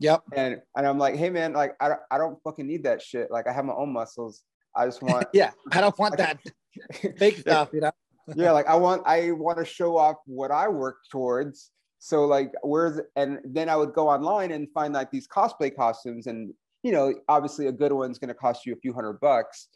Yep. 0.00 0.22
And 0.34 0.60
and 0.76 0.86
I'm 0.86 0.98
like, 0.98 1.16
hey 1.16 1.30
man, 1.30 1.52
like 1.52 1.74
I 1.80 1.88
don't 1.88 2.00
I 2.10 2.18
don't 2.18 2.38
fucking 2.42 2.66
need 2.66 2.84
that 2.84 3.00
shit. 3.00 3.30
Like 3.30 3.46
I 3.46 3.52
have 3.52 3.64
my 3.64 3.74
own 3.74 3.92
muscles. 3.92 4.42
I 4.74 4.86
just 4.86 5.02
want 5.02 5.26
yeah, 5.32 5.52
I 5.72 5.80
don't 5.80 5.98
want 5.98 6.16
that 6.18 6.38
fake 7.18 7.38
stuff, 7.38 7.70
you 7.72 7.80
know. 7.80 7.92
yeah, 8.34 8.52
like 8.52 8.66
I 8.66 8.74
want 8.74 9.02
I 9.06 9.30
want 9.32 9.58
to 9.58 9.64
show 9.64 9.96
off 9.96 10.16
what 10.26 10.50
I 10.50 10.68
work 10.68 10.96
towards. 11.10 11.70
So 11.98 12.26
like 12.26 12.52
where's 12.62 13.00
and 13.16 13.38
then 13.44 13.68
I 13.68 13.76
would 13.76 13.94
go 13.94 14.08
online 14.08 14.50
and 14.50 14.68
find 14.72 14.92
like 14.92 15.10
these 15.10 15.26
cosplay 15.26 15.74
costumes 15.74 16.26
and 16.26 16.52
you 16.82 16.92
know, 16.92 17.14
obviously 17.28 17.68
a 17.68 17.72
good 17.72 17.92
one's 17.92 18.18
gonna 18.18 18.34
cost 18.34 18.66
you 18.66 18.74
a 18.74 18.76
few 18.76 18.92
hundred 18.92 19.20
bucks. 19.20 19.68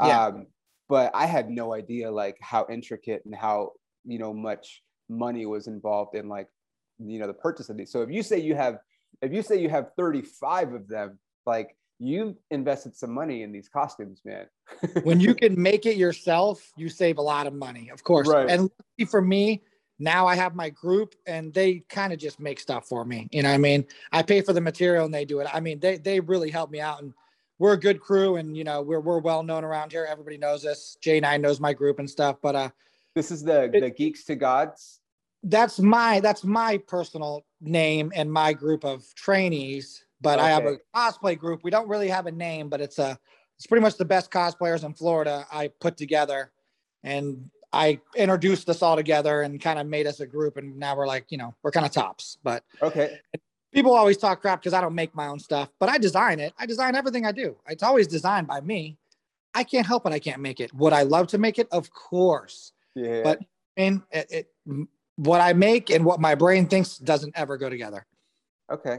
Yeah. 0.00 0.26
Um, 0.26 0.46
but 0.92 1.10
I 1.14 1.24
had 1.24 1.48
no 1.48 1.72
idea 1.72 2.10
like 2.10 2.36
how 2.42 2.66
intricate 2.68 3.22
and 3.24 3.34
how 3.34 3.72
you 4.04 4.18
know 4.18 4.34
much 4.34 4.82
money 5.08 5.46
was 5.46 5.66
involved 5.66 6.14
in 6.14 6.28
like 6.28 6.48
you 6.98 7.18
know 7.18 7.26
the 7.26 7.32
purchase 7.32 7.70
of 7.70 7.78
these. 7.78 7.90
So 7.90 8.02
if 8.02 8.10
you 8.10 8.22
say 8.22 8.38
you 8.38 8.54
have 8.54 8.76
if 9.22 9.32
you 9.32 9.40
say 9.40 9.58
you 9.58 9.70
have 9.70 9.92
35 9.96 10.74
of 10.74 10.88
them, 10.88 11.18
like 11.46 11.74
you've 11.98 12.36
invested 12.50 12.94
some 12.94 13.10
money 13.10 13.42
in 13.42 13.52
these 13.52 13.70
costumes, 13.70 14.20
man. 14.26 14.44
when 15.02 15.18
you 15.18 15.34
can 15.34 15.60
make 15.60 15.86
it 15.86 15.96
yourself, 15.96 16.70
you 16.76 16.90
save 16.90 17.16
a 17.16 17.22
lot 17.22 17.46
of 17.46 17.54
money, 17.54 17.88
of 17.88 18.04
course. 18.04 18.28
Right. 18.28 18.50
And 18.50 18.70
for 19.08 19.22
me, 19.22 19.62
now 19.98 20.26
I 20.26 20.34
have 20.34 20.54
my 20.54 20.68
group 20.68 21.14
and 21.26 21.54
they 21.54 21.84
kind 21.88 22.12
of 22.12 22.18
just 22.18 22.38
make 22.38 22.60
stuff 22.60 22.86
for 22.86 23.06
me. 23.06 23.28
You 23.32 23.44
know 23.44 23.50
I 23.50 23.56
mean? 23.56 23.86
I 24.12 24.22
pay 24.22 24.42
for 24.42 24.52
the 24.52 24.60
material 24.60 25.06
and 25.06 25.14
they 25.14 25.24
do 25.24 25.40
it. 25.40 25.48
I 25.54 25.60
mean, 25.60 25.80
they 25.80 25.96
they 25.96 26.20
really 26.20 26.50
help 26.50 26.70
me 26.70 26.80
out 26.80 27.00
and 27.00 27.14
we're 27.62 27.74
a 27.74 27.80
good 27.80 28.00
crew 28.00 28.36
and 28.36 28.56
you 28.56 28.64
know, 28.64 28.82
we're 28.82 29.00
we're 29.00 29.20
well 29.20 29.42
known 29.42 29.64
around 29.64 29.92
here. 29.92 30.06
Everybody 30.10 30.36
knows 30.36 30.66
us. 30.66 30.96
J9 31.04 31.40
knows 31.40 31.60
my 31.60 31.72
group 31.72 31.98
and 31.98 32.08
stuff, 32.08 32.36
but 32.42 32.54
uh 32.54 32.70
this 33.14 33.30
is 33.30 33.42
the 33.42 33.64
it, 33.74 33.80
the 33.80 33.90
Geeks 33.90 34.24
to 34.24 34.36
Gods 34.36 35.00
that's 35.44 35.80
my 35.80 36.20
that's 36.20 36.44
my 36.44 36.78
personal 36.78 37.44
name 37.60 38.12
and 38.14 38.32
my 38.32 38.52
group 38.52 38.84
of 38.84 39.04
trainees 39.14 40.04
but 40.20 40.38
okay. 40.38 40.46
i 40.46 40.50
have 40.50 40.66
a 40.66 40.78
cosplay 40.94 41.36
group 41.36 41.60
we 41.64 41.70
don't 41.70 41.88
really 41.88 42.08
have 42.08 42.26
a 42.26 42.32
name 42.32 42.68
but 42.68 42.80
it's 42.80 42.98
a 42.98 43.18
it's 43.58 43.66
pretty 43.66 43.82
much 43.82 43.96
the 43.96 44.04
best 44.04 44.30
cosplayers 44.30 44.84
in 44.84 44.94
florida 44.94 45.44
i 45.52 45.68
put 45.80 45.96
together 45.96 46.52
and 47.02 47.50
i 47.72 47.98
introduced 48.14 48.68
us 48.68 48.82
all 48.82 48.94
together 48.94 49.42
and 49.42 49.60
kind 49.60 49.78
of 49.78 49.86
made 49.86 50.06
us 50.06 50.20
a 50.20 50.26
group 50.26 50.56
and 50.56 50.76
now 50.76 50.96
we're 50.96 51.06
like 51.06 51.26
you 51.30 51.38
know 51.38 51.54
we're 51.62 51.72
kind 51.72 51.86
of 51.86 51.92
tops 51.92 52.38
but 52.44 52.62
okay 52.80 53.18
people 53.72 53.94
always 53.94 54.16
talk 54.16 54.40
crap 54.40 54.60
because 54.60 54.74
i 54.74 54.80
don't 54.80 54.94
make 54.94 55.14
my 55.14 55.26
own 55.26 55.38
stuff 55.38 55.68
but 55.78 55.88
i 55.88 55.98
design 55.98 56.40
it 56.40 56.52
i 56.58 56.66
design 56.66 56.94
everything 56.94 57.26
i 57.26 57.32
do 57.32 57.56
it's 57.68 57.82
always 57.82 58.06
designed 58.06 58.46
by 58.46 58.60
me 58.60 58.96
i 59.54 59.64
can't 59.64 59.86
help 59.86 60.06
it 60.06 60.12
i 60.12 60.18
can't 60.18 60.40
make 60.40 60.60
it 60.60 60.72
would 60.74 60.92
i 60.92 61.02
love 61.02 61.26
to 61.26 61.38
make 61.38 61.58
it 61.58 61.68
of 61.72 61.90
course 61.92 62.72
yeah 62.94 63.22
but 63.22 63.40
I 63.76 63.80
mean, 63.80 64.02
it, 64.10 64.26
it 64.66 64.86
what 65.16 65.40
I 65.40 65.52
make 65.52 65.90
and 65.90 66.04
what 66.04 66.20
my 66.20 66.34
brain 66.34 66.66
thinks 66.66 66.98
doesn't 66.98 67.32
ever 67.36 67.56
go 67.56 67.68
together. 67.68 68.06
Okay. 68.70 68.98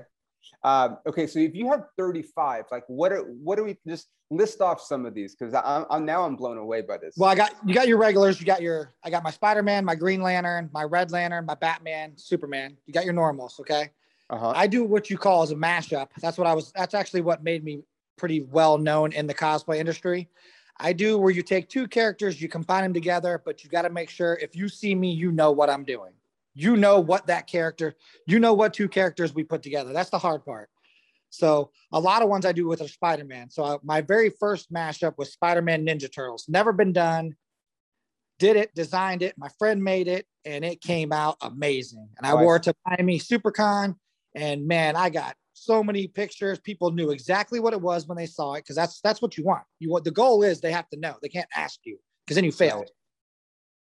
Um, 0.64 0.98
okay. 1.08 1.28
So 1.28 1.40
if 1.40 1.56
you 1.56 1.68
have 1.68 1.86
35, 1.98 2.66
like 2.72 2.84
what 2.88 3.12
are, 3.12 3.22
what 3.22 3.58
do 3.58 3.64
we 3.64 3.78
just 3.88 4.08
list 4.30 4.62
off 4.62 4.82
some 4.82 5.06
of 5.06 5.14
these? 5.14 5.36
Cause 5.36 5.54
I'm, 5.54 5.86
I'm 5.90 6.06
now 6.06 6.24
I'm 6.24 6.36
blown 6.36 6.58
away 6.58 6.82
by 6.82 6.98
this. 6.98 7.16
Well, 7.18 7.30
I 7.30 7.36
got, 7.36 7.56
you 7.66 7.74
got 7.74 7.88
your 7.88 7.98
regulars, 7.98 8.40
you 8.40 8.46
got 8.46 8.62
your, 8.62 8.94
I 9.04 9.10
got 9.10 9.24
my 9.24 9.32
Spider-Man, 9.32 9.86
my 9.86 9.96
Green 9.96 10.22
Lantern, 10.22 10.70
my 10.74 10.84
Red 10.84 11.12
Lantern, 11.12 11.46
my 11.46 11.56
Batman, 11.56 12.14
Superman. 12.18 12.78
You 12.86 12.94
got 12.94 13.06
your 13.06 13.14
normals. 13.14 13.60
Okay. 13.60 13.92
Uh-huh. 14.30 14.54
I 14.56 14.68
do 14.68 14.84
what 14.84 15.10
you 15.10 15.18
call 15.18 15.44
as 15.44 15.52
a 15.52 15.56
mashup. 15.56 16.08
That's 16.20 16.38
what 16.38 16.48
I 16.48 16.54
was, 16.54 16.72
that's 16.76 16.94
actually 16.94 17.22
what 17.22 17.44
made 17.44 17.64
me 17.64 17.84
pretty 18.18 18.42
well 18.42 18.78
known 18.78 19.12
in 19.12 19.28
the 19.28 19.34
cosplay 19.34 19.78
industry. 19.78 20.30
I 20.80 20.94
do 20.94 21.18
where 21.18 21.32
you 21.32 21.44
take 21.44 21.70
two 21.70 21.88
characters, 21.88 22.42
you 22.42 22.50
combine 22.50 22.84
them 22.84 22.94
together, 22.94 23.42
but 23.46 23.64
you 23.64 23.70
got 23.70 23.84
to 23.84 23.90
make 23.90 24.10
sure 24.10 24.40
if 24.42 24.56
you 24.56 24.70
see 24.70 24.96
me, 24.96 25.12
you 25.12 25.32
know 25.32 25.52
what 25.52 25.70
I'm 25.70 25.84
doing. 25.84 26.14
You 26.56 26.78
know 26.78 27.00
what 27.00 27.28
that 27.28 27.48
character, 27.48 27.96
you 28.26 28.40
know 28.40 28.54
what 28.54 28.74
two 28.74 28.88
characters 28.88 29.34
we 29.34 29.44
put 29.44 29.62
together. 29.62 29.94
That's 29.94 30.10
the 30.10 30.20
hard 30.20 30.46
part. 30.46 30.70
So 31.30 31.72
a 31.92 32.00
lot 32.00 32.22
of 32.22 32.30
ones 32.30 32.46
I 32.46 32.52
do 32.52 32.68
with 32.68 32.82
a 32.82 32.88
Spider-Man. 32.88 33.50
So 33.50 33.64
I, 33.64 33.78
my 33.84 34.02
very 34.02 34.30
first 34.30 34.72
mashup 34.72 35.18
was 35.18 35.34
Spider-Man 35.34 35.86
Ninja 35.86 36.12
Turtles. 36.12 36.46
Never 36.48 36.72
been 36.72 36.94
done. 36.94 37.36
Did 38.38 38.56
it, 38.56 38.76
designed 38.76 39.24
it. 39.24 39.36
My 39.38 39.50
friend 39.58 39.84
made 39.84 40.08
it, 40.08 40.28
and 40.46 40.64
it 40.64 40.82
came 40.82 41.12
out 41.12 41.38
amazing. 41.42 42.10
And 42.18 42.28
I 42.28 42.36
wore 42.36 42.58
it 42.58 42.64
to 42.64 42.76
Miami 42.86 43.20
SuperCon, 43.20 43.96
and 44.36 44.68
man, 44.68 44.96
I 44.96 45.10
got 45.10 45.36
so 45.54 45.84
many 45.84 46.08
pictures. 46.08 46.60
People 46.60 46.92
knew 46.92 47.12
exactly 47.12 47.60
what 47.60 47.74
it 47.74 47.82
was 47.82 48.08
when 48.08 48.18
they 48.18 48.26
saw 48.26 48.54
it 48.54 48.62
because 48.62 48.76
that's 48.76 49.00
that's 49.02 49.22
what 49.22 49.38
you 49.38 49.44
want. 49.44 49.64
You 49.80 49.92
want 49.92 50.04
the 50.04 50.12
goal 50.12 50.44
is 50.44 50.62
they 50.62 50.72
have 50.72 50.90
to 50.90 51.00
know. 51.00 51.16
They 51.22 51.30
can't 51.30 51.50
ask 51.56 51.80
you 51.84 51.98
because 52.26 52.36
then 52.36 52.44
you 52.44 52.52
failed. 52.52 52.90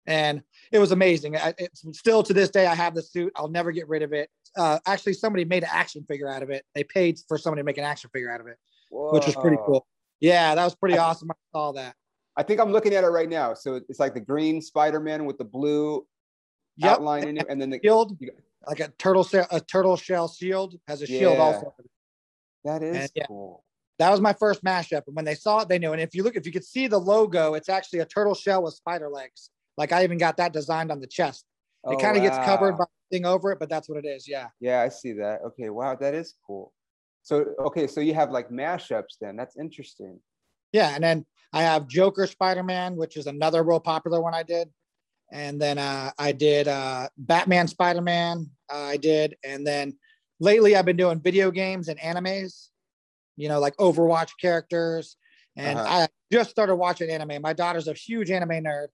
And 0.06 0.42
it 0.72 0.80
was 0.80 0.90
amazing. 0.90 1.36
I, 1.36 1.54
it's 1.58 1.84
still 1.96 2.24
to 2.24 2.34
this 2.34 2.50
day, 2.50 2.66
I 2.66 2.74
have 2.74 2.94
the 2.94 3.02
suit. 3.02 3.32
I'll 3.36 3.48
never 3.48 3.70
get 3.70 3.88
rid 3.88 4.02
of 4.02 4.12
it. 4.12 4.28
Uh, 4.56 4.80
actually, 4.84 5.12
somebody 5.12 5.44
made 5.44 5.62
an 5.62 5.68
action 5.72 6.04
figure 6.08 6.28
out 6.28 6.42
of 6.42 6.50
it. 6.50 6.64
They 6.74 6.82
paid 6.82 7.20
for 7.28 7.38
somebody 7.38 7.60
to 7.60 7.64
make 7.64 7.78
an 7.78 7.84
action 7.84 8.10
figure 8.12 8.32
out 8.32 8.40
of 8.40 8.48
it, 8.48 8.56
Whoa. 8.90 9.12
which 9.12 9.26
was 9.26 9.36
pretty 9.36 9.58
cool. 9.64 9.86
Yeah, 10.20 10.54
that 10.54 10.64
was 10.64 10.74
pretty 10.74 10.98
awesome. 10.98 11.30
I 11.30 11.34
saw 11.52 11.72
that. 11.72 11.94
I 12.36 12.42
think 12.42 12.60
I'm 12.60 12.72
looking 12.72 12.94
at 12.94 13.04
it 13.04 13.08
right 13.08 13.28
now. 13.28 13.54
So 13.54 13.80
it's 13.88 14.00
like 14.00 14.14
the 14.14 14.20
green 14.20 14.60
Spider-Man 14.60 15.24
with 15.24 15.38
the 15.38 15.44
blue 15.44 16.06
yep. 16.76 16.92
outline 16.92 17.28
in 17.28 17.36
it, 17.38 17.46
and 17.48 17.60
then 17.60 17.70
the 17.70 17.78
shield, 17.82 18.18
like 18.66 18.80
a 18.80 18.88
turtle 18.98 19.26
a 19.50 19.60
turtle 19.60 19.96
shell 19.96 20.28
shield 20.28 20.76
has 20.86 21.02
a 21.02 21.10
yeah. 21.10 21.18
shield 21.18 21.38
also. 21.38 21.74
That 22.64 22.82
is 22.82 22.96
and, 22.96 23.10
yeah, 23.14 23.26
cool. 23.26 23.64
That 23.98 24.10
was 24.10 24.20
my 24.20 24.32
first 24.32 24.64
mashup, 24.64 25.02
and 25.06 25.16
when 25.16 25.24
they 25.24 25.34
saw 25.34 25.60
it, 25.60 25.68
they 25.68 25.78
knew. 25.78 25.92
And 25.92 26.00
if 26.00 26.14
you 26.14 26.22
look, 26.22 26.36
if 26.36 26.46
you 26.46 26.52
could 26.52 26.64
see 26.64 26.86
the 26.86 26.98
logo, 26.98 27.54
it's 27.54 27.68
actually 27.68 28.00
a 28.00 28.06
turtle 28.06 28.34
shell 28.34 28.62
with 28.62 28.74
spider 28.74 29.08
legs. 29.08 29.50
Like 29.76 29.92
I 29.92 30.04
even 30.04 30.18
got 30.18 30.36
that 30.36 30.52
designed 30.52 30.90
on 30.90 31.00
the 31.00 31.06
chest. 31.06 31.44
It 31.84 31.94
oh, 31.94 31.96
kind 31.96 32.16
of 32.16 32.22
wow. 32.22 32.28
gets 32.28 32.44
covered 32.44 32.78
by 32.78 32.84
thing 33.10 33.26
over 33.26 33.50
it, 33.52 33.58
but 33.58 33.68
that's 33.68 33.88
what 33.88 34.04
it 34.04 34.08
is. 34.08 34.28
Yeah. 34.28 34.48
Yeah, 34.60 34.80
I 34.80 34.88
see 34.88 35.12
that. 35.14 35.40
Okay, 35.46 35.70
wow, 35.70 35.96
that 35.96 36.14
is 36.14 36.34
cool. 36.46 36.72
So 37.22 37.46
okay, 37.66 37.86
so 37.86 38.00
you 38.00 38.14
have 38.14 38.30
like 38.30 38.50
mashups 38.50 39.18
then. 39.20 39.36
That's 39.36 39.56
interesting. 39.56 40.20
Yeah, 40.72 40.94
and 40.94 41.02
then 41.02 41.26
I 41.52 41.62
have 41.62 41.86
Joker 41.86 42.26
Spider 42.26 42.62
Man, 42.62 42.96
which 42.96 43.16
is 43.16 43.26
another 43.26 43.62
real 43.62 43.80
popular 43.80 44.20
one 44.20 44.34
I 44.34 44.42
did 44.42 44.68
and 45.32 45.60
then 45.60 45.78
uh, 45.78 46.10
I 46.18 46.32
did 46.32 46.68
uh, 46.68 47.08
Batman, 47.16 47.66
Spider 47.66 48.02
Man. 48.02 48.50
Uh, 48.70 48.76
I 48.76 48.96
did, 48.98 49.36
and 49.42 49.66
then 49.66 49.96
lately 50.38 50.76
I've 50.76 50.84
been 50.84 50.98
doing 50.98 51.20
video 51.20 51.50
games 51.50 51.88
and 51.88 51.98
animes. 51.98 52.68
You 53.36 53.48
know, 53.48 53.58
like 53.58 53.74
Overwatch 53.78 54.32
characters, 54.40 55.16
and 55.56 55.78
uh-huh. 55.78 56.02
I 56.02 56.08
just 56.30 56.50
started 56.50 56.76
watching 56.76 57.10
anime. 57.10 57.40
My 57.40 57.54
daughter's 57.54 57.88
a 57.88 57.94
huge 57.94 58.30
anime 58.30 58.62
nerd, 58.62 58.88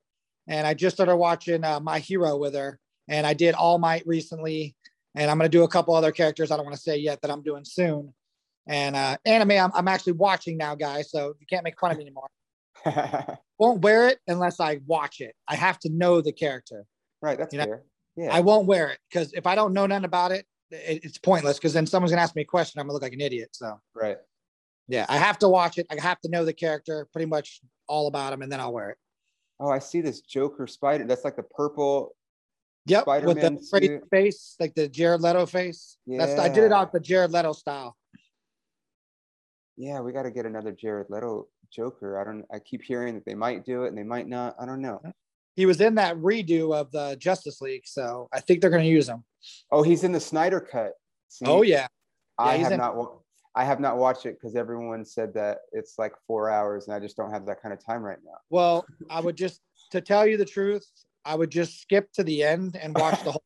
and 0.47 0.65
I 0.65 0.75
just 0.75 0.97
started 0.97 1.17
watching 1.17 1.65
uh, 1.65 1.81
My 1.81 1.99
Hero 1.99 2.37
with 2.37 2.55
her. 2.55 2.79
And 3.09 3.27
I 3.27 3.35
did 3.35 3.55
All 3.55 3.79
Might 3.79 4.07
recently, 4.07 4.77
and 5.17 5.29
I'm 5.31 5.39
gonna 5.39 5.49
do 5.49 5.65
a 5.65 5.69
couple 5.69 5.95
other 5.95 6.13
characters 6.13 6.53
I 6.53 6.57
don't 6.57 6.67
want 6.67 6.77
to 6.77 6.83
say 6.83 6.99
yet 6.99 7.21
that 7.23 7.33
I'm 7.33 7.43
doing 7.43 7.65
soon. 7.65 8.15
And 8.69 8.95
uh, 8.95 9.17
anime, 9.25 9.53
I'm, 9.53 9.73
I'm 9.75 9.89
actually 9.89 10.13
watching 10.13 10.57
now, 10.57 10.77
guys. 10.77 11.11
So 11.11 11.35
you 11.41 11.47
can't 11.49 11.65
make 11.65 11.81
fun 11.81 11.91
of 11.91 11.97
me 11.97 12.05
anymore. 12.05 12.29
won't 13.59 13.83
wear 13.83 14.09
it 14.09 14.19
unless 14.27 14.61
I 14.61 14.81
watch 14.87 15.21
it. 15.21 15.35
I 15.47 15.57
have 15.57 15.79
to 15.81 15.91
know 15.91 16.21
the 16.21 16.33
character. 16.33 16.85
Right. 17.21 17.39
That's 17.39 17.53
you 17.53 17.59
know? 17.59 17.65
fair. 17.65 17.83
Yeah. 18.17 18.35
I 18.35 18.41
won't 18.41 18.67
wear 18.67 18.91
it 18.91 18.99
because 19.11 19.33
if 19.33 19.47
I 19.47 19.55
don't 19.55 19.73
know 19.73 19.87
nothing 19.87 20.05
about 20.05 20.33
it, 20.33 20.45
it 20.71 21.05
it's 21.05 21.19
pointless 21.19 21.57
because 21.57 21.73
then 21.73 21.87
someone's 21.87 22.11
gonna 22.11 22.23
ask 22.23 22.35
me 22.35 22.43
a 22.43 22.45
question. 22.45 22.81
I'm 22.81 22.87
gonna 22.87 22.95
look 22.95 23.03
like 23.03 23.13
an 23.13 23.21
idiot. 23.21 23.51
So 23.53 23.81
right. 23.95 24.17
Yeah, 24.89 25.07
I 25.09 25.19
have 25.19 25.39
to 25.41 25.49
watch 25.49 25.79
it. 25.79 25.87
I 25.91 26.01
have 26.01 26.21
to 26.23 26.31
know 26.31 26.45
the 26.45 26.53
character, 26.53 27.07
pretty 27.13 27.27
much 27.27 27.61
all 27.89 28.09
about 28.09 28.33
him, 28.33 28.43
and 28.43 28.51
then 28.51 28.59
I'll 28.59 28.73
wear 28.73 28.91
it. 28.91 28.99
Oh, 29.61 29.69
I 29.69 29.79
see 29.81 30.01
this 30.01 30.21
Joker 30.23 30.67
spider. 30.67 31.05
That's 31.05 31.25
like 31.25 31.37
the 31.37 31.43
purple. 31.43 32.15
Yep, 32.87 33.03
Spider-Man 33.03 33.55
with 33.55 33.71
the 33.71 34.01
face, 34.11 34.57
like 34.59 34.75
the 34.75 34.89
Jared 34.89 35.21
Leto 35.21 35.45
face. 35.45 35.99
Yeah. 36.07 36.25
That's 36.25 36.41
I 36.41 36.49
did 36.49 36.65
it 36.65 36.73
off 36.73 36.91
the 36.91 37.01
Jared 37.01 37.33
Leto 37.33 37.53
style. 37.53 37.95
Yeah, 39.77 40.01
we 40.01 40.13
got 40.13 40.23
to 40.23 40.31
get 40.31 40.47
another 40.47 40.73
Jared 40.73 41.09
Leto 41.11 41.49
Joker. 41.73 42.21
I 42.21 42.25
don't. 42.25 42.45
I 42.53 42.59
keep 42.59 42.83
hearing 42.83 43.15
that 43.15 43.25
they 43.25 43.35
might 43.35 43.65
do 43.65 43.85
it 43.85 43.89
and 43.89 43.99
they 43.99 44.03
might 44.03 44.29
not. 44.29 44.57
I 44.61 44.67
don't 44.67 44.81
know. 44.81 45.01
He 45.55 45.67
was 45.67 45.81
in 45.81 45.97
that 45.97 46.17
redo 46.17 46.75
of 46.75 46.91
the 46.93 47.17
Justice 47.19 47.61
League, 47.61 47.87
so 47.87 48.29
I 48.33 48.41
think 48.41 48.61
they're 48.61 48.71
going 48.71 48.85
to 48.85 48.89
use 48.89 49.09
him. 49.09 49.25
Oh, 49.73 49.83
he's 49.83 50.05
in 50.05 50.13
the 50.13 50.21
Snyder 50.21 50.61
cut. 50.61 50.93
See, 51.29 51.47
oh 51.47 51.63
yeah. 51.63 51.81
yeah 51.81 51.87
I 52.39 52.57
have 52.57 52.73
in- 52.73 52.79
not. 52.79 52.97
I 53.55 53.65
have 53.65 53.81
not 53.81 53.97
watched 53.97 54.25
it 54.25 54.39
because 54.39 54.55
everyone 54.55 55.05
said 55.05 55.35
that 55.35 55.59
it's 55.73 55.99
like 55.99 56.13
four 56.29 56.49
hours, 56.49 56.87
and 56.87 56.95
I 56.95 57.01
just 57.01 57.17
don't 57.17 57.33
have 57.33 57.45
that 57.47 57.61
kind 57.61 57.73
of 57.73 57.85
time 57.85 58.03
right 58.03 58.19
now. 58.25 58.37
Well, 58.51 58.87
I 59.11 59.21
would 59.21 59.37
just 59.37 59.61
to 59.91 60.01
tell 60.01 60.27
you 60.27 60.37
the 60.37 60.45
truth, 60.45 60.87
I 61.25 61.35
would 61.35 61.51
just 61.51 61.81
skip 61.81 62.13
to 62.13 62.23
the 62.23 62.45
end 62.45 62.77
and 62.77 62.97
watch 62.97 63.23
the 63.25 63.33
whole 63.33 63.43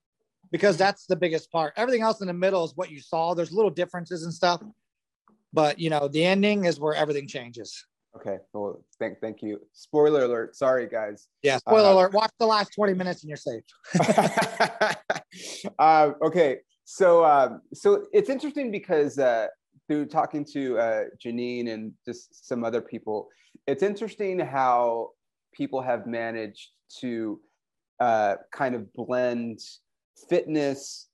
because 0.52 0.76
that's 0.76 1.06
the 1.06 1.16
biggest 1.16 1.50
part. 1.50 1.72
Everything 1.76 2.02
else 2.02 2.20
in 2.20 2.26
the 2.26 2.34
middle 2.34 2.64
is 2.64 2.76
what 2.76 2.90
you 2.90 3.00
saw. 3.00 3.32
There's 3.32 3.52
little 3.52 3.70
differences 3.70 4.24
and 4.24 4.34
stuff, 4.34 4.62
but 5.54 5.78
you 5.78 5.88
know, 5.88 6.08
the 6.08 6.24
ending 6.24 6.64
is 6.64 6.80
where 6.80 6.94
everything 6.94 7.26
changes. 7.28 7.86
Okay. 8.16 8.38
Well, 8.52 8.84
thank 8.98 9.20
thank 9.20 9.42
you. 9.42 9.60
Spoiler 9.72 10.24
alert. 10.24 10.54
Sorry, 10.56 10.88
guys. 10.88 11.28
Yeah. 11.42 11.58
Spoiler 11.58 11.88
uh, 11.88 11.94
alert. 11.94 12.12
Watch 12.12 12.32
the 12.38 12.46
last 12.46 12.74
20 12.74 12.94
minutes 12.94 13.22
and 13.22 13.28
you're 13.28 13.36
safe. 13.36 13.62
uh, 15.78 16.10
okay. 16.22 16.58
So 16.84 17.24
um, 17.24 17.62
so 17.72 18.06
it's 18.12 18.28
interesting 18.28 18.70
because 18.70 19.18
uh, 19.18 19.46
through 19.88 20.06
talking 20.06 20.44
to 20.52 20.78
uh, 20.78 21.04
Janine 21.24 21.72
and 21.72 21.92
just 22.04 22.46
some 22.46 22.64
other 22.64 22.80
people, 22.80 23.28
it's 23.66 23.82
interesting 23.82 24.38
how 24.38 25.10
people 25.52 25.80
have 25.80 26.06
managed 26.06 26.70
to 27.00 27.40
uh, 28.00 28.36
kind 28.52 28.74
of 28.74 28.92
blend 28.92 29.60
fitness 30.28 31.08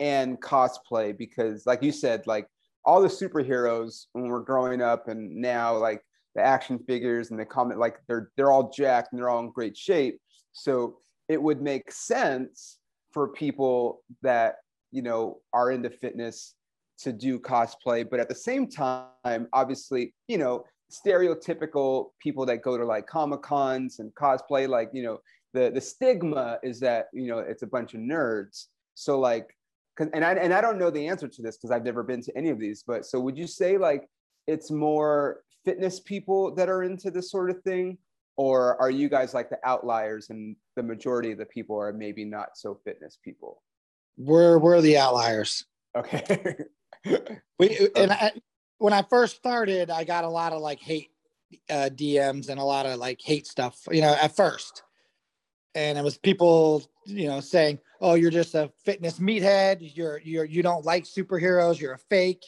and 0.00 0.40
cosplay 0.40 1.16
because, 1.16 1.66
like 1.66 1.82
you 1.82 1.92
said, 1.92 2.26
like 2.26 2.48
all 2.84 3.00
the 3.00 3.08
superheroes 3.08 4.06
when 4.12 4.26
we're 4.28 4.40
growing 4.40 4.82
up 4.82 5.08
and 5.08 5.34
now 5.34 5.76
like 5.76 6.02
the 6.34 6.42
action 6.42 6.78
figures 6.78 7.30
and 7.30 7.38
the 7.38 7.44
comic 7.44 7.76
like 7.76 7.98
they're 8.08 8.30
they're 8.36 8.50
all 8.50 8.70
jacked 8.70 9.12
and 9.12 9.18
they're 9.18 9.28
all 9.28 9.40
in 9.40 9.50
great 9.50 9.76
shape. 9.76 10.18
So 10.52 10.96
it 11.28 11.40
would 11.40 11.62
make 11.62 11.90
sense 11.92 12.78
for 13.12 13.28
people 13.28 14.02
that 14.22 14.56
you 14.90 15.02
know 15.02 15.38
are 15.52 15.70
into 15.70 15.90
fitness 15.90 16.54
to 17.00 17.12
do 17.12 17.38
cosplay. 17.38 18.08
But 18.08 18.20
at 18.20 18.28
the 18.28 18.34
same 18.34 18.68
time 18.68 19.48
obviously 19.52 20.14
you 20.28 20.38
know 20.38 20.64
stereotypical 20.90 22.10
people 22.20 22.44
that 22.46 22.62
go 22.62 22.76
to 22.76 22.84
like 22.84 23.06
comic 23.06 23.42
cons 23.42 23.98
and 23.98 24.14
cosplay 24.14 24.68
like 24.68 24.90
you 24.92 25.02
know 25.02 25.18
the 25.54 25.70
the 25.70 25.80
stigma 25.80 26.58
is 26.62 26.80
that 26.80 27.06
you 27.12 27.26
know 27.26 27.38
it's 27.38 27.62
a 27.62 27.66
bunch 27.66 27.94
of 27.94 28.00
nerds. 28.00 28.66
So 28.94 29.18
like 29.18 29.54
and 29.98 30.24
I 30.24 30.34
and 30.34 30.52
I 30.52 30.60
don't 30.60 30.78
know 30.78 30.90
the 30.90 31.08
answer 31.08 31.28
to 31.28 31.42
this 31.42 31.56
because 31.56 31.70
I've 31.70 31.84
never 31.84 32.02
been 32.02 32.22
to 32.22 32.36
any 32.36 32.50
of 32.50 32.58
these. 32.58 32.82
But 32.86 33.04
so 33.06 33.20
would 33.20 33.36
you 33.36 33.46
say 33.46 33.78
like 33.78 34.08
it's 34.46 34.70
more 34.70 35.40
fitness 35.64 36.00
people 36.00 36.54
that 36.54 36.68
are 36.68 36.82
into 36.82 37.10
this 37.10 37.30
sort 37.30 37.50
of 37.50 37.62
thing, 37.62 37.98
or 38.36 38.80
are 38.80 38.90
you 38.90 39.08
guys 39.08 39.34
like 39.34 39.50
the 39.50 39.58
outliers 39.64 40.30
and 40.30 40.56
the 40.76 40.82
majority 40.82 41.32
of 41.32 41.38
the 41.38 41.46
people 41.46 41.78
are 41.78 41.92
maybe 41.92 42.24
not 42.24 42.56
so 42.56 42.80
fitness 42.84 43.18
people? 43.22 43.62
We're 44.16 44.58
we're 44.58 44.80
the 44.80 44.98
outliers. 44.98 45.64
Okay. 45.96 46.56
we 47.58 47.88
and 47.96 48.12
I, 48.12 48.32
when 48.78 48.92
I 48.92 49.02
first 49.02 49.36
started, 49.36 49.90
I 49.90 50.04
got 50.04 50.24
a 50.24 50.28
lot 50.28 50.52
of 50.52 50.60
like 50.60 50.80
hate 50.80 51.10
uh, 51.68 51.90
DMs 51.92 52.48
and 52.48 52.58
a 52.58 52.64
lot 52.64 52.86
of 52.86 52.98
like 52.98 53.20
hate 53.20 53.46
stuff. 53.46 53.78
You 53.90 54.00
know, 54.00 54.16
at 54.20 54.34
first, 54.34 54.82
and 55.74 55.98
it 55.98 56.04
was 56.04 56.18
people 56.18 56.82
you 57.04 57.26
know 57.26 57.40
saying 57.40 57.78
oh 58.00 58.14
you're 58.14 58.30
just 58.30 58.54
a 58.54 58.70
fitness 58.84 59.18
meathead. 59.18 59.78
You're 59.96 60.20
you're 60.24 60.44
you 60.44 60.62
don't 60.62 60.84
like 60.84 61.04
superheroes. 61.04 61.80
You're 61.80 61.94
a 61.94 61.98
fake. 61.98 62.44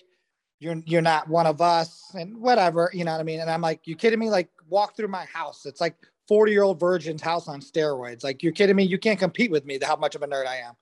You're 0.59 0.83
you're 0.87 1.03
not 1.03 1.29
one 1.29 1.47
of 1.47 1.61
us 1.61 2.13
and 2.15 2.37
whatever 2.39 2.91
you 2.93 3.05
know 3.05 3.13
what 3.13 3.21
i 3.21 3.25
mean? 3.25 3.41
And 3.41 3.51
i'm 3.51 3.61
like 3.61 3.87
you 3.87 3.97
kidding 3.97 4.19
me? 4.19 4.31
Like 4.31 4.51
walk 4.69 4.97
through 4.97 5.09
my 5.09 5.25
house. 5.27 5.67
It's 5.67 5.81
like 5.81 5.97
40 6.29 6.53
year 6.53 6.63
old 6.63 6.81
virgin's 6.81 7.23
house 7.23 7.49
on 7.49 7.61
steroids. 7.61 8.25
Like 8.25 8.43
you're 8.43 8.53
kidding 8.53 8.77
me? 8.77 8.85
You 8.85 8.99
can't 8.99 9.19
compete 9.19 9.51
with 9.51 9.65
me 9.65 9.79
how 9.83 9.97
much 9.97 10.15
of 10.15 10.23
a 10.23 10.27
nerd 10.27 10.47
i 10.47 10.57
am. 10.57 10.75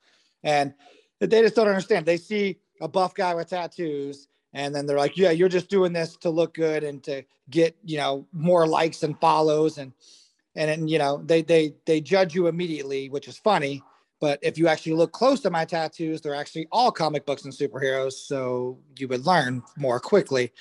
And 0.43 0.75
they 1.21 1.41
just 1.43 1.55
don't 1.55 1.69
understand. 1.69 2.07
They 2.07 2.17
see 2.17 2.59
a 2.81 2.89
buff 2.89 3.15
guy 3.15 3.35
with 3.35 3.49
tattoos 3.49 4.27
and 4.55 4.75
then 4.75 4.87
they're 4.87 4.99
like 4.99 5.17
yeah 5.17 5.31
you're 5.31 5.49
just 5.49 5.71
doing 5.71 5.93
this 5.93 6.17
to 6.17 6.29
look 6.29 6.53
good 6.53 6.85
and 6.85 7.03
to 7.05 7.23
get 7.49 7.77
you 7.85 7.97
know 7.97 8.27
more 8.33 8.67
likes 8.67 9.03
and 9.03 9.19
follows. 9.21 9.79
And 9.79 9.93
and 10.57 10.69
then 10.69 10.89
you 10.89 10.99
know 10.99 11.23
they 11.25 11.43
they 11.43 11.75
they 11.87 12.01
judge 12.01 12.35
you 12.35 12.47
immediately 12.47 13.09
which 13.09 13.29
is 13.29 13.39
funny. 13.39 13.83
But 14.21 14.39
if 14.41 14.57
you 14.57 14.69
actually 14.69 14.93
look 14.93 15.11
close 15.11 15.41
to 15.41 15.51
my 15.51 15.65
tattoos 15.65 16.21
they're 16.21 16.35
actually 16.35 16.69
all 16.71 16.93
comic 16.93 17.27
books 17.27 17.45
and 17.45 17.53
superheroes 17.53 18.13
so 18.13 18.79
you 18.99 19.09
would 19.09 19.27
learn 19.27 19.63
more 19.77 20.01
quickly. 20.01 20.53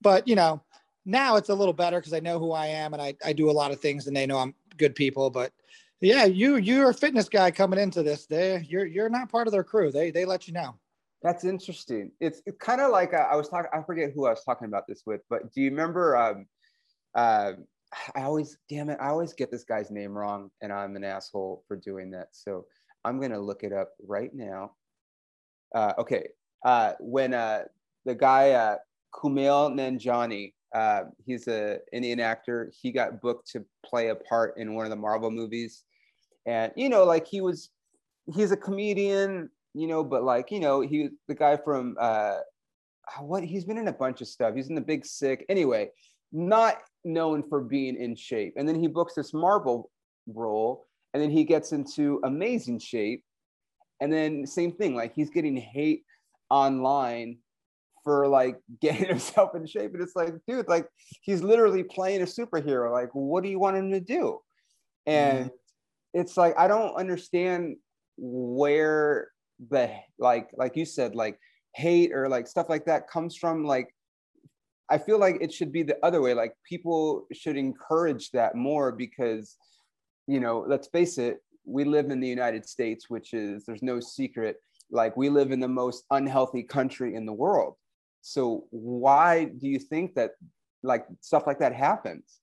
But 0.00 0.26
you 0.28 0.34
know 0.34 0.62
now 1.04 1.36
it's 1.36 1.48
a 1.48 1.54
little 1.54 1.72
better 1.72 1.98
because 1.98 2.12
i 2.12 2.20
know 2.20 2.38
who 2.38 2.52
i 2.52 2.66
am 2.66 2.92
and 2.92 3.02
I, 3.02 3.16
I 3.24 3.32
do 3.32 3.50
a 3.50 3.52
lot 3.52 3.72
of 3.72 3.80
things 3.80 4.06
and 4.06 4.16
they 4.16 4.26
know 4.26 4.38
i'm 4.38 4.54
good 4.76 4.94
people. 4.94 5.30
But 5.30 5.52
yeah 6.00 6.24
you 6.24 6.56
you're 6.56 6.90
a 6.90 6.94
fitness 6.94 7.28
guy 7.28 7.50
coming 7.50 7.78
into 7.78 8.02
this. 8.02 8.26
They 8.26 8.64
you're 8.68 8.86
you're 8.86 9.08
not 9.08 9.30
part 9.30 9.46
of 9.46 9.52
their 9.52 9.64
crew. 9.64 9.90
They 9.90 10.10
they 10.10 10.24
let 10.24 10.46
you 10.46 10.54
know. 10.54 10.76
That's 11.22 11.44
interesting. 11.44 12.10
It's, 12.18 12.42
it's 12.46 12.58
kind 12.58 12.80
of 12.80 12.90
like 12.90 13.14
uh, 13.14 13.28
i 13.30 13.36
was 13.36 13.48
talking 13.48 13.70
i 13.72 13.80
forget 13.82 14.10
who 14.12 14.26
i 14.26 14.30
was 14.30 14.44
talking 14.44 14.66
about 14.66 14.86
this 14.86 15.02
with 15.06 15.22
but 15.30 15.52
do 15.52 15.60
you 15.60 15.70
remember 15.70 16.16
um 16.16 16.46
uh, 17.14 17.52
I 18.16 18.22
always, 18.22 18.58
damn 18.68 18.90
it, 18.90 18.98
I 19.00 19.08
always 19.08 19.32
get 19.32 19.50
this 19.50 19.64
guy's 19.64 19.90
name 19.90 20.16
wrong, 20.16 20.50
and 20.60 20.72
I'm 20.72 20.96
an 20.96 21.04
asshole 21.04 21.64
for 21.66 21.76
doing 21.76 22.10
that. 22.12 22.28
So 22.32 22.66
I'm 23.04 23.20
gonna 23.20 23.40
look 23.40 23.62
it 23.62 23.72
up 23.72 23.90
right 24.06 24.30
now. 24.34 24.72
Uh, 25.74 25.92
okay, 25.98 26.28
uh, 26.64 26.92
when 27.00 27.34
uh, 27.34 27.64
the 28.04 28.14
guy 28.14 28.50
uh, 28.50 28.76
Kumail 29.14 29.72
Nanjiani, 29.74 30.52
uh, 30.74 31.04
he's 31.24 31.48
a 31.48 31.78
Indian 31.92 32.20
actor. 32.20 32.72
He 32.80 32.92
got 32.92 33.20
booked 33.20 33.50
to 33.52 33.64
play 33.84 34.08
a 34.08 34.14
part 34.14 34.56
in 34.56 34.74
one 34.74 34.84
of 34.86 34.90
the 34.90 34.96
Marvel 34.96 35.30
movies, 35.30 35.84
and 36.46 36.72
you 36.76 36.88
know, 36.88 37.04
like 37.04 37.26
he 37.26 37.40
was, 37.40 37.70
he's 38.34 38.52
a 38.52 38.56
comedian, 38.56 39.50
you 39.74 39.86
know, 39.86 40.04
but 40.04 40.22
like 40.22 40.50
you 40.50 40.60
know, 40.60 40.80
he 40.80 41.08
the 41.28 41.34
guy 41.34 41.56
from 41.56 41.96
uh, 42.00 42.38
what 43.20 43.42
he's 43.42 43.64
been 43.64 43.78
in 43.78 43.88
a 43.88 43.92
bunch 43.92 44.20
of 44.20 44.28
stuff. 44.28 44.54
He's 44.54 44.68
in 44.68 44.74
the 44.74 44.80
Big 44.80 45.04
Sick. 45.04 45.44
Anyway, 45.48 45.90
not 46.32 46.78
known 47.04 47.42
for 47.48 47.60
being 47.60 47.96
in 47.96 48.16
shape. 48.16 48.54
And 48.56 48.68
then 48.68 48.78
he 48.78 48.86
books 48.86 49.14
this 49.14 49.34
Marvel 49.34 49.90
role, 50.26 50.86
and 51.12 51.22
then 51.22 51.30
he 51.30 51.44
gets 51.44 51.72
into 51.72 52.20
amazing 52.24 52.78
shape. 52.78 53.24
And 54.00 54.12
then 54.12 54.46
same 54.46 54.72
thing, 54.72 54.94
like 54.96 55.14
he's 55.14 55.30
getting 55.30 55.56
hate 55.56 56.04
online 56.50 57.38
for 58.04 58.26
like 58.26 58.58
getting 58.80 59.06
himself 59.06 59.54
in 59.54 59.66
shape. 59.66 59.92
And 59.94 60.02
it's 60.02 60.16
like, 60.16 60.34
dude, 60.46 60.68
like 60.68 60.88
he's 61.20 61.42
literally 61.42 61.82
playing 61.82 62.22
a 62.22 62.26
superhero. 62.26 62.90
Like, 62.90 63.10
what 63.12 63.42
do 63.42 63.48
you 63.48 63.58
want 63.58 63.76
him 63.76 63.90
to 63.92 64.00
do? 64.00 64.40
And 65.06 65.46
mm. 65.46 65.52
it's 66.14 66.36
like 66.36 66.54
I 66.58 66.68
don't 66.68 66.94
understand 66.94 67.76
where 68.16 69.28
the 69.70 69.90
like 70.18 70.50
like 70.56 70.76
you 70.76 70.84
said, 70.84 71.14
like 71.14 71.38
hate 71.74 72.12
or 72.12 72.28
like 72.28 72.46
stuff 72.46 72.68
like 72.68 72.86
that 72.86 73.08
comes 73.08 73.36
from 73.36 73.64
like 73.64 73.94
I 74.92 74.98
feel 74.98 75.18
like 75.18 75.38
it 75.40 75.52
should 75.52 75.72
be 75.72 75.82
the 75.82 75.98
other 76.04 76.20
way. 76.20 76.34
Like 76.34 76.54
people 76.68 77.26
should 77.32 77.56
encourage 77.56 78.30
that 78.32 78.54
more 78.54 78.92
because, 78.92 79.56
you 80.26 80.38
know, 80.38 80.64
let's 80.68 80.88
face 80.88 81.16
it, 81.16 81.38
we 81.64 81.84
live 81.84 82.10
in 82.10 82.20
the 82.20 82.28
United 82.28 82.66
States, 82.66 83.08
which 83.08 83.32
is, 83.32 83.64
there's 83.64 83.82
no 83.82 84.00
secret, 84.00 84.56
like 84.90 85.16
we 85.16 85.30
live 85.30 85.50
in 85.50 85.60
the 85.60 85.68
most 85.82 86.04
unhealthy 86.10 86.62
country 86.62 87.14
in 87.14 87.24
the 87.24 87.32
world. 87.32 87.74
So 88.20 88.66
why 88.70 89.44
do 89.44 89.66
you 89.66 89.78
think 89.78 90.14
that 90.16 90.32
like 90.82 91.06
stuff 91.20 91.46
like 91.46 91.60
that 91.60 91.74
happens? 91.74 92.40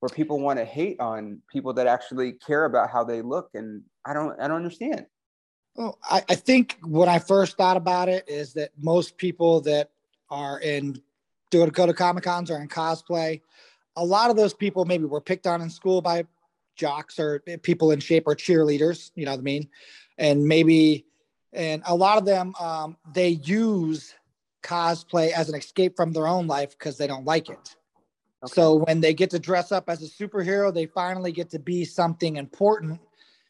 Where 0.00 0.10
people 0.10 0.38
want 0.40 0.58
to 0.58 0.64
hate 0.64 1.00
on 1.00 1.40
people 1.50 1.72
that 1.72 1.86
actually 1.86 2.32
care 2.32 2.66
about 2.66 2.90
how 2.90 3.02
they 3.02 3.22
look. 3.22 3.48
And 3.54 3.82
I 4.04 4.12
don't, 4.12 4.38
I 4.38 4.46
don't 4.46 4.58
understand. 4.58 5.06
Well, 5.74 5.98
I, 6.04 6.22
I 6.28 6.34
think 6.34 6.76
when 6.82 7.08
I 7.08 7.18
first 7.18 7.56
thought 7.56 7.78
about 7.78 8.08
it 8.08 8.28
is 8.28 8.52
that 8.54 8.72
most 8.78 9.16
people 9.16 9.62
that 9.62 9.90
are 10.30 10.60
in 10.60 11.00
do 11.50 11.62
it. 11.62 11.72
go 11.72 11.86
to 11.86 11.92
Comic 11.92 12.24
Cons 12.24 12.50
or 12.50 12.60
in 12.60 12.68
cosplay. 12.68 13.40
A 13.96 14.04
lot 14.04 14.30
of 14.30 14.36
those 14.36 14.54
people 14.54 14.84
maybe 14.84 15.04
were 15.04 15.20
picked 15.20 15.46
on 15.46 15.60
in 15.60 15.70
school 15.70 16.00
by 16.00 16.24
jocks 16.76 17.18
or 17.18 17.40
people 17.62 17.90
in 17.90 18.00
shape 18.00 18.24
or 18.26 18.34
cheerleaders, 18.34 19.10
you 19.14 19.24
know 19.24 19.32
what 19.32 19.40
I 19.40 19.42
mean? 19.42 19.68
And 20.16 20.46
maybe, 20.46 21.04
and 21.52 21.82
a 21.86 21.94
lot 21.94 22.18
of 22.18 22.24
them, 22.24 22.54
um, 22.60 22.96
they 23.12 23.30
use 23.30 24.14
cosplay 24.62 25.30
as 25.32 25.48
an 25.48 25.56
escape 25.56 25.96
from 25.96 26.12
their 26.12 26.26
own 26.26 26.46
life 26.46 26.70
because 26.70 26.96
they 26.96 27.06
don't 27.06 27.24
like 27.24 27.48
it. 27.48 27.76
Okay. 28.44 28.52
So 28.52 28.84
when 28.84 29.00
they 29.00 29.14
get 29.14 29.30
to 29.30 29.38
dress 29.38 29.72
up 29.72 29.88
as 29.88 30.02
a 30.02 30.06
superhero, 30.06 30.72
they 30.72 30.86
finally 30.86 31.32
get 31.32 31.50
to 31.50 31.58
be 31.58 31.84
something 31.84 32.36
important 32.36 33.00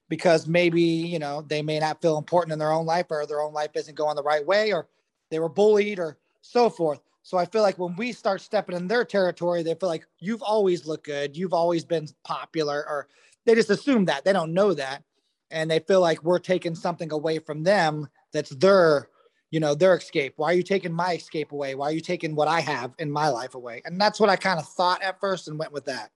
because 0.08 0.46
maybe, 0.46 0.80
you 0.80 1.18
know, 1.18 1.42
they 1.42 1.61
may 1.61 1.78
not 1.78 2.00
feel 2.00 2.16
important 2.16 2.52
in 2.52 2.58
their 2.58 2.72
own 2.72 2.87
life 2.87 3.06
or 3.11 3.26
their 3.26 3.42
own 3.42 3.52
life 3.52 3.70
isn't 3.74 3.94
going 3.94 4.16
the 4.16 4.22
right 4.22 4.46
way 4.46 4.72
or 4.72 4.88
they 5.30 5.38
were 5.38 5.50
bullied 5.50 5.98
or 5.98 6.16
so 6.40 6.70
forth. 6.70 7.00
So 7.28 7.36
I 7.36 7.44
feel 7.44 7.60
like 7.60 7.78
when 7.78 7.94
we 7.96 8.12
start 8.12 8.40
stepping 8.40 8.74
in 8.74 8.88
their 8.88 9.04
territory, 9.04 9.62
they 9.62 9.74
feel 9.74 9.90
like 9.90 10.06
you've 10.18 10.40
always 10.40 10.86
looked 10.86 11.04
good, 11.04 11.36
you've 11.36 11.52
always 11.52 11.84
been 11.84 12.08
popular, 12.24 12.86
or 12.88 13.06
they 13.44 13.54
just 13.54 13.68
assume 13.68 14.06
that 14.06 14.24
they 14.24 14.32
don't 14.32 14.54
know 14.54 14.72
that, 14.72 15.02
and 15.50 15.70
they 15.70 15.80
feel 15.80 16.00
like 16.00 16.24
we're 16.24 16.38
taking 16.38 16.74
something 16.74 17.12
away 17.12 17.38
from 17.38 17.64
them 17.64 18.08
that's 18.32 18.48
their, 18.48 19.10
you 19.50 19.60
know, 19.60 19.74
their 19.74 19.94
escape. 19.94 20.32
Why 20.36 20.52
are 20.52 20.54
you 20.54 20.62
taking 20.62 20.90
my 20.90 21.16
escape 21.16 21.52
away? 21.52 21.74
Why 21.74 21.90
are 21.90 21.92
you 21.92 22.00
taking 22.00 22.34
what 22.34 22.48
I 22.48 22.60
have 22.60 22.94
in 22.98 23.10
my 23.10 23.28
life 23.28 23.54
away? 23.54 23.82
And 23.84 24.00
that's 24.00 24.18
what 24.18 24.30
I 24.30 24.36
kind 24.36 24.58
of 24.58 24.66
thought 24.66 25.02
at 25.02 25.20
first 25.20 25.48
and 25.48 25.58
went 25.58 25.72
with 25.72 25.84
that. 25.84 26.10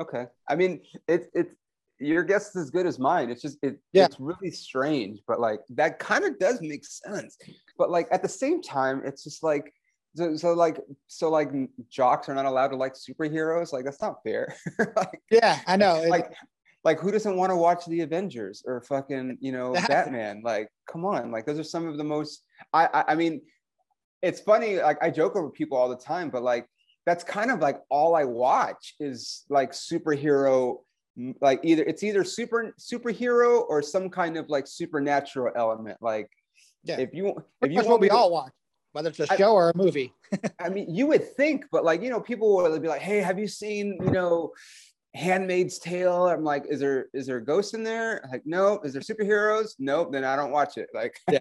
Okay, 0.00 0.26
I 0.48 0.56
mean 0.56 0.80
it's 1.06 1.28
it's 1.32 1.54
your 2.00 2.24
guess 2.24 2.48
is 2.48 2.56
as 2.56 2.70
good 2.72 2.86
as 2.86 2.98
mine. 2.98 3.30
It's 3.30 3.40
just 3.40 3.58
it, 3.62 3.78
yeah. 3.92 4.06
it's 4.06 4.18
really 4.18 4.50
strange, 4.50 5.20
but 5.28 5.38
like 5.38 5.60
that 5.68 6.00
kind 6.00 6.24
of 6.24 6.40
does 6.40 6.60
make 6.60 6.84
sense. 6.84 7.38
But 7.78 7.90
like 7.90 8.08
at 8.10 8.24
the 8.24 8.28
same 8.28 8.60
time, 8.60 9.00
it's 9.04 9.22
just 9.22 9.44
like 9.44 9.72
so, 10.14 10.36
so 10.36 10.52
like 10.52 10.78
so 11.08 11.30
like 11.30 11.50
jocks 11.90 12.28
are 12.28 12.34
not 12.34 12.46
allowed 12.46 12.68
to 12.68 12.76
like 12.76 12.94
superheroes? 12.94 13.72
Like 13.72 13.84
that's 13.84 14.00
not 14.00 14.22
fair. 14.22 14.54
Like, 14.96 15.20
yeah 15.30 15.60
i 15.66 15.76
know 15.76 16.04
like 16.08 16.32
like 16.84 17.00
who 17.00 17.10
doesn't 17.10 17.36
want 17.36 17.50
to 17.50 17.56
watch 17.56 17.86
the 17.86 18.02
avengers 18.02 18.62
or 18.66 18.80
fucking 18.82 19.38
you 19.40 19.52
know 19.52 19.72
batman? 19.72 20.42
Like 20.44 20.68
come 20.88 21.04
on 21.04 21.30
like 21.30 21.46
those 21.46 21.58
are 21.58 21.64
some 21.64 21.86
of 21.88 21.96
the 21.96 22.04
most 22.04 22.44
I, 22.72 22.86
I 22.86 23.04
i 23.08 23.14
mean 23.14 23.40
it's 24.22 24.40
funny 24.40 24.76
like 24.76 24.98
i 25.02 25.10
joke 25.10 25.36
over 25.36 25.50
people 25.50 25.76
all 25.76 25.88
the 25.88 25.96
time 25.96 26.30
but 26.30 26.42
like 26.42 26.66
that's 27.06 27.24
kind 27.24 27.50
of 27.50 27.60
like 27.60 27.80
all 27.90 28.14
i 28.14 28.24
watch 28.24 28.94
is 29.00 29.44
like 29.48 29.72
superhero 29.72 30.78
like 31.40 31.60
either 31.62 31.84
it's 31.84 32.02
either 32.02 32.24
super 32.24 32.74
superhero 32.78 33.64
or 33.68 33.82
some 33.82 34.08
kind 34.10 34.36
of 34.36 34.48
like 34.48 34.66
supernatural 34.66 35.52
element 35.56 35.98
like 36.00 36.28
yeah. 36.84 36.98
if 36.98 37.14
you 37.14 37.34
if 37.62 37.70
you 37.70 37.76
want 37.76 37.88
what 37.88 38.00
we 38.00 38.08
to, 38.08 38.14
all 38.14 38.30
watch 38.30 38.52
whether 38.94 39.10
it's 39.10 39.18
a 39.18 39.26
show 39.36 39.50
I, 39.50 39.54
or 39.54 39.70
a 39.70 39.76
movie. 39.76 40.12
I 40.60 40.68
mean, 40.68 40.94
you 40.94 41.08
would 41.08 41.34
think, 41.34 41.64
but 41.72 41.84
like, 41.84 42.00
you 42.00 42.10
know, 42.10 42.20
people 42.20 42.54
would 42.56 42.80
be 42.80 42.86
like, 42.86 43.00
hey, 43.00 43.18
have 43.18 43.40
you 43.40 43.48
seen, 43.48 43.98
you 44.00 44.12
know, 44.12 44.52
Handmaid's 45.16 45.80
Tale? 45.80 46.28
I'm 46.28 46.44
like, 46.44 46.64
is 46.68 46.78
there 46.78 47.06
is 47.12 47.26
there 47.26 47.40
ghosts 47.40 47.74
in 47.74 47.82
there? 47.82 48.24
I'm 48.24 48.30
like, 48.30 48.46
no. 48.46 48.78
Is 48.84 48.92
there 48.92 49.02
superheroes? 49.02 49.72
Nope. 49.80 50.12
Then 50.12 50.22
I 50.22 50.36
don't 50.36 50.52
watch 50.52 50.78
it. 50.78 50.88
Like. 50.94 51.18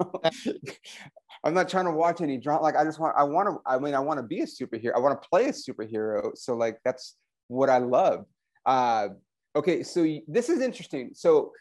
I'm 1.45 1.53
not 1.53 1.69
trying 1.69 1.85
to 1.85 1.91
watch 1.91 2.21
any 2.21 2.37
drama. 2.37 2.63
Like, 2.63 2.77
I 2.77 2.85
just 2.85 2.99
want, 2.99 3.15
I 3.17 3.23
want 3.23 3.49
to, 3.49 3.57
I 3.65 3.77
mean, 3.77 3.93
I 3.93 3.99
want 3.99 4.17
to 4.17 4.23
be 4.23 4.39
a 4.39 4.45
superhero. 4.45 4.95
I 4.95 4.99
want 4.99 5.21
to 5.21 5.29
play 5.29 5.45
a 5.45 5.51
superhero. 5.51 6.35
So 6.37 6.55
like, 6.55 6.79
that's 6.85 7.17
what 7.49 7.69
I 7.69 7.79
love. 7.79 8.25
Uh, 8.65 9.09
okay, 9.55 9.83
so 9.83 10.07
this 10.27 10.49
is 10.49 10.61
interesting. 10.61 11.11
So 11.13 11.51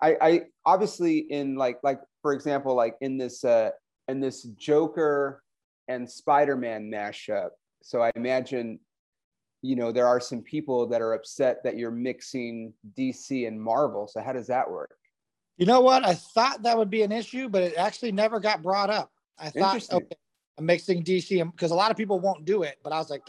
I, 0.00 0.16
I 0.20 0.42
obviously 0.66 1.18
in 1.18 1.56
like, 1.56 1.78
like 1.82 2.00
for 2.22 2.34
example, 2.34 2.74
like 2.74 2.96
in 3.00 3.16
this 3.16 3.42
uh, 3.42 3.70
and 4.08 4.22
this 4.22 4.42
Joker 4.42 5.42
and 5.88 6.08
Spider-Man 6.08 6.90
mashup. 6.90 7.50
So 7.82 8.02
I 8.02 8.10
imagine, 8.16 8.80
you 9.62 9.76
know, 9.76 9.92
there 9.92 10.06
are 10.06 10.20
some 10.20 10.42
people 10.42 10.86
that 10.88 11.02
are 11.02 11.14
upset 11.14 11.62
that 11.64 11.76
you're 11.76 11.90
mixing 11.90 12.72
DC 12.96 13.46
and 13.46 13.60
Marvel. 13.60 14.08
So 14.08 14.20
how 14.20 14.32
does 14.32 14.46
that 14.46 14.70
work? 14.70 14.96
You 15.56 15.66
know 15.66 15.80
what? 15.80 16.04
I 16.04 16.14
thought 16.14 16.62
that 16.62 16.76
would 16.76 16.90
be 16.90 17.02
an 17.02 17.12
issue, 17.12 17.48
but 17.48 17.62
it 17.62 17.74
actually 17.76 18.12
never 18.12 18.40
got 18.40 18.62
brought 18.62 18.90
up. 18.90 19.12
I 19.38 19.50
thought 19.50 19.92
okay, 19.92 20.16
I'm 20.58 20.66
mixing 20.66 21.02
DC 21.02 21.50
because 21.52 21.70
a 21.70 21.74
lot 21.74 21.90
of 21.90 21.96
people 21.96 22.20
won't 22.20 22.44
do 22.44 22.62
it, 22.62 22.78
but 22.82 22.92
I 22.92 22.98
was 22.98 23.10
like, 23.10 23.22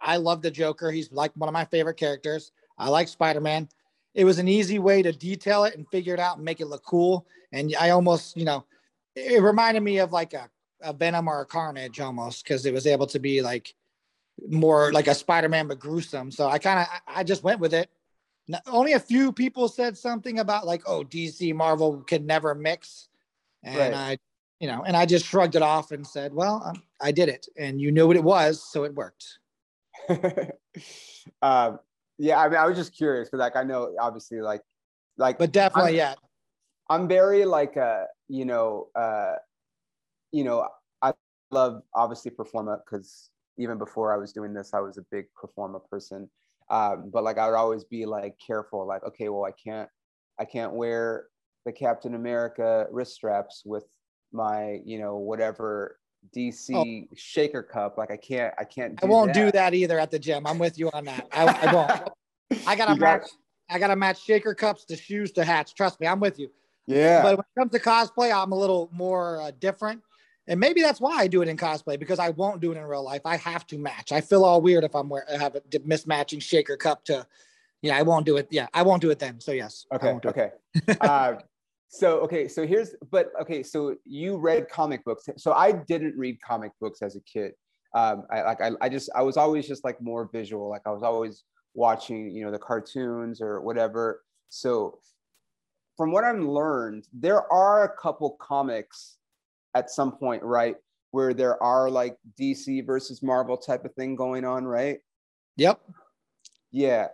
I 0.00 0.16
love 0.16 0.42
the 0.42 0.50
Joker. 0.50 0.90
He's 0.90 1.12
like 1.12 1.32
one 1.34 1.48
of 1.48 1.52
my 1.52 1.64
favorite 1.66 1.96
characters. 1.96 2.52
I 2.78 2.88
like 2.88 3.08
Spider-Man. 3.08 3.68
It 4.14 4.24
was 4.24 4.38
an 4.38 4.48
easy 4.48 4.78
way 4.78 5.02
to 5.02 5.12
detail 5.12 5.64
it 5.64 5.76
and 5.76 5.86
figure 5.88 6.14
it 6.14 6.20
out 6.20 6.36
and 6.36 6.44
make 6.44 6.60
it 6.60 6.66
look 6.66 6.84
cool. 6.84 7.26
And 7.52 7.74
I 7.78 7.90
almost, 7.90 8.36
you 8.36 8.44
know, 8.44 8.64
it 9.18 9.42
reminded 9.42 9.82
me 9.82 9.98
of 9.98 10.12
like 10.12 10.34
a, 10.34 10.48
a 10.82 10.92
Venom 10.92 11.28
or 11.28 11.40
a 11.40 11.46
Carnage 11.46 12.00
almost 12.00 12.44
because 12.44 12.66
it 12.66 12.72
was 12.72 12.86
able 12.86 13.06
to 13.08 13.18
be 13.18 13.42
like 13.42 13.74
more 14.48 14.92
like 14.92 15.08
a 15.08 15.14
Spider-Man 15.14 15.68
but 15.68 15.78
gruesome. 15.78 16.30
So 16.30 16.48
I 16.48 16.58
kind 16.58 16.80
of 16.80 16.86
I 17.06 17.24
just 17.24 17.42
went 17.42 17.60
with 17.60 17.74
it. 17.74 17.90
Now, 18.46 18.60
only 18.66 18.94
a 18.94 19.00
few 19.00 19.32
people 19.32 19.68
said 19.68 19.98
something 19.98 20.38
about 20.38 20.66
like, 20.66 20.82
oh, 20.86 21.04
DC 21.04 21.54
Marvel 21.54 21.98
can 22.02 22.24
never 22.24 22.54
mix, 22.54 23.08
and 23.62 23.92
right. 23.92 23.94
I, 23.94 24.18
you 24.58 24.68
know, 24.68 24.84
and 24.84 24.96
I 24.96 25.04
just 25.04 25.26
shrugged 25.26 25.54
it 25.54 25.60
off 25.60 25.90
and 25.90 26.06
said, 26.06 26.32
well, 26.32 26.62
um, 26.64 26.82
I 27.00 27.12
did 27.12 27.28
it, 27.28 27.46
and 27.58 27.78
you 27.78 27.92
knew 27.92 28.06
what 28.06 28.16
it 28.16 28.24
was, 28.24 28.62
so 28.62 28.84
it 28.84 28.94
worked. 28.94 29.38
um, 31.42 31.78
yeah, 32.18 32.40
I 32.40 32.48
mean, 32.48 32.58
I 32.58 32.66
was 32.66 32.76
just 32.76 32.96
curious 32.96 33.28
because 33.28 33.40
like 33.40 33.56
I 33.56 33.64
know 33.64 33.94
obviously 34.00 34.40
like 34.40 34.62
like, 35.18 35.38
but 35.38 35.52
definitely, 35.52 36.00
I'm, 36.00 36.12
yeah. 36.12 36.27
I'm 36.88 37.08
very 37.08 37.44
like 37.44 37.76
uh 37.76 38.04
you 38.28 38.44
know, 38.44 38.88
uh, 38.94 39.36
you 40.32 40.44
know, 40.44 40.68
I 41.02 41.12
love 41.50 41.82
obviously 41.94 42.30
Performa 42.30 42.78
because 42.84 43.30
even 43.56 43.78
before 43.78 44.12
I 44.12 44.16
was 44.16 44.32
doing 44.32 44.54
this, 44.54 44.72
I 44.74 44.80
was 44.80 44.98
a 44.98 45.04
big 45.10 45.26
Performa 45.34 45.80
person. 45.90 46.28
Um, 46.70 47.10
but 47.12 47.24
like 47.24 47.38
I 47.38 47.48
would 47.48 47.56
always 47.56 47.84
be 47.84 48.04
like 48.04 48.36
careful, 48.44 48.86
like, 48.86 49.02
okay, 49.02 49.30
well, 49.30 49.44
I 49.44 49.52
can't, 49.52 49.88
I 50.38 50.44
can't 50.44 50.72
wear 50.72 51.26
the 51.64 51.72
Captain 51.72 52.14
America 52.14 52.86
wrist 52.90 53.14
straps 53.14 53.62
with 53.64 53.84
my, 54.32 54.80
you 54.84 54.98
know, 54.98 55.16
whatever 55.16 55.98
DC 56.36 56.74
oh. 56.74 57.14
shaker 57.16 57.62
cup. 57.62 57.96
Like 57.96 58.10
I 58.10 58.18
can't, 58.18 58.52
I 58.58 58.64
can't. 58.64 59.02
I 59.02 59.06
won't 59.06 59.32
that. 59.32 59.46
do 59.46 59.52
that 59.52 59.72
either 59.72 59.98
at 59.98 60.10
the 60.10 60.18
gym. 60.18 60.46
I'm 60.46 60.58
with 60.58 60.78
you 60.78 60.90
on 60.92 61.06
that. 61.06 61.26
I, 61.32 61.46
I 61.46 61.74
won't. 61.74 62.10
I 62.66 62.76
gotta 62.76 62.96
match. 62.96 63.30
I 63.70 63.78
gotta 63.78 63.96
match 63.96 64.22
shaker 64.22 64.54
cups 64.54 64.84
to 64.86 64.96
shoes 64.96 65.32
to 65.32 65.44
hats. 65.44 65.72
Trust 65.72 66.00
me, 66.00 66.06
I'm 66.06 66.20
with 66.20 66.38
you. 66.38 66.50
Yeah. 66.88 67.22
But 67.22 67.36
when 67.36 67.44
it 67.44 67.60
comes 67.60 67.72
to 67.72 67.78
cosplay, 67.78 68.34
I'm 68.34 68.52
a 68.52 68.58
little 68.58 68.88
more 68.92 69.40
uh, 69.42 69.52
different. 69.60 70.02
and 70.48 70.58
maybe 70.58 70.80
that's 70.80 71.00
why 71.00 71.18
I 71.18 71.26
do 71.26 71.42
it 71.42 71.48
in 71.48 71.58
cosplay 71.58 71.98
because 72.00 72.18
I 72.18 72.30
won't 72.30 72.60
do 72.60 72.72
it 72.72 72.78
in 72.78 72.84
real 72.84 73.04
life. 73.04 73.20
I 73.26 73.36
have 73.36 73.66
to 73.66 73.78
match. 73.78 74.10
I 74.10 74.22
feel 74.22 74.44
all 74.44 74.62
weird 74.62 74.84
if 74.84 74.96
I'm 74.96 75.10
wearing 75.10 75.38
have 75.38 75.54
a 75.54 75.60
mismatching 75.60 76.42
shaker 76.42 76.76
cup 76.76 77.04
to. 77.04 77.26
Yeah, 77.82 77.96
I 77.96 78.02
won't 78.02 78.26
do 78.26 78.38
it. 78.38 78.48
Yeah, 78.50 78.66
I 78.74 78.82
won't 78.82 79.02
do 79.02 79.10
it 79.10 79.18
then. 79.18 79.38
So 79.38 79.52
yes. 79.52 79.84
Okay. 79.94 80.18
Okay. 80.24 80.50
uh, 81.02 81.34
so 81.88 82.20
okay. 82.20 82.48
So 82.48 82.66
here's 82.66 82.94
but 83.10 83.30
okay. 83.40 83.62
So 83.62 83.96
you 84.04 84.38
read 84.38 84.68
comic 84.70 85.04
books. 85.04 85.28
So 85.36 85.52
I 85.52 85.72
didn't 85.72 86.16
read 86.16 86.40
comic 86.40 86.72
books 86.80 87.02
as 87.02 87.14
a 87.14 87.20
kid. 87.20 87.52
Um, 87.94 88.24
I 88.32 88.42
like 88.42 88.60
I, 88.62 88.70
I 88.80 88.88
just 88.88 89.10
I 89.14 89.22
was 89.22 89.36
always 89.36 89.68
just 89.68 89.84
like 89.84 90.00
more 90.00 90.28
visual. 90.32 90.68
Like 90.70 90.82
I 90.86 90.90
was 90.90 91.02
always 91.02 91.44
watching 91.74 92.30
you 92.30 92.44
know 92.44 92.50
the 92.50 92.58
cartoons 92.58 93.42
or 93.42 93.60
whatever. 93.60 94.22
So 94.48 94.98
from 95.98 96.12
what 96.12 96.22
I've 96.22 96.38
learned, 96.38 97.08
there 97.12 97.52
are 97.52 97.82
a 97.82 97.88
couple 97.88 98.36
comics 98.40 99.16
at 99.74 99.90
some 99.90 100.12
point, 100.12 100.44
right? 100.44 100.76
Where 101.10 101.34
there 101.34 101.60
are 101.60 101.90
like 101.90 102.16
DC 102.40 102.86
versus 102.86 103.20
Marvel 103.20 103.56
type 103.56 103.84
of 103.84 103.92
thing 103.94 104.14
going 104.14 104.44
on, 104.44 104.64
right? 104.64 105.00
Yep. 105.56 105.80
Yeah. 106.70 107.08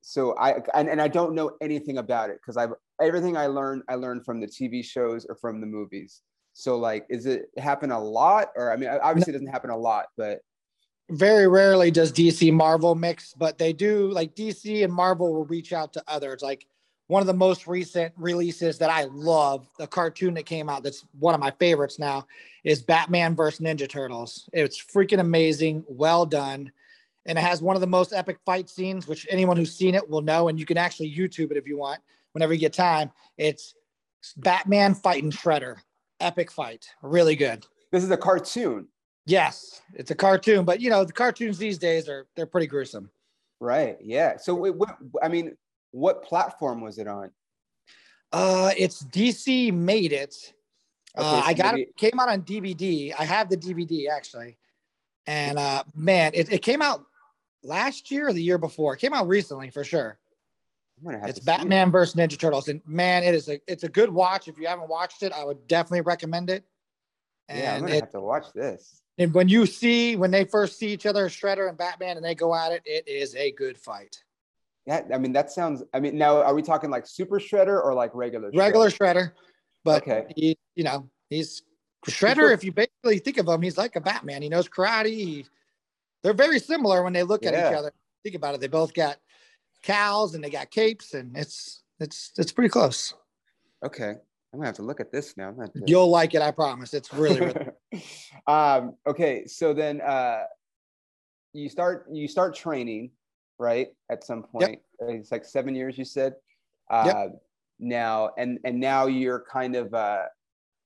So 0.00 0.36
I 0.38 0.60
and, 0.74 0.88
and 0.88 1.02
I 1.02 1.08
don't 1.08 1.34
know 1.34 1.56
anything 1.60 1.98
about 1.98 2.30
it 2.30 2.38
because 2.40 2.56
I've 2.56 2.72
everything 3.02 3.36
I 3.36 3.46
learned 3.46 3.82
I 3.88 3.96
learned 3.96 4.24
from 4.24 4.40
the 4.40 4.46
TV 4.46 4.84
shows 4.84 5.26
or 5.28 5.34
from 5.34 5.60
the 5.60 5.66
movies. 5.66 6.22
So 6.52 6.78
like, 6.78 7.06
is 7.10 7.26
it 7.26 7.46
happen 7.58 7.90
a 7.90 8.00
lot? 8.00 8.50
Or 8.54 8.72
I 8.72 8.76
mean, 8.76 8.90
obviously 9.02 9.32
it 9.32 9.38
doesn't 9.38 9.52
happen 9.52 9.70
a 9.70 9.76
lot, 9.76 10.06
but 10.16 10.40
very 11.10 11.48
rarely 11.48 11.90
does 11.90 12.12
DC 12.12 12.52
Marvel 12.52 12.94
mix, 12.94 13.34
but 13.34 13.58
they 13.58 13.72
do 13.72 14.12
like 14.12 14.36
DC 14.36 14.84
and 14.84 14.92
Marvel 14.92 15.32
will 15.32 15.46
reach 15.46 15.72
out 15.72 15.92
to 15.94 16.04
others. 16.06 16.42
Like 16.42 16.66
one 17.10 17.20
of 17.20 17.26
the 17.26 17.34
most 17.34 17.66
recent 17.66 18.14
releases 18.16 18.78
that 18.78 18.88
I 18.88 19.02
love, 19.12 19.68
the 19.78 19.88
cartoon 19.88 20.32
that 20.34 20.46
came 20.46 20.68
out 20.68 20.84
that's 20.84 21.04
one 21.18 21.34
of 21.34 21.40
my 21.40 21.50
favorites 21.50 21.98
now, 21.98 22.24
is 22.62 22.80
Batman 22.80 23.34
versus 23.34 23.58
Ninja 23.58 23.88
Turtles. 23.88 24.48
It's 24.52 24.80
freaking 24.80 25.18
amazing, 25.18 25.84
well 25.88 26.24
done. 26.24 26.70
And 27.26 27.36
it 27.36 27.42
has 27.42 27.60
one 27.60 27.74
of 27.74 27.80
the 27.80 27.88
most 27.88 28.12
epic 28.12 28.38
fight 28.46 28.70
scenes, 28.70 29.08
which 29.08 29.26
anyone 29.28 29.56
who's 29.56 29.74
seen 29.74 29.96
it 29.96 30.08
will 30.08 30.22
know. 30.22 30.46
And 30.46 30.58
you 30.58 30.64
can 30.64 30.78
actually 30.78 31.12
YouTube 31.12 31.50
it 31.50 31.56
if 31.56 31.66
you 31.66 31.76
want, 31.76 31.98
whenever 32.30 32.54
you 32.54 32.60
get 32.60 32.72
time. 32.72 33.10
It's 33.36 33.74
Batman 34.36 34.94
fighting 34.94 35.32
Shredder. 35.32 35.78
Epic 36.20 36.52
fight. 36.52 36.86
Really 37.02 37.34
good. 37.34 37.66
This 37.90 38.04
is 38.04 38.12
a 38.12 38.16
cartoon. 38.16 38.86
Yes, 39.26 39.82
it's 39.94 40.12
a 40.12 40.14
cartoon, 40.14 40.64
but 40.64 40.80
you 40.80 40.90
know, 40.90 41.04
the 41.04 41.12
cartoons 41.12 41.58
these 41.58 41.76
days 41.76 42.08
are 42.08 42.28
they're 42.36 42.46
pretty 42.46 42.68
gruesome. 42.68 43.10
Right. 43.58 43.98
Yeah. 44.00 44.36
So 44.36 44.54
what, 44.54 44.96
I 45.22 45.28
mean, 45.28 45.56
what 45.92 46.22
platform 46.22 46.80
was 46.80 46.98
it 46.98 47.06
on? 47.06 47.30
Uh, 48.32 48.72
it's 48.76 49.02
DC 49.04 49.72
made 49.72 50.12
it. 50.12 50.52
Okay, 51.16 51.26
uh, 51.26 51.40
so 51.40 51.46
I 51.46 51.54
got 51.54 51.74
maybe... 51.74 51.88
it 51.88 51.96
came 51.96 52.20
out 52.20 52.28
on 52.28 52.42
DVD. 52.42 53.12
I 53.18 53.24
have 53.24 53.48
the 53.48 53.56
DVD 53.56 54.08
actually, 54.10 54.56
and 55.26 55.58
uh, 55.58 55.82
man, 55.94 56.32
it, 56.34 56.52
it 56.52 56.62
came 56.62 56.82
out 56.82 57.04
last 57.62 58.10
year 58.10 58.28
or 58.28 58.32
the 58.32 58.42
year 58.42 58.58
before. 58.58 58.94
It 58.94 58.98
came 58.98 59.12
out 59.12 59.26
recently 59.26 59.70
for 59.70 59.82
sure. 59.82 60.18
It's 61.02 61.40
Batman 61.40 61.88
it. 61.88 61.90
versus 61.92 62.14
Ninja 62.14 62.38
Turtles, 62.38 62.68
and 62.68 62.82
man, 62.86 63.24
it 63.24 63.34
is 63.34 63.48
a 63.48 63.60
it's 63.66 63.84
a 63.84 63.88
good 63.88 64.10
watch. 64.10 64.48
If 64.48 64.58
you 64.58 64.66
haven't 64.66 64.88
watched 64.88 65.22
it, 65.22 65.32
I 65.32 65.44
would 65.44 65.66
definitely 65.66 66.02
recommend 66.02 66.50
it. 66.50 66.64
And 67.48 67.58
yeah, 67.58 67.74
I'm 67.74 67.80
gonna 67.80 67.94
it, 67.94 68.00
have 68.00 68.12
to 68.12 68.20
watch 68.20 68.52
this. 68.54 69.00
And 69.18 69.34
when 69.34 69.48
you 69.48 69.66
see 69.66 70.16
when 70.16 70.30
they 70.30 70.44
first 70.44 70.78
see 70.78 70.88
each 70.88 71.06
other, 71.06 71.28
Shredder 71.28 71.68
and 71.68 71.76
Batman, 71.76 72.16
and 72.16 72.24
they 72.24 72.34
go 72.34 72.54
at 72.54 72.72
it, 72.72 72.82
it 72.84 73.08
is 73.08 73.34
a 73.34 73.50
good 73.52 73.78
fight. 73.78 74.22
Yeah, 74.86 75.02
I 75.12 75.18
mean 75.18 75.32
that 75.32 75.50
sounds. 75.50 75.82
I 75.92 76.00
mean, 76.00 76.16
now 76.16 76.42
are 76.42 76.54
we 76.54 76.62
talking 76.62 76.90
like 76.90 77.06
Super 77.06 77.38
Shredder 77.38 77.82
or 77.82 77.94
like 77.94 78.14
regular? 78.14 78.50
Shredder? 78.50 78.58
Regular 78.58 78.90
Shredder, 78.90 79.32
but 79.84 80.02
okay. 80.02 80.26
he, 80.34 80.56
you 80.74 80.84
know, 80.84 81.08
he's 81.28 81.62
Shredder. 82.06 82.52
if 82.52 82.64
you 82.64 82.72
basically 82.72 83.18
think 83.18 83.38
of 83.38 83.48
him, 83.48 83.62
he's 83.62 83.76
like 83.76 83.96
a 83.96 84.00
Batman. 84.00 84.42
He 84.42 84.48
knows 84.48 84.68
karate. 84.68 85.06
He, 85.06 85.46
they're 86.22 86.32
very 86.32 86.58
similar 86.58 87.02
when 87.02 87.12
they 87.12 87.22
look 87.22 87.44
at 87.44 87.54
each 87.54 87.76
other. 87.76 87.92
Think 88.22 88.36
about 88.36 88.54
it. 88.54 88.60
They 88.60 88.68
both 88.68 88.94
got 88.94 89.18
cows 89.82 90.34
and 90.34 90.42
they 90.42 90.50
got 90.50 90.70
capes, 90.70 91.14
and 91.14 91.36
it's 91.36 91.82
it's 91.98 92.32
it's 92.36 92.52
pretty 92.52 92.70
close. 92.70 93.14
Okay, 93.84 94.10
I'm 94.10 94.58
gonna 94.58 94.66
have 94.66 94.76
to 94.76 94.82
look 94.82 95.00
at 95.00 95.12
this 95.12 95.36
now. 95.36 95.52
To... 95.52 95.70
You'll 95.86 96.10
like 96.10 96.34
it, 96.34 96.42
I 96.42 96.50
promise. 96.50 96.94
It's 96.94 97.12
really, 97.12 97.40
really. 97.40 98.02
um, 98.46 98.94
okay, 99.06 99.46
so 99.46 99.72
then 99.72 100.00
uh, 100.00 100.44
you 101.52 101.68
start 101.68 102.06
you 102.10 102.28
start 102.28 102.54
training 102.54 103.10
right? 103.60 103.88
At 104.10 104.24
some 104.24 104.42
point, 104.42 104.80
yep. 105.00 105.10
it's 105.10 105.30
like 105.30 105.44
seven 105.44 105.74
years. 105.74 105.96
You 105.96 106.04
said. 106.04 106.34
Uh, 106.90 107.04
yep. 107.06 107.42
Now 107.78 108.30
and 108.36 108.58
and 108.64 108.80
now 108.80 109.06
you're 109.06 109.44
kind 109.50 109.76
of 109.76 109.94
uh, 109.94 110.24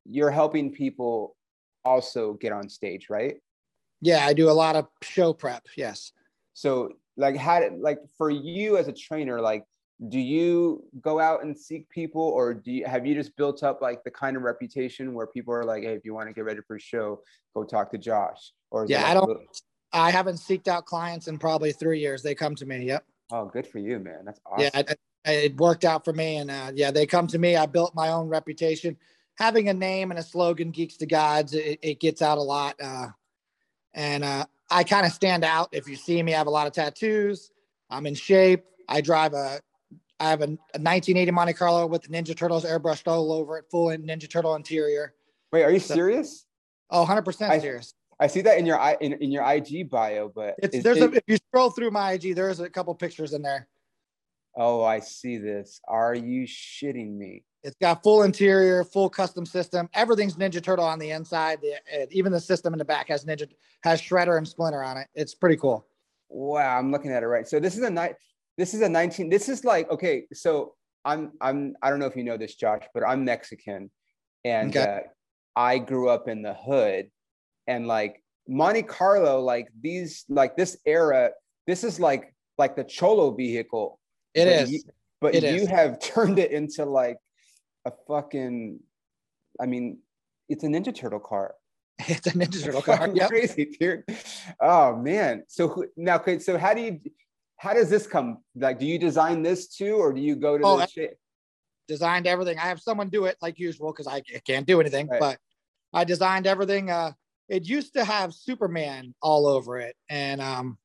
you're 0.05 0.31
helping 0.31 0.71
people 0.71 1.37
also 1.85 2.35
get 2.35 2.53
on 2.53 2.69
stage, 2.69 3.09
right? 3.09 3.37
Yeah, 4.01 4.27
I 4.27 4.35
do 4.35 4.51
a 4.51 4.53
lot 4.53 4.77
of 4.77 4.87
show 5.03 5.33
prep. 5.33 5.67
Yes. 5.77 6.13
So 6.53 6.91
like 7.17 7.37
how 7.37 7.61
did 7.61 7.81
like 7.81 7.99
for 8.19 8.31
you 8.31 8.77
as 8.77 8.89
a 8.89 8.93
trainer, 8.93 9.41
like 9.41 9.65
do 10.09 10.19
you 10.19 10.85
go 11.01 11.21
out 11.21 11.45
and 11.45 11.57
seek 11.57 11.89
people 11.89 12.23
or 12.23 12.53
do 12.53 12.73
you 12.73 12.85
have 12.85 13.07
you 13.07 13.15
just 13.15 13.37
built 13.37 13.63
up 13.63 13.81
like 13.81 14.03
the 14.05 14.11
kind 14.11 14.37
of 14.37 14.43
reputation 14.43 15.15
where 15.15 15.27
people 15.27 15.55
are 15.55 15.65
like 15.65 15.85
hey 15.85 15.95
if 15.95 16.05
you 16.05 16.13
want 16.13 16.29
to 16.29 16.35
get 16.35 16.45
ready 16.45 16.61
for 16.67 16.77
a 16.77 16.81
show 16.81 17.21
go 17.55 17.63
talk 17.63 17.91
to 17.91 17.97
josh 17.97 18.53
or 18.71 18.87
yeah 18.89 19.09
i 19.09 19.15
don't. 19.15 19.39
I 19.95 20.11
haven't 20.11 20.37
seeked 20.37 20.67
out 20.69 20.87
clients 20.87 21.29
in 21.29 21.39
probably 21.39 21.73
three 21.73 22.01
years. 22.01 22.23
They 22.23 22.35
come 22.35 22.55
to 22.57 22.67
me. 22.67 22.85
Yep. 22.85 23.05
Oh, 23.33 23.47
good 23.47 23.67
for 23.67 23.79
you, 23.79 24.01
man. 24.01 24.25
That's 24.25 24.41
awesome. 24.45 24.71
Yeah, 24.75 24.83
it, 24.91 25.01
it 25.25 25.57
worked 25.57 25.85
out 25.85 26.05
for 26.05 26.13
me, 26.13 26.37
and 26.37 26.51
uh, 26.51 26.73
yeah, 26.75 26.91
they 26.91 27.07
come 27.07 27.27
to 27.29 27.39
me. 27.39 27.57
I 27.57 27.67
built 27.67 27.95
my 27.95 28.11
own 28.11 28.29
reputation. 28.29 28.97
Having 29.37 29.69
a 29.69 29.75
name 29.75 30.11
and 30.11 30.19
a 30.19 30.23
slogan, 30.23 30.73
"Geeks 30.73 30.97
to 30.99 31.07
Gods," 31.07 31.55
it, 31.55 31.79
it 31.81 32.01
gets 32.01 32.23
out 32.23 32.39
a 32.39 32.43
lot, 32.43 32.75
uh, 32.83 33.07
and 33.95 34.25
uh, 34.25 34.45
I 34.71 34.85
kind 34.85 35.07
of 35.07 35.13
stand 35.13 35.45
out. 35.45 35.69
If 35.73 35.89
you 35.89 35.97
see 35.97 36.23
me, 36.23 36.35
I 36.35 36.39
have 36.39 36.49
a 36.49 36.51
lot 36.51 36.67
of 36.67 36.73
tattoos. 36.73 37.51
I'm 37.89 38.07
in 38.07 38.15
shape. 38.15 38.65
I 38.89 39.01
drive 39.01 39.33
a 39.33 39.61
I 40.21 40.31
have 40.31 40.41
a, 40.41 40.45
a 40.45 40.81
1980 40.81 41.31
Monte 41.31 41.53
Carlo 41.55 41.87
with 41.87 42.03
the 42.03 42.09
Ninja 42.09 42.37
Turtles 42.37 42.65
airbrushed 42.65 43.09
all 43.09 43.33
over 43.33 43.59
it, 43.59 43.67
full 43.71 43.89
Ninja 43.89 44.29
Turtle 44.29 44.55
interior. 44.55 45.15
Wait, 45.53 45.63
are 45.63 45.71
you 45.71 45.81
so, 45.81 45.95
serious? 45.95 46.47
Oh, 46.91 47.05
100% 47.05 47.61
serious. 47.61 47.95
I 48.21 48.27
see 48.27 48.43
that 48.43 48.59
in 48.59 48.67
your 48.67 48.79
in, 49.01 49.15
in 49.15 49.31
your 49.31 49.45
IG 49.51 49.91
bio, 49.91 50.31
but 50.35 50.55
it's, 50.59 50.83
there's 50.83 50.99
it, 50.99 51.13
a, 51.13 51.17
if 51.17 51.25
you 51.27 51.37
scroll 51.37 51.71
through 51.71 51.91
my 51.91 52.13
IG, 52.13 52.35
there's 52.35 52.61
a 52.61 52.71
couple 52.71 52.95
pictures 52.95 53.33
in 53.33 53.43
there. 53.43 53.69
Oh, 54.57 54.85
I 54.85 55.01
see 55.01 55.37
this. 55.37 55.81
Are 55.89 56.15
you 56.15 56.47
shitting 56.47 57.17
me? 57.17 57.43
It's 57.65 57.77
got 57.81 58.03
full 58.03 58.23
interior, 58.23 58.85
full 58.85 59.09
custom 59.09 59.47
system. 59.47 59.89
Everything's 59.95 60.37
Ninja 60.37 60.63
Turtle 60.63 60.85
on 60.85 60.99
the 60.99 61.11
inside. 61.11 61.61
The, 61.63 61.75
uh, 62.03 62.07
even 62.11 62.31
the 62.31 62.41
system 62.41 62.73
in 62.75 62.79
the 62.79 62.85
back 62.85 63.09
has 63.09 63.25
Ninja 63.25 63.49
has 63.83 64.01
Shredder 64.01 64.37
and 64.39 64.47
Splinter 64.47 64.83
on 64.83 64.99
it. 64.99 65.09
It's 65.15 65.35
pretty 65.35 65.57
cool. 65.57 65.87
Wow, 66.29 66.79
I'm 66.79 66.93
looking 66.93 67.11
at 67.11 67.23
it 67.23 67.27
right. 67.27 67.49
So 67.49 67.59
this 67.59 67.77
is 67.77 67.83
a 67.83 67.91
night. 67.91 68.15
This 68.57 68.75
is 68.75 68.83
a 68.83 68.89
19. 68.89 69.29
This 69.29 69.49
is 69.49 69.65
like 69.65 69.91
okay. 69.91 70.27
So 70.33 70.75
I'm 71.05 71.33
I'm 71.41 71.75
I 71.83 71.91
don't 71.91 71.99
know 71.99 72.07
if 72.07 72.17
you 72.17 72.25
know 72.25 72.37
this, 72.37 72.55
Josh, 72.55 72.83
but 72.93 73.03
I'm 73.07 73.25
Mexican, 73.25 73.91
and 74.45 74.77
okay. 74.77 75.03
uh, 75.07 75.09
I 75.57 75.79
grew 75.79 76.09
up 76.09 76.29
in 76.29 76.43
the 76.43 76.55
hood 76.55 77.11
and 77.67 77.87
like 77.87 78.23
Monte 78.49 78.83
Carlo, 78.83 79.41
like 79.41 79.69
these, 79.81 80.25
like 80.29 80.57
this 80.57 80.77
era, 80.87 81.31
this 81.67 81.85
is 81.85 81.99
like 81.99 82.35
like 82.59 82.77
the 82.77 82.85
Cholo 82.85 83.31
vehicle. 83.33 83.99
It 84.35 84.45
but 84.45 84.53
is, 84.53 84.73
you, 84.73 84.81
but 85.21 85.35
it 85.35 85.43
you 85.43 85.63
is. 85.63 85.69
have 85.69 85.99
turned 86.01 86.39
it 86.39 86.51
into 86.51 86.85
like 86.85 87.19
a 87.85 87.93
fucking. 88.09 88.81
I 89.61 89.67
mean, 89.67 89.99
it's 90.49 90.65
a 90.65 90.67
Ninja 90.67 90.95
Turtle 90.95 91.21
car. 91.21 91.55
It's 92.09 92.27
a 92.27 92.33
Ninja 92.33 92.63
Turtle 92.63 92.83
car. 92.83 93.09
Yep. 93.15 93.29
Crazy, 93.29 93.77
dude. 93.79 94.05
Oh 94.61 94.97
man. 94.97 95.45
So 95.49 95.85
now, 95.97 96.17
okay. 96.17 96.39
So 96.39 96.59
how 96.59 96.75
do 96.75 96.81
you? 96.81 97.01
How 97.57 97.73
does 97.73 97.89
this 97.89 98.07
come? 98.07 98.39
Like, 98.57 98.79
do 98.79 98.87
you 98.87 98.99
design 98.99 99.43
this 99.43 99.69
too, 99.69 99.95
or 99.95 100.13
do 100.13 100.21
you 100.21 100.35
go 100.35 100.59
to 100.59 100.65
oh, 100.65 100.77
the 100.79 100.87
shape? 100.87 101.13
Designed 101.87 102.27
everything. 102.27 102.59
I 102.59 102.63
have 102.63 102.81
someone 102.81 103.11
do 103.11 103.27
it 103.27 103.37
like 103.41 103.59
usual 103.59 103.93
because 103.93 104.07
I 104.07 104.23
can't 104.45 104.67
do 104.67 104.81
anything, 104.81 105.07
right. 105.07 105.21
but 105.21 105.39
I 105.93 106.05
designed 106.05 106.47
everything. 106.47 106.91
Uh, 106.91 107.13
it 107.49 107.69
used 107.69 107.95
to 107.95 108.05
have 108.05 108.33
Superman 108.35 109.15
all 109.21 109.47
over 109.47 109.79
it, 109.79 109.97
and 110.09 110.41
um, 110.41 110.79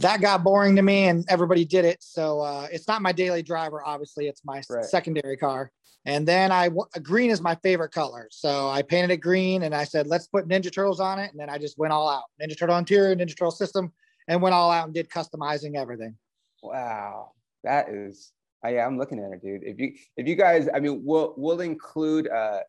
that 0.00 0.20
got 0.20 0.44
boring 0.44 0.76
to 0.76 0.82
me, 0.82 1.04
and 1.04 1.24
everybody 1.28 1.64
did 1.64 1.84
it. 1.84 2.02
So 2.02 2.40
uh, 2.40 2.68
it's 2.70 2.88
not 2.88 3.02
my 3.02 3.12
daily 3.12 3.42
driver. 3.42 3.82
Obviously, 3.84 4.28
it's 4.28 4.44
my 4.44 4.62
right. 4.68 4.84
secondary 4.84 5.36
car. 5.36 5.70
And 6.04 6.26
then 6.26 6.52
I 6.52 6.70
green 7.02 7.30
is 7.30 7.40
my 7.40 7.56
favorite 7.56 7.90
color, 7.90 8.28
so 8.30 8.68
I 8.68 8.82
painted 8.82 9.10
it 9.10 9.16
green, 9.16 9.64
and 9.64 9.74
I 9.74 9.82
said, 9.82 10.06
let's 10.06 10.28
put 10.28 10.46
Ninja 10.46 10.72
Turtles 10.72 11.00
on 11.00 11.18
it. 11.18 11.32
And 11.32 11.40
then 11.40 11.50
I 11.50 11.58
just 11.58 11.78
went 11.78 11.92
all 11.92 12.08
out, 12.08 12.24
Ninja 12.40 12.56
Turtle 12.56 12.78
interior, 12.78 13.16
Ninja 13.16 13.36
Turtle 13.36 13.50
system, 13.50 13.92
and 14.28 14.40
went 14.40 14.54
all 14.54 14.70
out 14.70 14.84
and 14.84 14.94
did 14.94 15.08
customizing 15.08 15.74
everything. 15.76 16.16
Wow, 16.62 17.32
that 17.64 17.88
is. 17.88 18.30
I, 18.62 18.78
I'm 18.78 18.98
looking 18.98 19.18
at 19.18 19.32
it, 19.32 19.42
dude. 19.42 19.64
If 19.64 19.80
you 19.80 19.94
if 20.16 20.28
you 20.28 20.36
guys, 20.36 20.68
I 20.72 20.78
mean, 20.78 21.02
we'll 21.04 21.34
we'll 21.36 21.60
include 21.60 22.28
uh, 22.28 22.60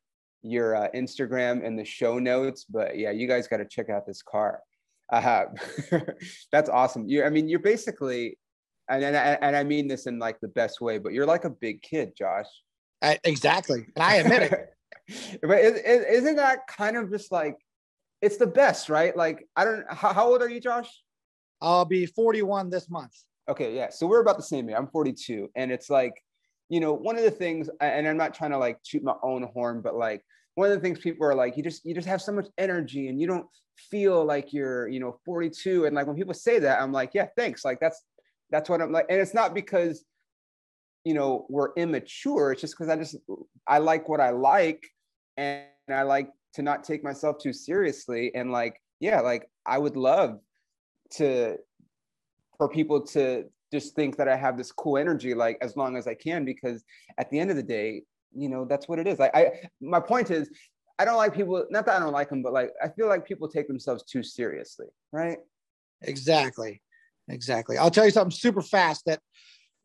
your 0.41 0.75
uh, 0.75 0.87
Instagram 0.95 1.63
in 1.63 1.75
the 1.75 1.85
show 1.85 2.19
notes. 2.19 2.65
But 2.65 2.97
yeah, 2.97 3.11
you 3.11 3.27
guys 3.27 3.47
got 3.47 3.57
to 3.57 3.65
check 3.65 3.89
out 3.89 4.05
this 4.05 4.21
car. 4.21 4.61
Uh, 5.11 5.45
that's 6.51 6.69
awesome. 6.69 7.07
You, 7.07 7.23
I 7.23 7.29
mean, 7.29 7.47
you're 7.47 7.59
basically, 7.59 8.37
and, 8.89 9.03
and 9.03 9.15
and 9.15 9.55
I 9.55 9.63
mean 9.63 9.87
this 9.87 10.07
in 10.07 10.19
like 10.19 10.39
the 10.39 10.47
best 10.49 10.81
way, 10.81 10.97
but 10.97 11.13
you're 11.13 11.25
like 11.25 11.45
a 11.45 11.49
big 11.49 11.81
kid, 11.81 12.13
Josh. 12.17 12.47
I, 13.01 13.19
exactly, 13.23 13.85
and 13.95 14.03
I 14.03 14.15
admit 14.15 14.51
it. 14.51 15.39
but 15.41 15.59
is, 15.59 16.23
not 16.23 16.35
that 16.37 16.67
kind 16.67 16.97
of 16.97 17.09
just 17.11 17.31
like 17.31 17.55
it's 18.21 18.37
the 18.37 18.47
best, 18.47 18.89
right? 18.89 19.15
Like 19.15 19.47
I 19.55 19.65
don't. 19.65 19.85
How, 19.89 20.13
how 20.13 20.27
old 20.29 20.41
are 20.41 20.49
you, 20.49 20.59
Josh? 20.59 20.89
I'll 21.61 21.85
be 21.85 22.05
41 22.05 22.69
this 22.69 22.89
month. 22.89 23.13
Okay, 23.49 23.75
yeah. 23.75 23.89
So 23.89 24.07
we're 24.07 24.21
about 24.21 24.37
the 24.37 24.43
same 24.43 24.69
age. 24.69 24.75
I'm 24.77 24.87
42, 24.87 25.49
and 25.55 25.71
it's 25.71 25.89
like, 25.89 26.13
you 26.69 26.79
know, 26.79 26.93
one 26.93 27.17
of 27.17 27.23
the 27.23 27.31
things, 27.31 27.69
and 27.79 28.07
I'm 28.07 28.17
not 28.17 28.33
trying 28.33 28.51
to 28.51 28.57
like 28.57 28.79
shoot 28.83 29.03
my 29.03 29.15
own 29.23 29.43
horn, 29.53 29.81
but 29.81 29.95
like 29.95 30.23
one 30.55 30.69
of 30.69 30.75
the 30.75 30.81
things 30.81 30.99
people 30.99 31.25
are 31.25 31.35
like, 31.35 31.55
you 31.55 31.63
just 31.63 31.85
you 31.85 31.93
just 31.93 32.07
have 32.07 32.21
so 32.21 32.31
much 32.31 32.47
energy, 32.57 33.07
and 33.07 33.19
you 33.19 33.27
don't 33.27 33.47
feel 33.77 34.25
like 34.25 34.53
you're, 34.53 34.87
you 34.87 34.99
know, 34.99 35.19
42. 35.25 35.85
And 35.85 35.95
like 35.95 36.07
when 36.07 36.15
people 36.15 36.33
say 36.33 36.59
that, 36.59 36.81
I'm 36.81 36.91
like, 36.91 37.11
yeah, 37.13 37.27
thanks. 37.37 37.63
Like 37.63 37.79
that's 37.79 38.03
that's 38.49 38.69
what 38.69 38.81
I'm 38.81 38.91
like, 38.91 39.05
and 39.09 39.19
it's 39.19 39.33
not 39.33 39.53
because 39.53 40.03
you 41.03 41.13
know 41.13 41.45
we're 41.49 41.73
immature. 41.75 42.51
It's 42.51 42.61
just 42.61 42.77
because 42.77 42.89
I 42.89 42.97
just 42.97 43.15
I 43.67 43.77
like 43.77 44.09
what 44.09 44.19
I 44.19 44.31
like, 44.31 44.85
and 45.37 45.65
I 45.89 46.03
like 46.03 46.29
to 46.55 46.61
not 46.61 46.83
take 46.83 47.03
myself 47.03 47.37
too 47.39 47.53
seriously, 47.53 48.33
and 48.35 48.51
like 48.51 48.81
yeah, 48.99 49.21
like 49.21 49.49
I 49.65 49.77
would 49.77 49.95
love 49.95 50.39
to 51.11 51.57
for 52.57 52.67
people 52.67 53.01
to 53.07 53.45
just 53.71 53.95
think 53.95 54.17
that 54.17 54.27
I 54.27 54.35
have 54.35 54.57
this 54.57 54.71
cool 54.71 54.97
energy, 54.97 55.33
like 55.33 55.57
as 55.61 55.75
long 55.75 55.97
as 55.97 56.07
I 56.07 56.13
can, 56.13 56.45
because 56.45 56.83
at 57.17 57.29
the 57.29 57.39
end 57.39 57.49
of 57.49 57.57
the 57.57 57.63
day, 57.63 58.03
you 58.33 58.49
know, 58.49 58.65
that's 58.65 58.87
what 58.87 58.99
it 58.99 59.07
is. 59.07 59.19
Like 59.19 59.35
I, 59.35 59.69
my 59.81 59.99
point 59.99 60.31
is, 60.31 60.49
I 60.99 61.05
don't 61.05 61.17
like 61.17 61.33
people. 61.33 61.65
Not 61.69 61.85
that 61.85 61.97
I 61.97 61.99
don't 61.99 62.13
like 62.13 62.29
them, 62.29 62.41
but 62.41 62.53
like 62.53 62.71
I 62.83 62.89
feel 62.89 63.07
like 63.07 63.25
people 63.25 63.47
take 63.47 63.67
themselves 63.67 64.03
too 64.03 64.23
seriously, 64.23 64.87
right? 65.11 65.37
Exactly, 66.01 66.81
exactly. 67.29 67.77
I'll 67.77 67.91
tell 67.91 68.05
you 68.05 68.11
something 68.11 68.31
super 68.31 68.61
fast. 68.61 69.05
That 69.05 69.19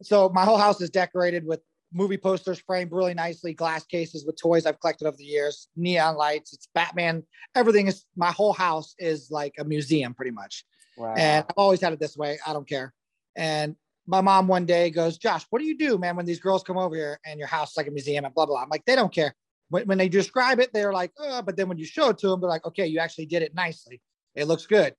so 0.02 0.30
my 0.30 0.44
whole 0.44 0.58
house 0.58 0.80
is 0.80 0.90
decorated 0.90 1.44
with 1.44 1.60
movie 1.92 2.16
posters 2.16 2.62
framed 2.66 2.92
really 2.92 3.14
nicely, 3.14 3.52
glass 3.52 3.84
cases 3.84 4.24
with 4.24 4.40
toys 4.40 4.64
I've 4.64 4.80
collected 4.80 5.06
over 5.06 5.16
the 5.16 5.24
years, 5.24 5.68
neon 5.76 6.16
lights. 6.16 6.52
It's 6.52 6.68
Batman. 6.74 7.22
Everything 7.54 7.88
is 7.88 8.04
my 8.16 8.30
whole 8.30 8.52
house 8.52 8.94
is 8.98 9.30
like 9.30 9.54
a 9.58 9.64
museum, 9.64 10.14
pretty 10.14 10.30
much. 10.30 10.64
Wow. 10.96 11.14
And 11.16 11.44
I've 11.48 11.54
always 11.56 11.80
had 11.80 11.92
it 11.92 12.00
this 12.00 12.16
way. 12.16 12.38
I 12.46 12.52
don't 12.52 12.68
care. 12.68 12.94
And 13.36 13.76
my 14.06 14.20
mom 14.20 14.48
one 14.48 14.66
day 14.66 14.90
goes, 14.90 15.18
Josh, 15.18 15.44
what 15.50 15.60
do 15.60 15.64
you 15.64 15.76
do, 15.76 15.98
man, 15.98 16.16
when 16.16 16.26
these 16.26 16.40
girls 16.40 16.62
come 16.62 16.76
over 16.78 16.94
here 16.94 17.20
and 17.24 17.38
your 17.38 17.48
house 17.48 17.70
is 17.70 17.76
like 17.76 17.86
a 17.86 17.90
museum 17.90 18.24
and 18.24 18.34
blah, 18.34 18.46
blah. 18.46 18.62
I'm 18.62 18.68
like, 18.68 18.84
they 18.84 18.96
don't 18.96 19.12
care. 19.12 19.34
When, 19.68 19.86
when 19.86 19.98
they 19.98 20.08
describe 20.08 20.60
it, 20.60 20.70
they're 20.72 20.92
like, 20.92 21.12
oh, 21.18 21.42
but 21.42 21.56
then 21.56 21.68
when 21.68 21.78
you 21.78 21.84
show 21.86 22.10
it 22.10 22.18
to 22.18 22.28
them, 22.28 22.40
they're 22.40 22.50
like, 22.50 22.66
okay, 22.66 22.86
you 22.86 22.98
actually 22.98 23.26
did 23.26 23.42
it 23.42 23.54
nicely. 23.54 24.00
It 24.34 24.46
looks 24.46 24.66
good. 24.66 24.94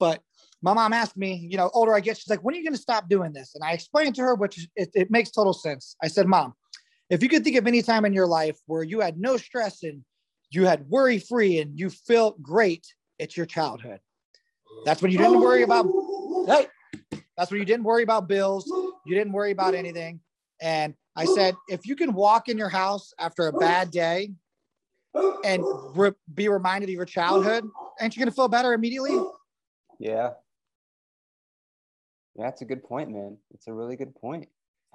But 0.00 0.22
my 0.60 0.74
mom 0.74 0.92
asked 0.92 1.16
me, 1.16 1.46
you 1.50 1.56
know, 1.56 1.70
older 1.72 1.94
I 1.94 2.00
get, 2.00 2.18
she's 2.18 2.28
like, 2.28 2.44
when 2.44 2.54
are 2.54 2.58
you 2.58 2.64
going 2.64 2.74
to 2.74 2.80
stop 2.80 3.08
doing 3.08 3.32
this? 3.32 3.54
And 3.54 3.64
I 3.64 3.72
explained 3.72 4.16
to 4.16 4.22
her, 4.22 4.34
which 4.34 4.68
it, 4.76 4.90
it 4.94 5.10
makes 5.10 5.30
total 5.30 5.52
sense. 5.52 5.96
I 6.02 6.08
said, 6.08 6.26
mom, 6.26 6.54
if 7.10 7.22
you 7.22 7.28
could 7.28 7.44
think 7.44 7.56
of 7.56 7.66
any 7.66 7.82
time 7.82 8.04
in 8.04 8.12
your 8.12 8.26
life 8.26 8.58
where 8.66 8.82
you 8.82 9.00
had 9.00 9.18
no 9.18 9.36
stress 9.36 9.82
and 9.82 10.04
you 10.50 10.66
had 10.66 10.88
worry 10.88 11.18
free 11.18 11.58
and 11.58 11.78
you 11.78 11.90
felt 11.90 12.42
great, 12.42 12.86
it's 13.18 13.36
your 13.36 13.46
childhood. 13.46 14.00
That's 14.84 15.02
when 15.02 15.10
you 15.10 15.18
didn't 15.18 15.40
worry 15.40 15.62
about. 15.62 15.86
Oh. 15.88 16.44
Hey, 16.46 16.66
that's 17.38 17.52
when 17.52 17.60
you 17.60 17.64
didn't 17.64 17.84
worry 17.84 18.02
about 18.02 18.26
bills. 18.28 18.70
You 19.06 19.14
didn't 19.14 19.32
worry 19.32 19.52
about 19.52 19.74
anything. 19.74 20.20
And 20.60 20.92
I 21.14 21.24
said, 21.24 21.54
if 21.68 21.86
you 21.86 21.94
can 21.94 22.12
walk 22.12 22.48
in 22.48 22.58
your 22.58 22.68
house 22.68 23.14
after 23.18 23.46
a 23.46 23.52
bad 23.52 23.92
day 23.92 24.32
and 25.44 25.64
re- 25.94 26.10
be 26.34 26.48
reminded 26.48 26.90
of 26.90 26.94
your 26.94 27.04
childhood, 27.04 27.64
ain't 28.00 28.16
you 28.16 28.20
gonna 28.20 28.32
feel 28.32 28.48
better 28.48 28.72
immediately? 28.72 29.16
Yeah. 30.00 30.30
Yeah, 32.34 32.44
that's 32.44 32.62
a 32.62 32.64
good 32.64 32.82
point, 32.82 33.10
man. 33.10 33.38
It's 33.54 33.68
a 33.68 33.72
really 33.72 33.94
good 33.94 34.14
point. 34.16 34.48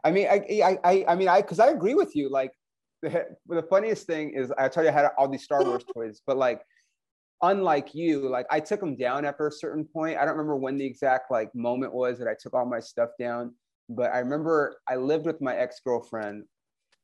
I 0.04 0.12
mean, 0.12 0.28
I, 0.28 0.78
I, 0.84 1.06
I 1.08 1.16
mean, 1.16 1.30
I, 1.30 1.42
because 1.42 1.60
I 1.60 1.68
agree 1.70 1.94
with 1.94 2.14
you. 2.14 2.30
Like, 2.30 2.52
the, 3.02 3.26
the 3.48 3.64
funniest 3.64 4.06
thing 4.06 4.32
is, 4.32 4.52
I 4.58 4.68
told 4.68 4.84
you, 4.84 4.92
I 4.92 4.94
had 4.94 5.08
all 5.18 5.30
these 5.30 5.44
Star 5.44 5.64
Wars 5.64 5.86
toys, 5.94 6.22
but 6.28 6.36
like, 6.36 6.62
unlike 7.44 7.94
you, 7.94 8.28
like 8.28 8.48
I 8.50 8.60
took 8.60 8.80
them 8.80 8.96
down 8.96 9.26
after 9.26 9.48
a 9.48 9.52
certain 9.52 9.86
point. 9.86 10.18
I 10.18 10.22
don't 10.22 10.32
remember 10.32 10.56
when 10.56 10.78
the 10.78 10.86
exact 10.86 11.30
like 11.30 11.54
moment 11.54 11.94
was 11.94 12.18
that 12.18 12.28
I 12.28 12.36
took 12.40 12.56
all 12.56 12.66
my 12.66 12.80
stuff 12.80 13.10
down, 13.20 13.54
but 13.90 14.12
I 14.12 14.20
remember 14.20 14.78
I 14.88 14.96
lived 14.96 15.28
with 15.28 15.42
my 15.42 15.56
ex-girlfriend 15.56 16.46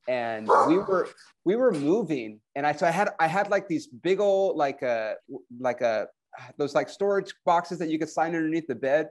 and 0.08 0.48
we 0.66 0.78
were 0.78 1.08
we 1.44 1.56
were 1.56 1.72
moving 1.72 2.40
and 2.56 2.66
I 2.66 2.72
so 2.72 2.86
I 2.86 2.90
had 2.90 3.10
I 3.20 3.26
had 3.26 3.50
like 3.50 3.68
these 3.68 3.86
big 3.86 4.18
old 4.18 4.56
like 4.56 4.80
a 4.82 5.14
uh, 5.30 5.36
like 5.60 5.82
a 5.82 6.06
uh, 6.38 6.42
those 6.56 6.74
like 6.74 6.88
storage 6.88 7.34
boxes 7.44 7.78
that 7.78 7.90
you 7.90 7.98
could 7.98 8.08
sign 8.08 8.34
underneath 8.34 8.66
the 8.66 8.74
bed 8.74 9.10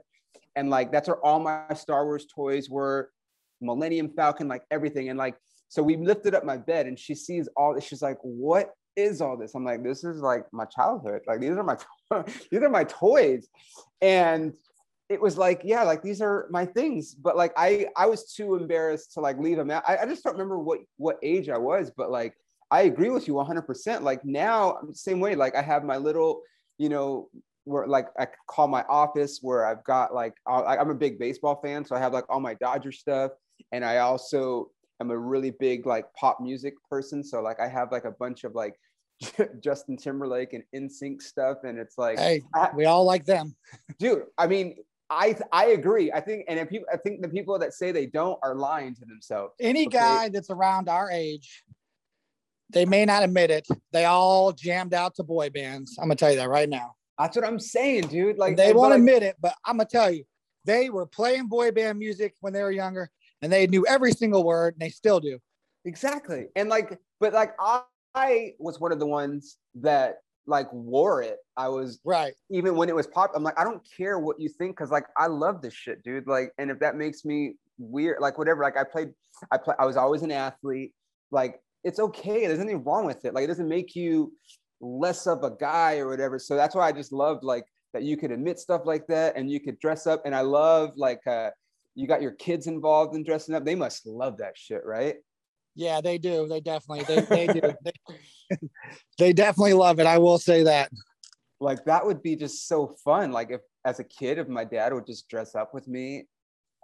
and 0.56 0.68
like 0.68 0.90
that's 0.90 1.06
where 1.06 1.24
all 1.24 1.38
my 1.38 1.62
Star 1.74 2.04
Wars 2.06 2.26
toys 2.34 2.68
were 2.68 3.10
Millennium 3.60 4.08
Falcon 4.08 4.48
like 4.48 4.64
everything 4.70 5.10
and 5.10 5.18
like 5.18 5.36
so 5.68 5.80
we 5.80 5.96
lifted 5.96 6.34
up 6.34 6.44
my 6.44 6.56
bed 6.56 6.86
and 6.86 6.98
she 6.98 7.14
sees 7.14 7.48
all 7.56 7.72
this 7.72 7.84
she's 7.84 8.02
like 8.02 8.18
what 8.22 8.70
is 8.96 9.20
all 9.20 9.36
this? 9.36 9.54
I'm 9.54 9.64
like, 9.64 9.82
this 9.82 10.04
is 10.04 10.20
like 10.20 10.44
my 10.52 10.64
childhood. 10.64 11.22
Like 11.26 11.40
these 11.40 11.50
are 11.50 11.62
my 11.62 11.76
these 12.50 12.62
are 12.62 12.70
my 12.70 12.84
toys. 12.84 13.48
And 14.00 14.52
it 15.08 15.20
was 15.20 15.36
like, 15.36 15.62
yeah, 15.64 15.82
like 15.82 16.02
these 16.02 16.20
are 16.20 16.46
my 16.50 16.64
things. 16.64 17.14
But 17.14 17.36
like 17.36 17.52
I 17.56 17.86
I 17.96 18.06
was 18.06 18.32
too 18.32 18.54
embarrassed 18.54 19.14
to 19.14 19.20
like 19.20 19.38
leave 19.38 19.56
them 19.56 19.70
out. 19.70 19.82
I, 19.86 19.98
I 19.98 20.06
just 20.06 20.22
don't 20.22 20.34
remember 20.34 20.58
what 20.58 20.80
what 20.96 21.18
age 21.22 21.48
I 21.48 21.58
was, 21.58 21.90
but 21.96 22.10
like 22.10 22.34
I 22.70 22.82
agree 22.82 23.10
with 23.10 23.26
you 23.26 23.34
100%. 23.34 24.02
Like 24.02 24.24
now, 24.24 24.78
same 24.92 25.18
way. 25.18 25.34
Like 25.34 25.56
I 25.56 25.62
have 25.62 25.82
my 25.82 25.96
little, 25.96 26.42
you 26.78 26.88
know, 26.88 27.28
where 27.64 27.86
like 27.86 28.06
I 28.18 28.28
call 28.46 28.68
my 28.68 28.84
office 28.88 29.40
where 29.42 29.66
I've 29.66 29.84
got 29.84 30.14
like 30.14 30.34
I'm 30.46 30.90
a 30.90 30.94
big 30.94 31.18
baseball 31.18 31.60
fan, 31.62 31.84
so 31.84 31.94
I 31.96 31.98
have 31.98 32.12
like 32.12 32.24
all 32.28 32.40
my 32.40 32.54
Dodger 32.54 32.92
stuff, 32.92 33.32
and 33.72 33.84
I 33.84 33.98
also 33.98 34.70
am 35.00 35.10
a 35.10 35.18
really 35.18 35.50
big 35.50 35.86
like 35.86 36.12
pop 36.14 36.40
music 36.40 36.74
person. 36.88 37.24
So 37.24 37.40
like 37.40 37.60
I 37.60 37.68
have 37.68 37.90
like 37.92 38.04
a 38.04 38.10
bunch 38.10 38.44
of 38.44 38.54
like 38.54 38.78
Justin 39.60 39.96
Timberlake 39.96 40.52
and 40.52 40.64
NSYNC 40.74 41.22
stuff, 41.22 41.58
and 41.64 41.78
it's 41.78 41.98
like 41.98 42.18
hey, 42.18 42.42
I, 42.54 42.70
we 42.74 42.84
all 42.84 43.04
like 43.04 43.24
them, 43.24 43.54
dude. 43.98 44.24
I 44.38 44.46
mean, 44.46 44.76
I 45.10 45.36
I 45.52 45.66
agree. 45.66 46.12
I 46.12 46.20
think, 46.20 46.44
and 46.48 46.58
if 46.58 46.68
people, 46.68 46.86
I 46.92 46.96
think 46.96 47.20
the 47.22 47.28
people 47.28 47.58
that 47.58 47.74
say 47.74 47.92
they 47.92 48.06
don't 48.06 48.38
are 48.42 48.54
lying 48.54 48.94
to 48.94 49.04
themselves. 49.04 49.54
Any 49.60 49.86
okay? 49.86 49.98
guy 49.98 50.28
that's 50.28 50.50
around 50.50 50.88
our 50.88 51.10
age, 51.10 51.64
they 52.70 52.86
may 52.86 53.04
not 53.04 53.22
admit 53.22 53.50
it. 53.50 53.66
They 53.92 54.04
all 54.04 54.52
jammed 54.52 54.94
out 54.94 55.14
to 55.16 55.22
boy 55.22 55.50
bands. 55.50 55.96
I'm 55.98 56.04
gonna 56.04 56.16
tell 56.16 56.30
you 56.30 56.36
that 56.36 56.48
right 56.48 56.68
now. 56.68 56.94
That's 57.18 57.36
what 57.36 57.44
I'm 57.44 57.60
saying, 57.60 58.06
dude. 58.06 58.38
Like 58.38 58.56
they 58.56 58.72
won't 58.72 58.94
admit 58.94 59.22
it, 59.22 59.36
but 59.40 59.54
I'm 59.66 59.76
gonna 59.76 59.88
tell 59.90 60.10
you, 60.10 60.24
they 60.64 60.88
were 60.88 61.06
playing 61.06 61.48
boy 61.48 61.72
band 61.72 61.98
music 61.98 62.34
when 62.40 62.54
they 62.54 62.62
were 62.62 62.70
younger, 62.70 63.10
and 63.42 63.52
they 63.52 63.66
knew 63.66 63.86
every 63.86 64.12
single 64.12 64.44
word, 64.44 64.74
and 64.74 64.80
they 64.80 64.90
still 64.90 65.20
do. 65.20 65.38
Exactly, 65.84 66.46
and 66.56 66.68
like, 66.68 66.98
but 67.20 67.32
like 67.32 67.54
I 67.60 67.82
I 68.14 68.54
was 68.58 68.80
one 68.80 68.92
of 68.92 68.98
the 68.98 69.06
ones 69.06 69.58
that 69.76 70.18
like 70.46 70.72
wore 70.72 71.22
it. 71.22 71.38
I 71.56 71.68
was 71.68 72.00
right. 72.04 72.32
Even 72.50 72.74
when 72.76 72.88
it 72.88 72.94
was 72.94 73.06
pop, 73.06 73.32
I'm 73.34 73.42
like, 73.42 73.58
I 73.58 73.64
don't 73.64 73.82
care 73.96 74.18
what 74.18 74.40
you 74.40 74.48
think, 74.48 74.76
because 74.76 74.90
like 74.90 75.04
I 75.16 75.26
love 75.26 75.62
this 75.62 75.74
shit, 75.74 76.02
dude. 76.02 76.26
Like, 76.26 76.52
and 76.58 76.70
if 76.70 76.78
that 76.80 76.96
makes 76.96 77.24
me 77.24 77.54
weird, 77.78 78.20
like 78.20 78.38
whatever. 78.38 78.62
Like 78.62 78.76
I 78.76 78.84
played, 78.84 79.10
I 79.50 79.58
play, 79.58 79.74
I 79.78 79.86
was 79.86 79.96
always 79.96 80.22
an 80.22 80.32
athlete. 80.32 80.92
Like 81.30 81.60
it's 81.84 81.98
okay. 81.98 82.46
There's 82.46 82.58
nothing 82.58 82.84
wrong 82.84 83.06
with 83.06 83.24
it. 83.24 83.34
Like 83.34 83.44
it 83.44 83.48
doesn't 83.48 83.68
make 83.68 83.94
you 83.94 84.32
less 84.80 85.26
of 85.26 85.44
a 85.44 85.50
guy 85.50 85.98
or 85.98 86.08
whatever. 86.08 86.38
So 86.38 86.56
that's 86.56 86.74
why 86.74 86.88
I 86.88 86.92
just 86.92 87.12
loved 87.12 87.44
like 87.44 87.64
that 87.92 88.02
you 88.02 88.16
could 88.16 88.30
admit 88.30 88.58
stuff 88.58 88.82
like 88.84 89.06
that 89.08 89.36
and 89.36 89.50
you 89.50 89.60
could 89.60 89.78
dress 89.78 90.06
up. 90.06 90.22
And 90.24 90.34
I 90.34 90.40
love 90.40 90.92
like 90.96 91.26
uh 91.26 91.50
you 91.94 92.06
got 92.06 92.22
your 92.22 92.32
kids 92.32 92.66
involved 92.66 93.14
in 93.14 93.24
dressing 93.24 93.54
up. 93.54 93.64
They 93.64 93.74
must 93.74 94.06
love 94.06 94.38
that 94.38 94.56
shit, 94.56 94.82
right? 94.84 95.16
Yeah, 95.74 96.00
they 96.00 96.18
do. 96.18 96.46
They 96.48 96.60
definitely 96.60 97.04
they, 97.04 97.46
they 97.46 97.60
do. 97.60 97.60
They, 98.50 98.58
they 99.16 99.32
definitely 99.32 99.74
love 99.74 100.00
it. 100.00 100.06
I 100.06 100.18
will 100.18 100.38
say 100.38 100.64
that. 100.64 100.90
Like 101.60 101.84
that 101.84 102.04
would 102.04 102.20
be 102.20 102.34
just 102.34 102.66
so 102.66 102.96
fun. 103.04 103.30
Like 103.30 103.52
if 103.52 103.60
as 103.84 104.00
a 104.00 104.04
kid, 104.04 104.38
if 104.38 104.48
my 104.48 104.64
dad 104.64 104.92
would 104.92 105.06
just 105.06 105.28
dress 105.28 105.54
up 105.54 105.72
with 105.72 105.86
me. 105.88 106.26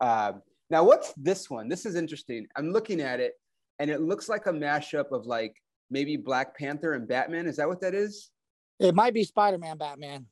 Um, 0.01 0.43
now, 0.71 0.85
what's 0.85 1.13
this 1.17 1.49
one? 1.49 1.69
This 1.69 1.87
is 1.87 1.95
interesting. 1.95 2.47
I'm 2.57 2.73
looking 2.73 3.01
at 3.01 3.21
it, 3.21 3.35
and 3.79 3.91
it 3.91 4.01
looks 4.01 4.29
like 4.29 4.47
a 4.47 4.53
mashup 4.53 5.13
of 5.13 5.27
like 5.27 5.55
maybe 5.91 6.17
Black 6.17 6.57
Panther 6.57 6.95
and 6.95 7.07
Batman. 7.07 7.47
Is 7.47 7.57
that 7.57 7.69
what 7.69 7.81
that 7.81 7.95
is? 7.95 8.31
It 8.79 8.95
might 8.95 9.15
be 9.15 9.25
Spider 9.25 9.59
Man, 9.59 9.79
Batman. 9.79 10.27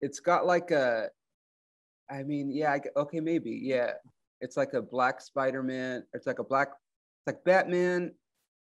It's 0.00 0.20
got 0.20 0.46
like 0.46 0.70
a, 0.70 1.08
I 2.12 2.22
mean, 2.24 2.50
yeah, 2.52 2.76
okay, 2.96 3.20
maybe, 3.20 3.58
yeah. 3.62 3.92
It's 4.42 4.56
like 4.56 4.74
a 4.74 4.82
black 4.82 5.20
Spider 5.20 5.62
Man. 5.62 6.04
It's 6.12 6.26
like 6.26 6.40
a 6.40 6.44
black 6.44 6.68
like 7.26 7.42
Batman 7.44 8.12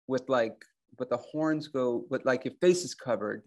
with 0.07 0.27
like, 0.29 0.55
but 0.97 1.09
the 1.09 1.17
horns 1.17 1.67
go, 1.67 2.05
but 2.09 2.25
like 2.25 2.45
your 2.45 2.53
face 2.59 2.83
is 2.83 2.95
covered. 2.95 3.43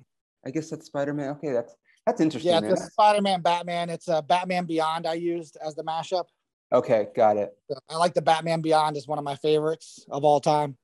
I 0.47 0.51
guess 0.51 0.71
that's 0.71 0.87
Spider 0.87 1.15
Man. 1.15 1.31
Okay, 1.31 1.53
that's 1.53 1.75
that's 2.07 2.21
interesting. 2.21 2.53
Yeah, 2.53 2.61
it's 2.63 2.93
Spider 2.93 3.23
Man 3.23 3.41
Batman. 3.41 3.91
It's 3.91 4.09
a 4.09 4.23
Batman 4.23 4.67
Beyond 4.67 5.07
I 5.07 5.15
used 5.15 5.57
as 5.67 5.75
the 5.75 5.83
mashup. 5.83 6.27
Okay, 6.73 7.09
got 7.17 7.37
it. 7.37 7.51
I 7.89 7.97
like 7.97 8.15
the 8.15 8.23
Batman 8.23 8.61
Beyond 8.61 8.97
is 8.97 9.09
one 9.09 9.19
of 9.19 9.25
my 9.25 9.37
favorites 9.37 10.05
of 10.11 10.23
all 10.23 10.41
time. 10.41 10.77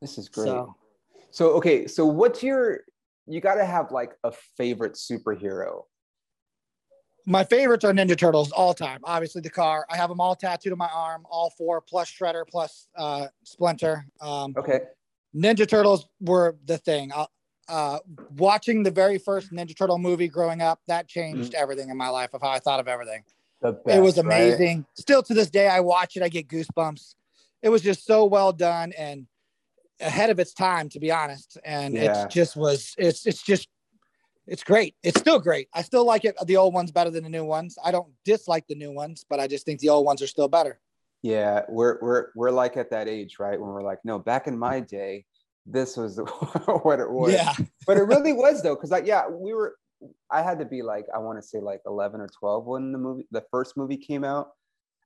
This 0.00 0.16
is 0.16 0.28
great. 0.28 0.46
So, 0.46 0.76
so 1.30 1.50
okay, 1.54 1.86
so 1.86 2.06
what's 2.06 2.42
your 2.42 2.80
you 3.26 3.40
got 3.40 3.56
to 3.56 3.64
have 3.64 3.90
like 3.90 4.12
a 4.24 4.32
favorite 4.56 4.94
superhero 4.94 5.82
my 7.26 7.44
favorites 7.44 7.84
are 7.84 7.92
Ninja 7.92 8.16
Turtles 8.16 8.50
all 8.52 8.74
time. 8.74 9.00
Obviously, 9.04 9.40
the 9.40 9.50
car. 9.50 9.86
I 9.90 9.96
have 9.96 10.08
them 10.08 10.20
all 10.20 10.34
tattooed 10.34 10.72
on 10.72 10.78
my 10.78 10.90
arm, 10.92 11.26
all 11.30 11.50
four 11.50 11.80
plus 11.80 12.10
Shredder 12.10 12.44
plus 12.48 12.88
uh, 12.96 13.26
Splinter. 13.44 14.06
Um, 14.20 14.54
okay. 14.56 14.80
Ninja 15.34 15.68
Turtles 15.68 16.06
were 16.20 16.56
the 16.66 16.78
thing. 16.78 17.12
Uh, 17.12 17.26
uh, 17.68 17.98
watching 18.36 18.82
the 18.82 18.90
very 18.90 19.18
first 19.18 19.52
Ninja 19.52 19.76
Turtle 19.76 19.98
movie 19.98 20.28
growing 20.28 20.60
up, 20.60 20.80
that 20.88 21.06
changed 21.06 21.52
mm-hmm. 21.52 21.62
everything 21.62 21.88
in 21.88 21.96
my 21.96 22.08
life 22.08 22.34
of 22.34 22.42
how 22.42 22.50
I 22.50 22.58
thought 22.58 22.80
of 22.80 22.88
everything. 22.88 23.22
Best, 23.62 23.76
it 23.86 24.00
was 24.00 24.18
amazing. 24.18 24.78
Right? 24.78 24.98
Still 24.98 25.22
to 25.22 25.34
this 25.34 25.50
day, 25.50 25.68
I 25.68 25.80
watch 25.80 26.16
it, 26.16 26.22
I 26.22 26.28
get 26.28 26.48
goosebumps. 26.48 27.14
It 27.62 27.68
was 27.68 27.82
just 27.82 28.06
so 28.06 28.24
well 28.24 28.52
done 28.52 28.92
and 28.98 29.26
ahead 30.00 30.30
of 30.30 30.40
its 30.40 30.52
time, 30.52 30.88
to 30.88 30.98
be 30.98 31.12
honest. 31.12 31.58
And 31.64 31.94
yeah. 31.94 32.24
it 32.24 32.30
just 32.30 32.56
was. 32.56 32.94
It's 32.98 33.26
it's 33.26 33.42
just 33.42 33.68
it's 34.50 34.64
great. 34.64 34.96
It's 35.04 35.18
still 35.18 35.38
great. 35.38 35.68
I 35.72 35.82
still 35.82 36.04
like 36.04 36.24
it. 36.24 36.36
The 36.44 36.56
old 36.56 36.74
ones 36.74 36.90
better 36.90 37.10
than 37.10 37.22
the 37.22 37.30
new 37.30 37.44
ones. 37.44 37.78
I 37.84 37.92
don't 37.92 38.12
dislike 38.24 38.66
the 38.66 38.74
new 38.74 38.90
ones, 38.90 39.24
but 39.30 39.38
I 39.38 39.46
just 39.46 39.64
think 39.64 39.78
the 39.78 39.90
old 39.90 40.04
ones 40.04 40.20
are 40.22 40.26
still 40.26 40.48
better. 40.48 40.80
Yeah, 41.22 41.62
we're 41.68 41.98
we're 42.02 42.26
we're 42.34 42.50
like 42.50 42.76
at 42.76 42.90
that 42.90 43.08
age, 43.08 43.36
right? 43.38 43.60
When 43.60 43.70
we're 43.70 43.84
like, 43.84 44.00
no, 44.04 44.18
back 44.18 44.48
in 44.48 44.58
my 44.58 44.80
day, 44.80 45.24
this 45.66 45.96
was 45.96 46.18
what 46.82 46.98
it 46.98 47.08
was. 47.08 47.32
Yeah. 47.32 47.54
but 47.86 47.96
it 47.96 48.02
really 48.02 48.32
was 48.44 48.60
though, 48.60 48.74
because 48.74 48.90
like, 48.90 49.06
yeah, 49.06 49.28
we 49.28 49.54
were. 49.54 49.76
I 50.30 50.42
had 50.42 50.58
to 50.58 50.64
be 50.64 50.82
like, 50.82 51.04
I 51.14 51.18
want 51.18 51.38
to 51.40 51.46
say 51.46 51.60
like 51.60 51.82
eleven 51.86 52.20
or 52.20 52.28
twelve 52.28 52.66
when 52.66 52.90
the 52.90 52.98
movie, 52.98 53.28
the 53.30 53.44
first 53.52 53.76
movie 53.76 53.98
came 53.98 54.24
out. 54.24 54.48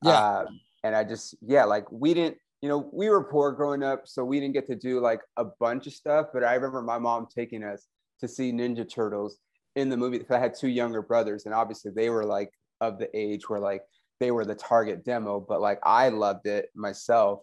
Yeah. 0.03 0.39
Um, 0.39 0.61
and 0.85 0.97
I 0.97 1.05
just, 1.05 1.35
yeah, 1.41 1.65
like 1.65 1.91
we 1.91 2.15
didn't, 2.15 2.37
you 2.63 2.69
know, 2.69 2.89
we 2.93 3.11
were 3.11 3.25
poor 3.25 3.53
growing 3.53 3.83
up, 3.83 4.03
so 4.07 4.25
we 4.25 4.39
didn't 4.41 4.55
get 4.55 4.67
to 4.69 4.77
do 4.77 5.01
like 5.01 5.21
a 5.37 5.45
bunch 5.45 5.87
of 5.87 5.93
stuff. 5.93 6.29
But 6.33 6.45
I 6.45 6.55
remember 6.55 6.81
my 6.83 6.99
mom 6.99 7.27
taking 7.35 7.65
us 7.65 7.89
to 8.27 8.33
see 8.33 8.53
Ninja 8.53 8.89
Turtles 8.89 9.39
in 9.77 9.89
the 9.89 9.97
movie 9.97 10.19
because 10.19 10.37
I 10.37 10.41
had 10.41 10.55
two 10.55 10.69
younger 10.69 11.03
brothers, 11.03 11.47
and 11.47 11.55
obviously 11.55 11.91
they 11.95 12.11
were 12.11 12.25
like 12.25 12.51
of 12.81 12.99
the 12.99 13.09
age 13.17 13.49
where 13.49 13.61
like 13.61 13.83
they 14.21 14.31
were 14.31 14.45
the 14.45 14.55
target 14.55 15.05
demo, 15.05 15.41
but 15.41 15.61
like 15.61 15.81
I 15.83 16.09
loved 16.09 16.47
it 16.47 16.71
myself. 16.75 17.41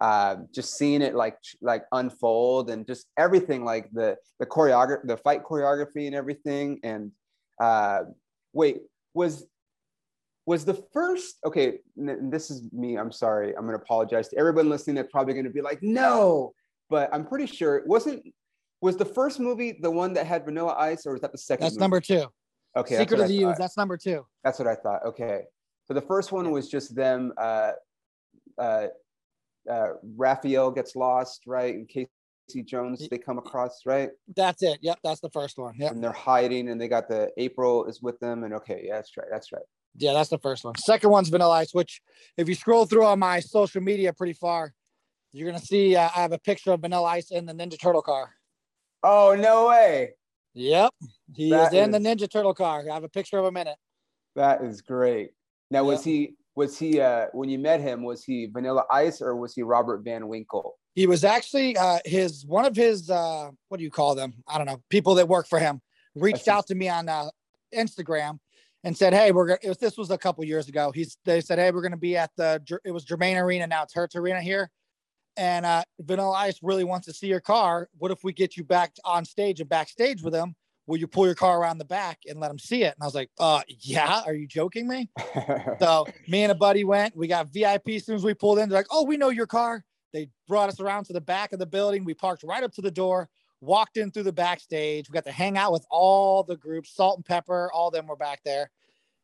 Uh, 0.00 0.36
just 0.52 0.76
seeing 0.76 1.02
it 1.02 1.14
like 1.14 1.38
like 1.60 1.84
unfold 1.92 2.68
and 2.70 2.86
just 2.86 3.06
everything 3.16 3.64
like 3.64 3.90
the 3.92 4.16
the 4.40 4.46
choreography, 4.46 5.06
the 5.06 5.16
fight 5.18 5.44
choreography 5.44 6.06
and 6.06 6.14
everything. 6.14 6.80
And 6.82 7.12
uh, 7.60 8.00
wait, 8.52 8.82
was 9.14 9.46
was 10.46 10.64
the 10.64 10.82
first 10.92 11.36
okay? 11.44 11.78
this 11.96 12.50
is 12.50 12.72
me. 12.72 12.96
I'm 12.96 13.12
sorry. 13.12 13.56
I'm 13.56 13.64
gonna 13.66 13.76
apologize 13.76 14.28
to 14.30 14.38
everyone 14.38 14.68
listening. 14.68 14.96
That's 14.96 15.12
probably 15.12 15.34
gonna 15.34 15.50
be 15.50 15.62
like, 15.62 15.82
no, 15.82 16.54
but 16.90 17.08
I'm 17.12 17.24
pretty 17.24 17.46
sure 17.46 17.76
it 17.76 17.86
wasn't. 17.86 18.24
Was 18.84 18.98
the 18.98 19.04
first 19.06 19.40
movie 19.40 19.78
the 19.80 19.90
one 19.90 20.12
that 20.12 20.26
had 20.26 20.44
Vanilla 20.44 20.76
Ice, 20.78 21.06
or 21.06 21.12
was 21.12 21.22
that 21.22 21.32
the 21.32 21.38
second? 21.38 21.64
That's 21.64 21.76
movie? 21.76 21.80
number 21.80 22.00
two. 22.02 22.26
Okay. 22.76 22.98
Secret 22.98 23.18
of 23.18 23.28
the 23.28 23.44
Ooze. 23.44 23.56
That's 23.56 23.78
number 23.78 23.96
two. 23.96 24.26
That's 24.44 24.58
what 24.58 24.68
I 24.68 24.74
thought. 24.74 25.06
Okay. 25.06 25.44
So 25.86 25.94
the 25.94 26.02
first 26.02 26.32
one 26.32 26.50
was 26.50 26.68
just 26.68 26.94
them. 26.94 27.32
Uh, 27.38 27.72
uh, 28.58 28.88
uh, 29.72 29.88
Raphael 30.18 30.70
gets 30.70 30.96
lost, 30.96 31.44
right? 31.46 31.74
And 31.74 31.88
Casey 31.88 32.62
Jones 32.62 33.08
they 33.08 33.16
come 33.16 33.38
across, 33.38 33.80
right? 33.86 34.10
That's 34.36 34.62
it. 34.62 34.80
Yep, 34.82 34.98
that's 35.02 35.20
the 35.20 35.30
first 35.30 35.56
one. 35.56 35.76
Yep. 35.78 35.92
And 35.92 36.04
they're 36.04 36.12
hiding, 36.12 36.68
and 36.68 36.78
they 36.78 36.88
got 36.88 37.08
the 37.08 37.30
April 37.38 37.86
is 37.86 38.02
with 38.02 38.20
them, 38.20 38.44
and 38.44 38.52
okay, 38.52 38.82
yeah, 38.84 38.96
that's 38.96 39.16
right, 39.16 39.28
that's 39.30 39.50
right. 39.50 39.64
Yeah, 39.96 40.12
that's 40.12 40.28
the 40.28 40.38
first 40.38 40.62
one. 40.62 40.74
Second 40.76 41.08
one's 41.08 41.30
Vanilla 41.30 41.54
Ice, 41.54 41.72
which 41.72 42.02
if 42.36 42.50
you 42.50 42.54
scroll 42.54 42.84
through 42.84 43.06
on 43.06 43.18
my 43.18 43.40
social 43.40 43.80
media 43.80 44.12
pretty 44.12 44.34
far, 44.34 44.74
you're 45.32 45.50
gonna 45.50 45.64
see 45.64 45.96
uh, 45.96 46.10
I 46.14 46.20
have 46.20 46.32
a 46.32 46.38
picture 46.38 46.72
of 46.72 46.82
Vanilla 46.82 47.08
Ice 47.08 47.30
in 47.30 47.46
the 47.46 47.54
Ninja 47.54 47.80
Turtle 47.80 48.02
car. 48.02 48.34
Oh 49.06 49.36
no 49.38 49.68
way! 49.68 50.14
Yep, 50.54 50.90
he 51.34 51.50
that 51.50 51.74
is 51.74 51.78
in 51.78 51.94
is... 51.94 52.02
the 52.02 52.08
Ninja 52.08 52.30
Turtle 52.30 52.54
car. 52.54 52.82
I 52.90 52.94
have 52.94 53.04
a 53.04 53.08
picture 53.08 53.38
of 53.38 53.44
him 53.44 53.56
in 53.58 53.66
it. 53.66 53.76
That 54.34 54.64
is 54.64 54.80
great. 54.80 55.32
Now, 55.70 55.84
was 55.84 56.02
he 56.02 56.36
was 56.56 56.78
he 56.78 57.00
uh, 57.00 57.26
when 57.32 57.50
you 57.50 57.58
met 57.58 57.80
him? 57.80 58.02
Was 58.02 58.24
he 58.24 58.46
Vanilla 58.46 58.84
Ice 58.90 59.20
or 59.20 59.36
was 59.36 59.54
he 59.54 59.62
Robert 59.62 60.02
Van 60.04 60.26
Winkle? 60.26 60.78
He 60.94 61.06
was 61.06 61.22
actually 61.22 61.76
uh, 61.76 61.98
his 62.06 62.46
one 62.46 62.64
of 62.64 62.74
his 62.74 63.10
uh, 63.10 63.50
what 63.68 63.76
do 63.78 63.84
you 63.84 63.90
call 63.90 64.14
them? 64.14 64.34
I 64.48 64.56
don't 64.56 64.66
know. 64.66 64.80
People 64.88 65.16
that 65.16 65.28
work 65.28 65.48
for 65.48 65.58
him 65.58 65.82
reached 66.14 66.48
out 66.48 66.66
to 66.68 66.74
me 66.74 66.88
on 66.88 67.08
uh, 67.08 67.28
Instagram 67.74 68.38
and 68.84 68.96
said, 68.96 69.12
"Hey, 69.12 69.32
we're 69.32 69.48
gonna." 69.48 69.74
this 69.80 69.98
was 69.98 70.10
a 70.10 70.18
couple 70.18 70.44
years 70.44 70.68
ago. 70.68 70.92
He's 70.92 71.18
they 71.24 71.40
said, 71.40 71.58
"Hey, 71.58 71.72
we're 71.72 71.82
gonna 71.82 71.96
be 71.96 72.16
at 72.16 72.30
the 72.36 72.62
it 72.84 72.92
was 72.92 73.04
Germain 73.04 73.36
Arena 73.36 73.66
now 73.66 73.82
it's 73.82 73.92
Hertz 73.92 74.16
Arena 74.16 74.40
here." 74.40 74.70
And 75.36 75.66
uh, 75.66 75.84
Vanilla 76.00 76.32
Ice 76.32 76.60
really 76.62 76.84
wants 76.84 77.06
to 77.06 77.12
see 77.12 77.26
your 77.26 77.40
car. 77.40 77.88
What 77.98 78.10
if 78.10 78.22
we 78.22 78.32
get 78.32 78.56
you 78.56 78.64
back 78.64 78.94
on 79.04 79.24
stage 79.24 79.60
and 79.60 79.68
backstage 79.68 80.22
with 80.22 80.34
him? 80.34 80.54
will 80.86 80.98
you 80.98 81.06
pull 81.06 81.26
your 81.26 81.34
car 81.34 81.58
around 81.58 81.78
the 81.78 81.84
back 81.84 82.20
and 82.28 82.40
let 82.40 82.48
them 82.48 82.58
see 82.58 82.82
it? 82.82 82.94
And 82.94 83.02
I 83.02 83.04
was 83.06 83.14
like, 83.14 83.30
uh, 83.38 83.62
yeah, 83.68 84.22
are 84.26 84.34
you 84.34 84.46
joking 84.46 84.86
me? 84.86 85.10
so 85.78 86.06
me 86.28 86.42
and 86.42 86.52
a 86.52 86.54
buddy 86.54 86.84
went, 86.84 87.16
we 87.16 87.26
got 87.26 87.52
VIP 87.52 87.90
as 87.90 88.06
soon 88.06 88.16
as 88.16 88.24
we 88.24 88.34
pulled 88.34 88.58
in. 88.58 88.68
They're 88.68 88.78
like, 88.78 88.86
oh, 88.90 89.04
we 89.04 89.16
know 89.16 89.30
your 89.30 89.46
car. 89.46 89.84
They 90.12 90.28
brought 90.46 90.68
us 90.68 90.80
around 90.80 91.04
to 91.04 91.12
the 91.12 91.20
back 91.20 91.52
of 91.52 91.58
the 91.58 91.66
building. 91.66 92.04
We 92.04 92.14
parked 92.14 92.42
right 92.44 92.62
up 92.62 92.72
to 92.74 92.82
the 92.82 92.90
door, 92.90 93.28
walked 93.60 93.96
in 93.96 94.10
through 94.10 94.24
the 94.24 94.32
backstage. 94.32 95.08
We 95.08 95.14
got 95.14 95.24
to 95.24 95.32
hang 95.32 95.58
out 95.58 95.72
with 95.72 95.86
all 95.90 96.42
the 96.42 96.56
groups, 96.56 96.94
Salt-N-Pepa, 96.94 97.68
all 97.72 97.90
them 97.90 98.06
were 98.06 98.16
back 98.16 98.40
there. 98.44 98.70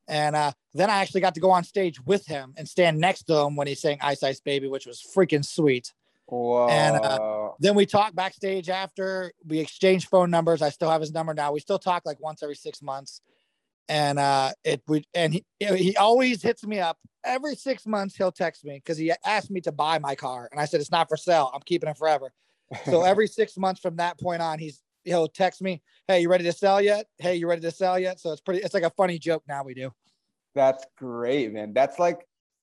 And 0.09 0.35
uh, 0.35 0.51
then 0.75 0.91
I 0.91 1.01
actually 1.01 1.21
got 1.21 1.35
to 1.35 1.41
go 1.41 1.51
on 1.51 1.63
stage 1.63 2.05
with 2.05 2.27
him 2.27 2.55
and 2.57 2.69
stand 2.69 2.99
next 2.99 3.25
to 3.25 3.37
him 3.37 3.55
when 3.55 3.69
he 3.69 3.77
sang 3.77 3.99
Ice 4.01 4.25
Ice 4.25 4.41
Baby, 4.41 4.67
which 4.67 4.87
was 4.87 5.01
freaking 5.01 5.45
sweet. 5.45 5.93
Whoa. 6.31 6.69
And 6.69 6.97
uh, 6.97 7.51
then 7.59 7.75
we 7.75 7.87
talk 7.87 8.15
backstage 8.15 8.69
after 8.69 9.33
we 9.45 9.59
exchange 9.59 10.09
phone 10.09 10.31
numbers. 10.31 10.63
I 10.63 10.71
still 10.71 10.91
have 10.91 11.01
his 11.01 11.13
number 11.13 11.35
now. 11.35 11.53
We 11.53 11.61
still 11.61 11.79
talk 11.79 12.07
like 12.07 12.21
once 12.21 12.43
every 12.43 12.55
six 12.55 12.81
months. 12.83 13.21
And 13.89 14.21
uh, 14.21 14.53
it 14.63 14.83
would, 14.87 15.05
and 15.15 15.35
he, 15.35 15.45
he 15.59 15.97
always 15.97 16.43
hits 16.43 16.65
me 16.65 16.79
up 16.79 16.97
every 17.25 17.57
six 17.57 17.87
months. 17.87 18.15
He'll 18.15 18.31
text 18.31 18.65
me 18.65 18.75
because 18.75 18.97
he 18.97 19.13
asked 19.25 19.51
me 19.51 19.61
to 19.63 19.73
buy 19.73 19.99
my 19.99 20.15
car, 20.15 20.49
and 20.53 20.61
I 20.61 20.67
said 20.67 20.81
it's 20.81 20.93
not 20.93 21.09
for 21.09 21.17
sale. 21.17 21.51
I'm 21.53 21.61
keeping 21.67 21.89
it 21.89 21.99
forever. 21.99 22.33
So 22.85 23.03
every 23.05 23.27
six 23.27 23.57
months 23.57 23.81
from 23.81 23.97
that 23.97 24.21
point 24.21 24.43
on, 24.43 24.61
he's 24.61 24.81
he'll 25.03 25.27
text 25.27 25.61
me, 25.61 25.83
"Hey, 26.07 26.21
you 26.21 26.29
ready 26.31 26.45
to 26.45 26.53
sell 26.53 26.81
yet? 26.81 27.07
Hey, 27.19 27.35
you 27.35 27.49
ready 27.49 27.63
to 27.63 27.73
sell 27.73 27.99
yet?" 27.99 28.21
So 28.21 28.31
it's 28.31 28.41
pretty. 28.41 28.63
It's 28.63 28.75
like 28.75 28.85
a 28.85 28.91
funny 28.91 29.19
joke 29.19 29.43
now 29.49 29.65
we 29.65 29.75
do. 29.75 29.93
That's 30.55 30.85
great, 30.97 31.53
man. 31.53 31.73
That's 31.73 31.99
like 31.99 32.21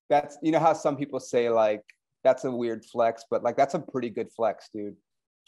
that's 0.09 0.37
you 0.41 0.53
know 0.53 0.59
how 0.59 0.71
some 0.71 0.95
people 0.95 1.19
say 1.19 1.49
like 1.49 1.83
that's 2.23 2.43
a 2.43 2.51
weird 2.51 2.85
flex, 2.85 3.23
but 3.29 3.43
like 3.43 3.55
that's 3.55 3.73
a 3.73 3.79
pretty 3.79 4.09
good 4.09 4.31
flex, 4.31 4.69
dude. 4.73 4.95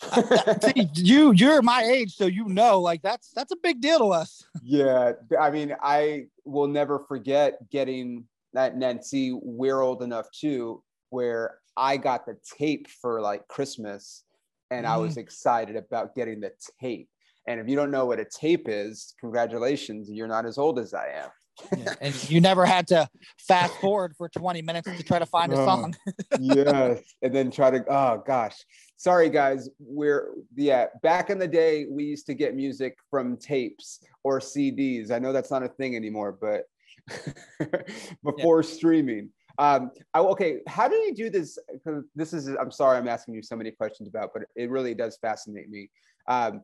See, 0.64 0.90
you 0.96 1.32
you're 1.34 1.62
my 1.62 1.84
age, 1.84 2.16
so 2.16 2.26
you 2.26 2.46
know, 2.48 2.80
like 2.80 3.02
that's 3.02 3.32
that's 3.36 3.52
a 3.52 3.58
big 3.58 3.82
deal 3.82 4.00
to 4.00 4.06
us. 4.06 4.46
yeah, 4.64 5.14
I 5.40 5.50
mean, 5.52 5.76
I 5.82 6.28
will 6.46 6.68
never 6.68 7.00
forget 7.00 7.58
getting 7.70 8.26
that. 8.54 8.78
Nancy, 8.78 9.34
we're 9.34 9.82
old 9.82 10.02
enough 10.02 10.28
too, 10.32 10.84
where 11.10 11.60
I 11.76 11.98
got 11.98 12.26
the 12.26 12.38
tape 12.58 12.88
for 12.88 13.20
like 13.20 13.48
Christmas, 13.50 14.24
and 14.72 14.86
mm. 14.86 14.90
I 14.90 14.98
was 14.98 15.16
mm. 15.16 15.20
excited 15.20 15.76
about 15.76 16.16
getting 16.16 16.40
the 16.40 16.52
tape. 16.82 17.10
And 17.48 17.60
if 17.60 17.68
you 17.68 17.76
don't 17.76 17.92
know 17.92 18.06
what 18.06 18.20
a 18.20 18.26
tape 18.26 18.68
is, 18.70 19.16
congratulations, 19.20 20.10
you're 20.10 20.28
not 20.28 20.46
as 20.46 20.58
old 20.58 20.78
as 20.78 20.94
I 20.94 21.08
am 21.16 21.30
yeah. 21.78 21.94
and 22.02 22.30
you 22.30 22.42
never 22.42 22.66
had 22.66 22.88
to 22.88 23.08
fast 23.38 23.74
forward 23.76 24.16
for 24.16 24.30
20 24.30 24.62
minutes 24.62 24.90
to 24.98 25.04
try 25.04 25.20
to 25.20 25.26
find 25.26 25.52
a 25.54 25.58
song. 25.58 25.96
yes. 26.40 27.02
And 27.22 27.34
then 27.34 27.52
try 27.52 27.72
to, 27.72 27.84
oh 27.88 28.24
gosh. 28.26 28.56
Sorry, 28.98 29.30
guys. 29.30 29.70
We're, 29.80 30.32
yeah, 30.56 30.88
back 31.02 31.30
in 31.30 31.40
the 31.40 31.48
day, 31.48 31.86
we 31.90 32.04
used 32.04 32.26
to 32.28 32.34
get 32.34 32.56
music 32.56 32.98
from 33.10 33.38
tapes 33.38 34.00
or 34.24 34.40
CDs. 34.40 35.12
I 35.12 35.20
know 35.20 35.32
that's 35.32 35.52
not 35.52 35.64
a 35.64 35.70
thing 35.70 35.96
anymore, 35.96 36.38
but 36.40 36.64
before 38.24 38.62
yeah. 38.62 38.70
streaming. 38.70 39.30
Um, 39.58 39.92
I, 40.14 40.20
okay, 40.20 40.60
how 40.68 40.88
do 40.88 40.96
you 40.96 41.14
do 41.14 41.30
this? 41.30 41.58
Because 41.72 42.06
this 42.16 42.34
is, 42.34 42.48
I'm 42.48 42.72
sorry, 42.72 42.98
I'm 42.98 43.08
asking 43.08 43.36
you 43.36 43.44
so 43.44 43.56
many 43.56 43.72
questions 43.72 44.08
about, 44.08 44.32
but 44.34 44.44
it 44.56 44.70
really 44.70 44.94
does 44.94 45.18
fascinate 45.22 45.70
me. 45.70 45.90
Um, 46.28 46.62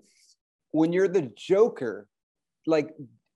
when 0.72 0.94
you're 0.94 1.08
the 1.08 1.32
Joker, 1.36 2.08
like 2.68 2.90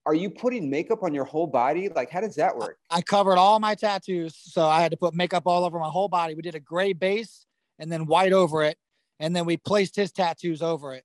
are 0.09 0.15
you 0.15 0.31
putting 0.31 0.71
makeup 0.71 1.03
on 1.03 1.13
your 1.13 1.23
whole 1.23 1.45
body? 1.45 1.87
Like, 1.87 2.09
how 2.09 2.19
does 2.19 2.33
that 2.33 2.57
work? 2.57 2.79
I 2.89 2.99
covered 2.99 3.37
all 3.37 3.59
my 3.59 3.75
tattoos, 3.75 4.35
so 4.35 4.65
I 4.65 4.81
had 4.81 4.89
to 4.89 4.97
put 4.97 5.13
makeup 5.13 5.43
all 5.45 5.63
over 5.63 5.77
my 5.77 5.87
whole 5.87 6.07
body. 6.07 6.33
We 6.33 6.41
did 6.41 6.55
a 6.55 6.59
gray 6.59 6.93
base 6.93 7.45
and 7.77 7.91
then 7.91 8.07
white 8.07 8.33
over 8.33 8.63
it, 8.63 8.75
and 9.19 9.35
then 9.35 9.45
we 9.45 9.55
placed 9.55 9.95
his 9.95 10.11
tattoos 10.11 10.63
over 10.63 10.95
it. 10.95 11.03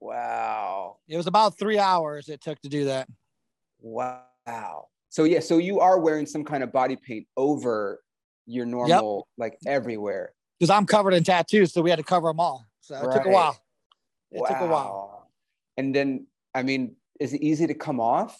Wow. 0.00 0.96
It 1.06 1.18
was 1.18 1.26
about 1.26 1.58
three 1.58 1.78
hours 1.78 2.30
it 2.30 2.40
took 2.40 2.58
to 2.62 2.70
do 2.70 2.86
that. 2.86 3.06
Wow. 3.82 4.88
So 5.10 5.24
yeah, 5.24 5.40
so 5.40 5.58
you 5.58 5.80
are 5.80 6.00
wearing 6.00 6.24
some 6.24 6.42
kind 6.42 6.62
of 6.62 6.72
body 6.72 6.96
paint 6.96 7.26
over 7.36 8.00
your 8.46 8.64
normal, 8.64 9.28
yep. 9.36 9.52
like 9.52 9.58
everywhere. 9.66 10.32
Because 10.58 10.70
I'm 10.70 10.86
covered 10.86 11.12
in 11.12 11.22
tattoos, 11.22 11.74
so 11.74 11.82
we 11.82 11.90
had 11.90 11.98
to 11.98 12.02
cover 12.02 12.28
them 12.28 12.40
all. 12.40 12.64
So 12.80 12.94
it 12.94 13.04
right. 13.04 13.16
took 13.18 13.26
a 13.26 13.30
while. 13.30 13.60
It 14.30 14.40
wow. 14.40 14.48
took 14.48 14.60
a 14.60 14.66
while. 14.66 15.30
And 15.76 15.94
then, 15.94 16.28
I 16.54 16.62
mean, 16.62 16.96
is 17.20 17.32
it 17.32 17.42
easy 17.42 17.66
to 17.66 17.74
come 17.74 18.00
off? 18.00 18.38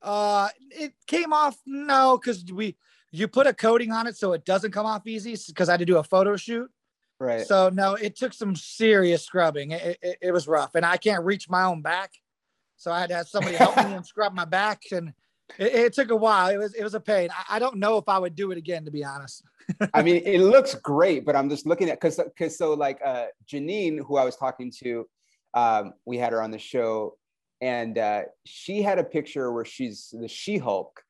Uh, 0.00 0.48
it 0.70 0.94
came 1.06 1.32
off 1.32 1.56
no, 1.66 2.18
because 2.18 2.44
we 2.52 2.76
you 3.12 3.28
put 3.28 3.46
a 3.46 3.52
coating 3.52 3.92
on 3.92 4.06
it 4.06 4.16
so 4.16 4.32
it 4.32 4.44
doesn't 4.44 4.72
come 4.72 4.86
off 4.86 5.06
easy. 5.06 5.36
Because 5.46 5.68
I 5.68 5.72
had 5.72 5.80
to 5.80 5.86
do 5.86 5.98
a 5.98 6.04
photo 6.04 6.36
shoot. 6.36 6.70
Right. 7.20 7.46
So 7.46 7.68
no, 7.72 7.94
it 7.94 8.16
took 8.16 8.32
some 8.32 8.56
serious 8.56 9.24
scrubbing. 9.24 9.70
It, 9.70 9.98
it, 10.02 10.18
it 10.20 10.32
was 10.32 10.48
rough, 10.48 10.74
and 10.74 10.84
I 10.84 10.96
can't 10.96 11.24
reach 11.24 11.48
my 11.48 11.62
own 11.62 11.80
back, 11.80 12.10
so 12.76 12.90
I 12.90 13.00
had 13.00 13.10
to 13.10 13.14
have 13.14 13.28
somebody 13.28 13.54
help 13.54 13.76
me 13.76 13.92
and 13.94 14.04
scrub 14.04 14.34
my 14.34 14.44
back, 14.44 14.82
and 14.90 15.12
it, 15.56 15.74
it, 15.74 15.92
took 15.92 16.10
a 16.10 16.16
while. 16.16 16.48
It 16.48 16.56
was 16.56 16.74
it 16.74 16.82
was 16.82 16.94
a 16.94 17.00
pain. 17.00 17.28
I, 17.30 17.56
I, 17.56 17.58
don't 17.60 17.76
know 17.76 17.96
if 17.96 18.08
I 18.08 18.18
would 18.18 18.34
do 18.34 18.50
it 18.50 18.58
again, 18.58 18.84
to 18.86 18.90
be 18.90 19.04
honest. 19.04 19.44
I 19.94 20.02
mean, 20.02 20.22
it 20.24 20.40
looks 20.40 20.74
great, 20.74 21.24
but 21.24 21.36
I'm 21.36 21.48
just 21.48 21.64
looking 21.64 21.90
at 21.90 22.00
because 22.00 22.16
because 22.16 22.58
so 22.58 22.74
like 22.74 22.98
uh, 23.04 23.26
Janine, 23.46 24.00
who 24.04 24.16
I 24.16 24.24
was 24.24 24.34
talking 24.34 24.72
to, 24.82 25.06
um, 25.54 25.92
we 26.04 26.18
had 26.18 26.32
her 26.32 26.42
on 26.42 26.50
the 26.50 26.58
show, 26.58 27.16
and 27.62 27.96
uh, 27.96 28.22
she 28.44 28.82
had 28.82 28.98
a 28.98 29.04
picture 29.04 29.52
where 29.52 29.64
she's 29.64 30.12
the 30.12 30.26
She-Hulk, 30.26 31.00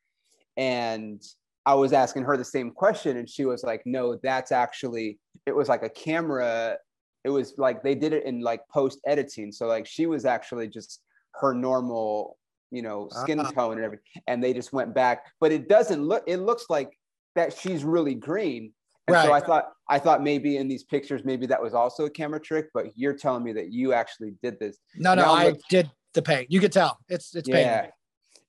and 0.58 1.20
I 1.64 1.74
was 1.74 1.94
asking 1.94 2.24
her 2.24 2.36
the 2.36 2.44
same 2.44 2.70
question, 2.70 3.16
and 3.16 3.28
she 3.28 3.46
was 3.46 3.64
like, 3.64 3.82
"No, 3.86 4.18
that's 4.22 4.52
actually 4.52 5.18
it 5.46 5.56
was 5.56 5.68
like 5.68 5.82
a 5.82 5.88
camera. 5.88 6.76
It 7.24 7.30
was 7.30 7.54
like 7.56 7.82
they 7.82 7.94
did 7.94 8.12
it 8.12 8.24
in 8.24 8.42
like 8.42 8.60
post 8.68 9.00
editing, 9.06 9.50
so 9.50 9.66
like 9.66 9.86
she 9.86 10.04
was 10.06 10.26
actually 10.26 10.68
just 10.68 11.00
her 11.36 11.54
normal, 11.54 12.36
you 12.70 12.82
know, 12.82 13.08
skin 13.10 13.40
uh-huh. 13.40 13.52
tone 13.52 13.72
and 13.76 13.84
everything, 13.84 14.22
and 14.26 14.44
they 14.44 14.52
just 14.52 14.74
went 14.74 14.94
back. 14.94 15.24
But 15.40 15.52
it 15.52 15.70
doesn't 15.70 16.04
look. 16.04 16.22
It 16.26 16.36
looks 16.38 16.66
like 16.68 16.90
that 17.34 17.56
she's 17.56 17.82
really 17.82 18.14
green." 18.14 18.74
And 19.08 19.14
right. 19.16 19.26
so 19.26 19.32
I 19.32 19.40
thought 19.40 19.70
I 19.88 19.98
thought 19.98 20.22
maybe 20.22 20.58
in 20.58 20.68
these 20.68 20.84
pictures 20.84 21.22
maybe 21.24 21.46
that 21.46 21.62
was 21.62 21.72
also 21.72 22.04
a 22.04 22.10
camera 22.10 22.40
trick, 22.40 22.66
but 22.74 22.88
you're 22.94 23.14
telling 23.14 23.42
me 23.42 23.54
that 23.54 23.72
you 23.72 23.94
actually 23.94 24.34
did 24.42 24.60
this. 24.60 24.76
No, 24.96 25.14
no, 25.14 25.32
I 25.32 25.54
did 25.70 25.90
the 26.14 26.22
paint. 26.22 26.50
You 26.50 26.60
could 26.60 26.72
tell 26.72 26.98
it's 27.08 27.34
it's 27.34 27.48
yeah. 27.48 27.80
Painted. 27.80 27.92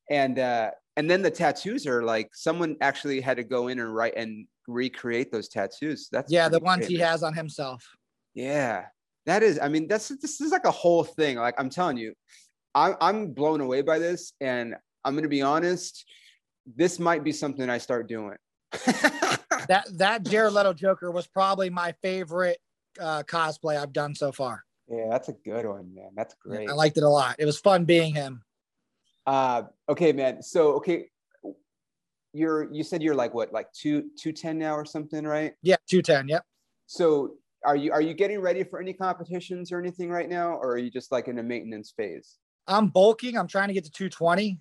And 0.10 0.40
uh 0.40 0.72
and 0.96 1.10
then 1.10 1.22
the 1.22 1.32
tattoos 1.32 1.88
are 1.88 2.04
like 2.04 2.30
someone 2.34 2.78
actually 2.82 3.20
had 3.22 3.38
to 3.38 3.44
go 3.44 3.68
in 3.68 3.80
and 3.80 3.94
write 3.94 4.14
and 4.16 4.48
recreate 4.68 5.32
those 5.32 5.48
tattoos. 5.48 6.08
That's 6.12 6.32
yeah, 6.32 6.50
the 6.50 6.60
ones 6.60 6.86
he 6.86 6.98
has 6.98 7.24
on 7.24 7.34
himself. 7.34 7.84
Yeah, 8.34 8.86
that 9.26 9.44
is. 9.44 9.60
I 9.62 9.70
mean, 9.70 9.88
that's 9.88 10.10
this 10.10 10.42
is 10.42 10.52
like 10.52 10.66
a 10.66 10.72
whole 10.72 11.04
thing. 11.04 11.38
Like 11.38 11.56
I'm 11.58 11.70
telling 11.70 11.98
you, 11.98 12.14
I'm 12.76 12.96
I'm 13.02 13.32
blown 13.32 13.62
away 13.62 13.82
by 13.82 14.00
this, 14.00 14.34
and 14.42 14.76
I'm 15.04 15.16
gonna 15.16 15.28
be 15.28 15.42
honest. 15.42 16.06
This 16.76 17.00
might 17.00 17.24
be 17.24 17.32
something 17.32 17.70
I 17.70 17.78
start 17.78 18.08
doing. 18.08 18.38
that 18.72 19.86
that 19.94 20.24
Jared 20.24 20.54
Leto 20.54 20.74
Joker 20.74 21.12
was 21.12 21.28
probably 21.28 21.70
my 21.70 21.94
favorite 22.02 22.58
uh, 23.00 23.24
cosplay 23.24 23.78
I've 23.78 23.94
done 23.94 24.16
so 24.16 24.32
far. 24.32 24.64
Yeah, 24.94 25.08
that's 25.10 25.30
a 25.30 25.34
good 25.34 25.66
one, 25.66 25.94
man. 25.94 26.12
That's 26.16 26.36
great. 26.36 26.70
I 26.70 26.74
liked 26.74 26.98
it 26.98 27.04
a 27.04 27.10
lot. 27.10 27.36
It 27.40 27.46
was 27.46 27.60
fun 27.60 27.86
being 27.86 28.14
him. 28.14 28.44
Uh, 29.26 29.64
okay, 29.90 30.12
man. 30.12 30.42
So, 30.42 30.74
okay, 30.74 31.10
you're 32.34 32.72
you 32.74 32.84
said 32.84 33.02
you're 33.02 33.16
like 33.16 33.34
what, 33.34 33.54
like 33.54 33.72
two 33.74 34.10
two 34.20 34.32
ten 34.32 34.58
now 34.58 34.76
or 34.76 34.86
something, 34.86 35.26
right? 35.26 35.54
Yeah, 35.62 35.78
two 35.88 36.02
ten. 36.02 36.28
Yep. 36.28 36.44
So, 36.88 37.36
are 37.66 37.76
you 37.76 37.92
are 37.92 38.02
you 38.02 38.14
getting 38.14 38.40
ready 38.40 38.64
for 38.64 38.80
any 38.80 38.94
competitions 38.94 39.72
or 39.72 39.80
anything 39.80 40.10
right 40.10 40.30
now, 40.30 40.54
or 40.54 40.74
are 40.74 40.78
you 40.78 40.92
just 40.92 41.12
like 41.12 41.28
in 41.28 41.40
a 41.40 41.44
maintenance 41.44 41.94
phase? 41.96 42.38
I'm 42.68 42.90
bulking. 42.90 43.38
I'm 43.38 43.48
trying 43.48 43.70
to 43.70 43.74
get 43.74 43.86
to 43.86 43.92
two 43.92 44.10
twenty. 44.10 44.60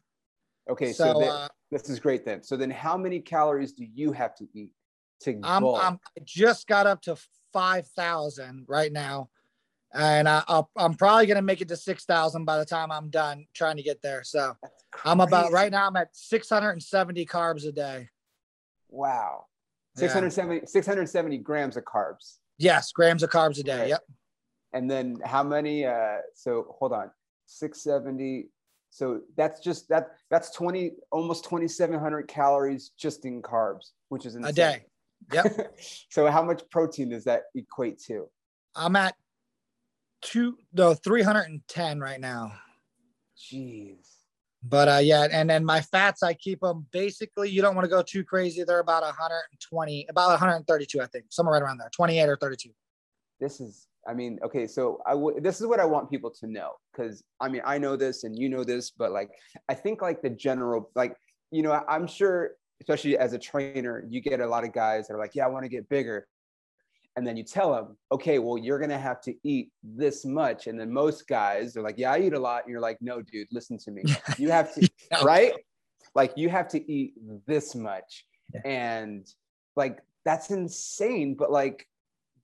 Okay, 0.70 0.92
so, 0.92 1.12
so 1.12 1.18
then, 1.18 1.28
uh, 1.28 1.48
this 1.72 1.90
is 1.90 1.98
great 1.98 2.24
then. 2.24 2.42
So 2.42 2.56
then, 2.56 2.70
how 2.70 2.96
many 2.96 3.20
calories 3.20 3.72
do 3.72 3.84
you 3.84 4.12
have 4.12 4.36
to 4.36 4.46
eat 4.54 4.70
to 5.22 5.40
I'm, 5.42 5.62
bulk? 5.62 5.82
I'm 5.82 5.94
I 5.94 6.22
just 6.24 6.68
got 6.68 6.86
up 6.86 7.02
to 7.02 7.16
five 7.52 7.88
thousand 7.88 8.66
right 8.68 8.92
now 8.92 9.28
and 9.94 10.28
I, 10.28 10.42
am 10.78 10.94
probably 10.94 11.26
going 11.26 11.36
to 11.36 11.42
make 11.42 11.60
it 11.60 11.68
to 11.68 11.76
6,000 11.76 12.44
by 12.44 12.58
the 12.58 12.64
time 12.64 12.90
I'm 12.90 13.10
done 13.10 13.46
trying 13.54 13.76
to 13.76 13.82
get 13.82 14.00
there. 14.02 14.24
So 14.24 14.56
I'm 15.04 15.20
about 15.20 15.52
right 15.52 15.70
now, 15.70 15.86
I'm 15.86 15.96
at 15.96 16.08
670 16.12 17.26
carbs 17.26 17.66
a 17.66 17.72
day. 17.72 18.08
Wow. 18.88 19.46
670, 19.96 20.54
yeah. 20.54 20.60
670 20.66 21.38
grams 21.38 21.76
of 21.76 21.84
carbs. 21.84 22.38
Yes, 22.58 22.92
grams 22.92 23.22
of 23.22 23.30
carbs 23.30 23.58
a 23.58 23.62
day. 23.62 23.80
Right. 23.80 23.88
Yep. 23.88 24.02
And 24.72 24.90
then 24.90 25.18
how 25.24 25.42
many? 25.42 25.84
Uh, 25.84 26.18
so 26.34 26.74
hold 26.78 26.92
on, 26.92 27.10
670. 27.46 28.48
So 28.90 29.20
that's 29.36 29.60
just 29.60 29.88
that 29.88 30.12
that's 30.30 30.50
20 30.50 30.92
almost 31.10 31.44
2,700 31.44 32.28
calories 32.28 32.92
just 32.98 33.24
in 33.26 33.42
carbs, 33.42 33.90
which 34.08 34.24
is 34.24 34.34
insane. 34.34 34.50
a 34.50 34.52
day. 34.52 34.84
Yep. 35.32 35.76
so 36.10 36.26
how 36.30 36.42
much 36.42 36.62
protein 36.70 37.10
does 37.10 37.24
that 37.24 37.44
equate 37.54 37.98
to? 38.06 38.28
I'm 38.74 38.96
at 38.96 39.14
two 40.22 40.56
no 40.72 40.94
310 40.94 42.00
right 42.00 42.20
now. 42.20 42.52
Jeez. 43.36 44.06
But 44.62 44.88
uh 44.88 45.00
yeah 45.02 45.26
and 45.30 45.50
then 45.50 45.64
my 45.64 45.80
fats 45.80 46.22
i 46.22 46.34
keep 46.34 46.60
them 46.60 46.86
basically 46.92 47.50
you 47.50 47.60
don't 47.60 47.74
want 47.74 47.84
to 47.84 47.90
go 47.90 48.02
too 48.02 48.24
crazy. 48.24 48.62
They're 48.62 48.78
about 48.78 49.02
120 49.02 50.06
about 50.08 50.30
132 50.30 51.00
i 51.00 51.06
think 51.06 51.26
somewhere 51.30 51.54
right 51.54 51.62
around 51.62 51.78
there 51.78 51.90
28 51.92 52.28
or 52.28 52.36
32 52.36 52.70
this 53.40 53.60
is 53.60 53.88
i 54.08 54.14
mean 54.14 54.38
okay 54.44 54.66
so 54.66 55.02
i 55.04 55.14
would 55.14 55.42
this 55.42 55.60
is 55.60 55.66
what 55.66 55.80
i 55.80 55.84
want 55.84 56.08
people 56.10 56.30
to 56.30 56.46
know 56.46 56.72
because 56.92 57.24
i 57.40 57.48
mean 57.48 57.60
i 57.64 57.76
know 57.76 57.96
this 57.96 58.24
and 58.24 58.38
you 58.38 58.48
know 58.48 58.62
this 58.62 58.90
but 58.90 59.10
like 59.10 59.30
i 59.68 59.74
think 59.74 60.00
like 60.00 60.22
the 60.22 60.30
general 60.30 60.90
like 60.94 61.16
you 61.50 61.62
know 61.62 61.72
i'm 61.88 62.06
sure 62.06 62.52
especially 62.80 63.18
as 63.18 63.32
a 63.32 63.38
trainer 63.38 64.04
you 64.08 64.20
get 64.20 64.40
a 64.40 64.46
lot 64.46 64.64
of 64.64 64.72
guys 64.72 65.08
that 65.08 65.14
are 65.14 65.18
like 65.18 65.34
yeah 65.34 65.44
i 65.44 65.48
want 65.48 65.64
to 65.64 65.68
get 65.68 65.88
bigger 65.88 66.26
and 67.16 67.26
then 67.26 67.36
you 67.36 67.44
tell 67.44 67.72
them, 67.72 67.96
okay, 68.10 68.38
well, 68.38 68.56
you're 68.56 68.78
gonna 68.78 68.98
have 68.98 69.20
to 69.22 69.34
eat 69.44 69.70
this 69.82 70.24
much. 70.24 70.66
And 70.66 70.80
then 70.80 70.90
most 70.92 71.28
guys 71.28 71.76
are 71.76 71.82
like, 71.82 71.98
yeah, 71.98 72.12
I 72.12 72.20
eat 72.20 72.32
a 72.32 72.38
lot. 72.38 72.62
And 72.64 72.70
you're 72.70 72.80
like, 72.80 72.98
no, 73.00 73.20
dude, 73.20 73.48
listen 73.52 73.78
to 73.78 73.90
me. 73.90 74.02
You 74.38 74.50
have 74.50 74.74
to, 74.74 74.88
yeah. 75.10 75.24
right? 75.24 75.52
Like 76.14 76.32
you 76.36 76.48
have 76.48 76.68
to 76.68 76.92
eat 76.92 77.14
this 77.46 77.74
much. 77.74 78.24
Yeah. 78.54 78.60
And 78.64 79.26
like 79.76 80.00
that's 80.24 80.50
insane. 80.50 81.34
But 81.34 81.50
like 81.50 81.86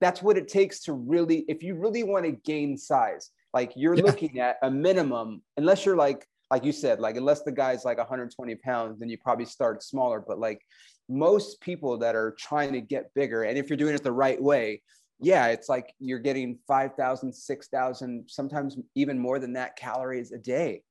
that's 0.01 0.23
what 0.23 0.37
it 0.37 0.49
takes 0.49 0.81
to 0.81 0.93
really, 0.93 1.45
if 1.49 1.63
you 1.63 1.75
really 1.75 2.03
want 2.03 2.25
to 2.27 2.33
gain 2.33 2.77
size, 2.77 3.31
like 3.55 3.73
you're 3.75 3.95
yeah. 3.95 4.05
looking 4.05 4.41
at 4.41 4.57
a 4.63 4.71
minimum, 4.71 5.43
unless 5.57 5.87
you're 5.87 5.97
like, 5.97 6.27
like 6.51 6.65
you 6.65 6.73
said, 6.73 7.01
like 7.01 7.17
unless 7.17 7.43
the 7.43 7.53
guy's 7.53 7.85
like 7.85 7.99
120 7.99 8.55
pounds, 8.57 8.99
then 8.99 9.09
you 9.09 9.19
probably 9.19 9.45
start 9.45 9.83
smaller. 9.83 10.23
But 10.27 10.39
like 10.39 10.61
most 11.09 11.61
people 11.61 11.99
that 11.99 12.15
are 12.15 12.35
trying 12.39 12.73
to 12.73 12.81
get 12.81 13.13
bigger, 13.15 13.45
and 13.45 13.59
if 13.59 13.69
you're 13.69 13.77
doing 13.77 13.95
it 13.95 14.03
the 14.03 14.13
right 14.13 14.41
way, 14.41 14.83
yeah, 15.21 15.49
it's 15.49 15.69
like 15.69 15.93
you're 15.99 16.19
getting 16.19 16.59
5,000, 16.67 17.33
6,000, 17.33 18.25
sometimes 18.29 18.77
even 18.95 19.19
more 19.19 19.39
than 19.39 19.53
that 19.55 19.77
calories 19.77 20.33
a 20.33 20.39
day. 20.39 20.83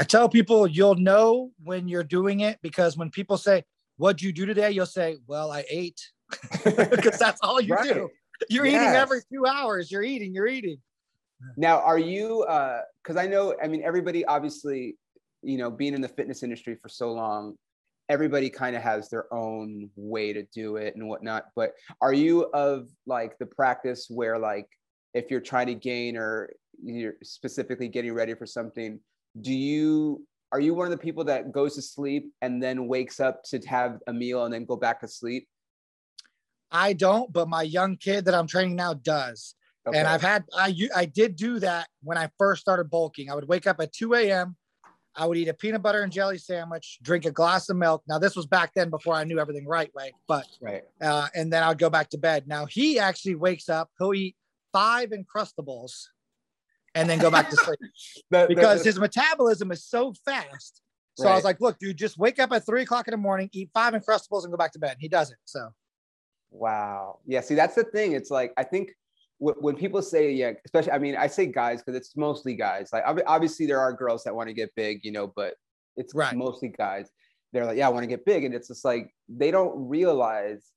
I 0.00 0.04
tell 0.04 0.28
people 0.28 0.66
you'll 0.66 0.94
know 0.94 1.50
when 1.62 1.88
you're 1.88 2.04
doing 2.04 2.40
it 2.40 2.58
because 2.62 2.96
when 2.96 3.10
people 3.10 3.36
say, 3.36 3.64
What'd 3.96 4.22
you 4.22 4.32
do 4.32 4.46
today? 4.46 4.70
You'll 4.70 4.86
say, 4.86 5.16
Well, 5.26 5.50
I 5.50 5.64
ate. 5.68 6.00
Because 6.64 7.18
that's 7.18 7.40
all 7.42 7.60
you 7.60 7.74
right. 7.74 7.92
do. 7.92 8.08
You're 8.48 8.66
yes. 8.66 8.82
eating 8.82 8.94
every 8.94 9.20
two 9.32 9.44
hours. 9.46 9.90
You're 9.90 10.04
eating, 10.04 10.32
you're 10.32 10.46
eating. 10.46 10.78
Now, 11.56 11.80
are 11.80 11.98
you, 11.98 12.44
because 13.02 13.16
uh, 13.16 13.20
I 13.20 13.26
know, 13.26 13.54
I 13.62 13.68
mean, 13.68 13.82
everybody 13.84 14.24
obviously, 14.24 14.96
you 15.42 15.58
know, 15.58 15.70
being 15.70 15.94
in 15.94 16.00
the 16.00 16.08
fitness 16.08 16.42
industry 16.42 16.76
for 16.80 16.88
so 16.88 17.12
long, 17.12 17.56
everybody 18.08 18.48
kind 18.48 18.74
of 18.74 18.82
has 18.82 19.08
their 19.08 19.32
own 19.32 19.90
way 19.96 20.32
to 20.32 20.42
do 20.54 20.76
it 20.76 20.94
and 20.96 21.08
whatnot. 21.08 21.46
But 21.54 21.72
are 22.00 22.12
you 22.12 22.44
of 22.54 22.88
like 23.06 23.38
the 23.38 23.46
practice 23.46 24.06
where 24.08 24.38
like 24.38 24.66
if 25.14 25.30
you're 25.30 25.40
trying 25.40 25.66
to 25.66 25.74
gain 25.74 26.16
or 26.16 26.50
you're 26.82 27.14
specifically 27.22 27.88
getting 27.88 28.12
ready 28.12 28.34
for 28.34 28.46
something, 28.46 29.00
do 29.40 29.52
you 29.52 30.24
are 30.52 30.60
you 30.60 30.74
one 30.74 30.86
of 30.86 30.90
the 30.90 30.98
people 30.98 31.24
that 31.24 31.52
goes 31.52 31.74
to 31.74 31.82
sleep 31.82 32.32
and 32.40 32.62
then 32.62 32.88
wakes 32.88 33.20
up 33.20 33.42
to 33.44 33.58
have 33.66 33.98
a 34.06 34.12
meal 34.12 34.44
and 34.44 34.54
then 34.54 34.64
go 34.64 34.76
back 34.76 35.00
to 35.00 35.08
sleep? 35.08 35.46
I 36.70 36.94
don't, 36.94 37.32
but 37.32 37.48
my 37.48 37.62
young 37.62 37.96
kid 37.96 38.24
that 38.26 38.34
I'm 38.34 38.46
training 38.46 38.76
now 38.76 38.94
does. 38.94 39.54
Okay. 39.86 39.98
And 39.98 40.06
I've 40.06 40.22
had 40.22 40.44
I 40.54 40.74
I 40.94 41.04
did 41.06 41.36
do 41.36 41.58
that 41.60 41.88
when 42.02 42.18
I 42.18 42.30
first 42.38 42.60
started 42.60 42.90
bulking. 42.90 43.30
I 43.30 43.34
would 43.34 43.48
wake 43.48 43.66
up 43.66 43.80
at 43.80 43.92
2 43.92 44.14
a.m. 44.14 44.56
I 45.18 45.26
would 45.26 45.36
eat 45.36 45.48
a 45.48 45.54
peanut 45.54 45.82
butter 45.82 46.02
and 46.02 46.12
jelly 46.12 46.38
sandwich, 46.38 47.00
drink 47.02 47.24
a 47.26 47.32
glass 47.32 47.68
of 47.68 47.76
milk. 47.76 48.02
Now 48.08 48.18
this 48.18 48.36
was 48.36 48.46
back 48.46 48.72
then 48.74 48.88
before 48.88 49.14
I 49.14 49.24
knew 49.24 49.40
everything 49.40 49.66
right 49.66 49.92
way, 49.94 50.12
but 50.28 50.46
right. 50.60 50.84
Uh, 51.00 51.26
and 51.34 51.52
then 51.52 51.64
I'd 51.64 51.78
go 51.78 51.90
back 51.90 52.08
to 52.10 52.18
bed. 52.18 52.46
Now 52.46 52.66
he 52.66 53.00
actually 53.00 53.34
wakes 53.34 53.68
up. 53.68 53.90
He'll 53.98 54.14
eat 54.14 54.36
five 54.72 55.10
Uncrustables, 55.10 56.06
and 56.94 57.10
then 57.10 57.18
go 57.18 57.30
back 57.30 57.50
to 57.50 57.56
sleep 57.56 57.78
the, 58.30 58.46
because 58.48 58.80
the, 58.80 58.86
his 58.86 59.00
metabolism 59.00 59.72
is 59.72 59.84
so 59.84 60.14
fast. 60.24 60.82
So 61.14 61.24
right. 61.24 61.32
I 61.32 61.34
was 61.34 61.44
like, 61.44 61.60
"Look, 61.60 61.78
dude, 61.80 61.96
just 61.96 62.16
wake 62.16 62.38
up 62.38 62.52
at 62.52 62.64
three 62.64 62.82
o'clock 62.82 63.08
in 63.08 63.12
the 63.12 63.18
morning, 63.18 63.50
eat 63.52 63.70
five 63.74 63.94
Uncrustables, 63.94 64.44
and 64.44 64.52
go 64.52 64.56
back 64.56 64.72
to 64.72 64.78
bed." 64.78 64.98
He 65.00 65.08
does 65.08 65.32
it. 65.32 65.38
So. 65.44 65.70
Wow. 66.50 67.18
Yeah. 67.26 67.40
See, 67.40 67.56
that's 67.56 67.74
the 67.74 67.84
thing. 67.84 68.12
It's 68.12 68.30
like 68.30 68.52
I 68.56 68.62
think 68.62 68.94
when 69.38 69.76
people 69.76 70.02
say 70.02 70.32
yeah 70.32 70.52
especially 70.64 70.90
i 70.90 70.98
mean 70.98 71.16
i 71.16 71.26
say 71.26 71.46
guys 71.46 71.80
because 71.80 71.96
it's 71.96 72.16
mostly 72.16 72.54
guys 72.54 72.90
like 72.92 73.04
obviously 73.26 73.66
there 73.66 73.80
are 73.80 73.92
girls 73.92 74.24
that 74.24 74.34
want 74.34 74.48
to 74.48 74.52
get 74.52 74.74
big 74.74 75.00
you 75.04 75.12
know 75.12 75.32
but 75.36 75.54
it's 75.96 76.14
right. 76.14 76.34
mostly 76.36 76.68
guys 76.68 77.10
they're 77.52 77.64
like 77.64 77.76
yeah 77.76 77.86
i 77.86 77.90
want 77.90 78.02
to 78.02 78.08
get 78.08 78.24
big 78.24 78.44
and 78.44 78.54
it's 78.54 78.68
just 78.68 78.84
like 78.84 79.14
they 79.28 79.50
don't 79.50 79.72
realize 79.88 80.72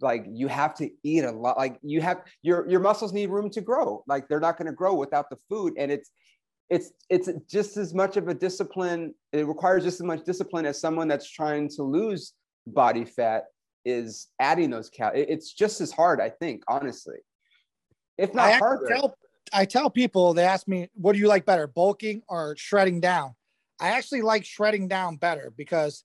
like 0.00 0.24
you 0.30 0.48
have 0.48 0.74
to 0.74 0.90
eat 1.02 1.24
a 1.24 1.30
lot 1.30 1.56
like 1.56 1.78
you 1.82 2.00
have 2.00 2.22
your 2.42 2.68
your 2.68 2.80
muscles 2.80 3.12
need 3.12 3.30
room 3.30 3.50
to 3.50 3.60
grow 3.60 4.02
like 4.06 4.28
they're 4.28 4.40
not 4.40 4.56
going 4.56 4.66
to 4.66 4.72
grow 4.72 4.94
without 4.94 5.30
the 5.30 5.36
food 5.48 5.74
and 5.78 5.92
it's 5.92 6.10
it's 6.68 6.92
it's 7.10 7.28
just 7.48 7.76
as 7.76 7.94
much 7.94 8.16
of 8.16 8.28
a 8.28 8.34
discipline 8.34 9.14
it 9.32 9.46
requires 9.46 9.84
just 9.84 10.00
as 10.00 10.06
much 10.06 10.24
discipline 10.24 10.66
as 10.66 10.80
someone 10.80 11.08
that's 11.08 11.28
trying 11.28 11.68
to 11.68 11.82
lose 11.82 12.32
body 12.66 13.04
fat 13.04 13.44
is 13.84 14.28
adding 14.40 14.70
those 14.70 14.88
calories 14.88 15.26
it's 15.28 15.52
just 15.52 15.80
as 15.80 15.90
hard 15.90 16.20
i 16.20 16.28
think 16.28 16.62
honestly 16.68 17.16
if 18.20 18.34
not 18.34 18.48
I 18.48 18.58
harder. 18.58 18.86
Tell, 18.86 19.16
I 19.52 19.64
tell 19.64 19.90
people, 19.90 20.34
they 20.34 20.44
ask 20.44 20.68
me, 20.68 20.90
what 20.94 21.14
do 21.14 21.18
you 21.18 21.28
like 21.28 21.46
better, 21.46 21.66
bulking 21.66 22.22
or 22.28 22.54
shredding 22.56 23.00
down? 23.00 23.34
I 23.80 23.90
actually 23.90 24.22
like 24.22 24.44
shredding 24.44 24.88
down 24.88 25.16
better 25.16 25.52
because 25.56 26.04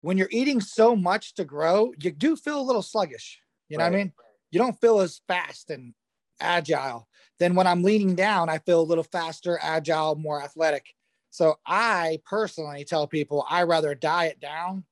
when 0.00 0.18
you're 0.18 0.28
eating 0.30 0.60
so 0.60 0.96
much 0.96 1.34
to 1.34 1.44
grow, 1.44 1.92
you 2.00 2.10
do 2.10 2.36
feel 2.36 2.60
a 2.60 2.62
little 2.62 2.82
sluggish. 2.82 3.40
You 3.68 3.78
know 3.78 3.84
right. 3.84 3.92
what 3.92 3.98
I 3.98 4.02
mean? 4.04 4.12
You 4.50 4.58
don't 4.58 4.80
feel 4.80 5.00
as 5.00 5.20
fast 5.28 5.70
and 5.70 5.94
agile. 6.40 7.08
Then 7.38 7.54
when 7.54 7.66
I'm 7.66 7.82
leaning 7.82 8.14
down, 8.14 8.48
I 8.48 8.58
feel 8.58 8.80
a 8.80 8.82
little 8.82 9.04
faster, 9.04 9.58
agile, 9.62 10.16
more 10.16 10.42
athletic. 10.42 10.86
So 11.30 11.56
I 11.66 12.20
personally 12.24 12.84
tell 12.84 13.06
people 13.06 13.46
I 13.48 13.64
rather 13.64 13.94
diet 13.94 14.40
down 14.40 14.84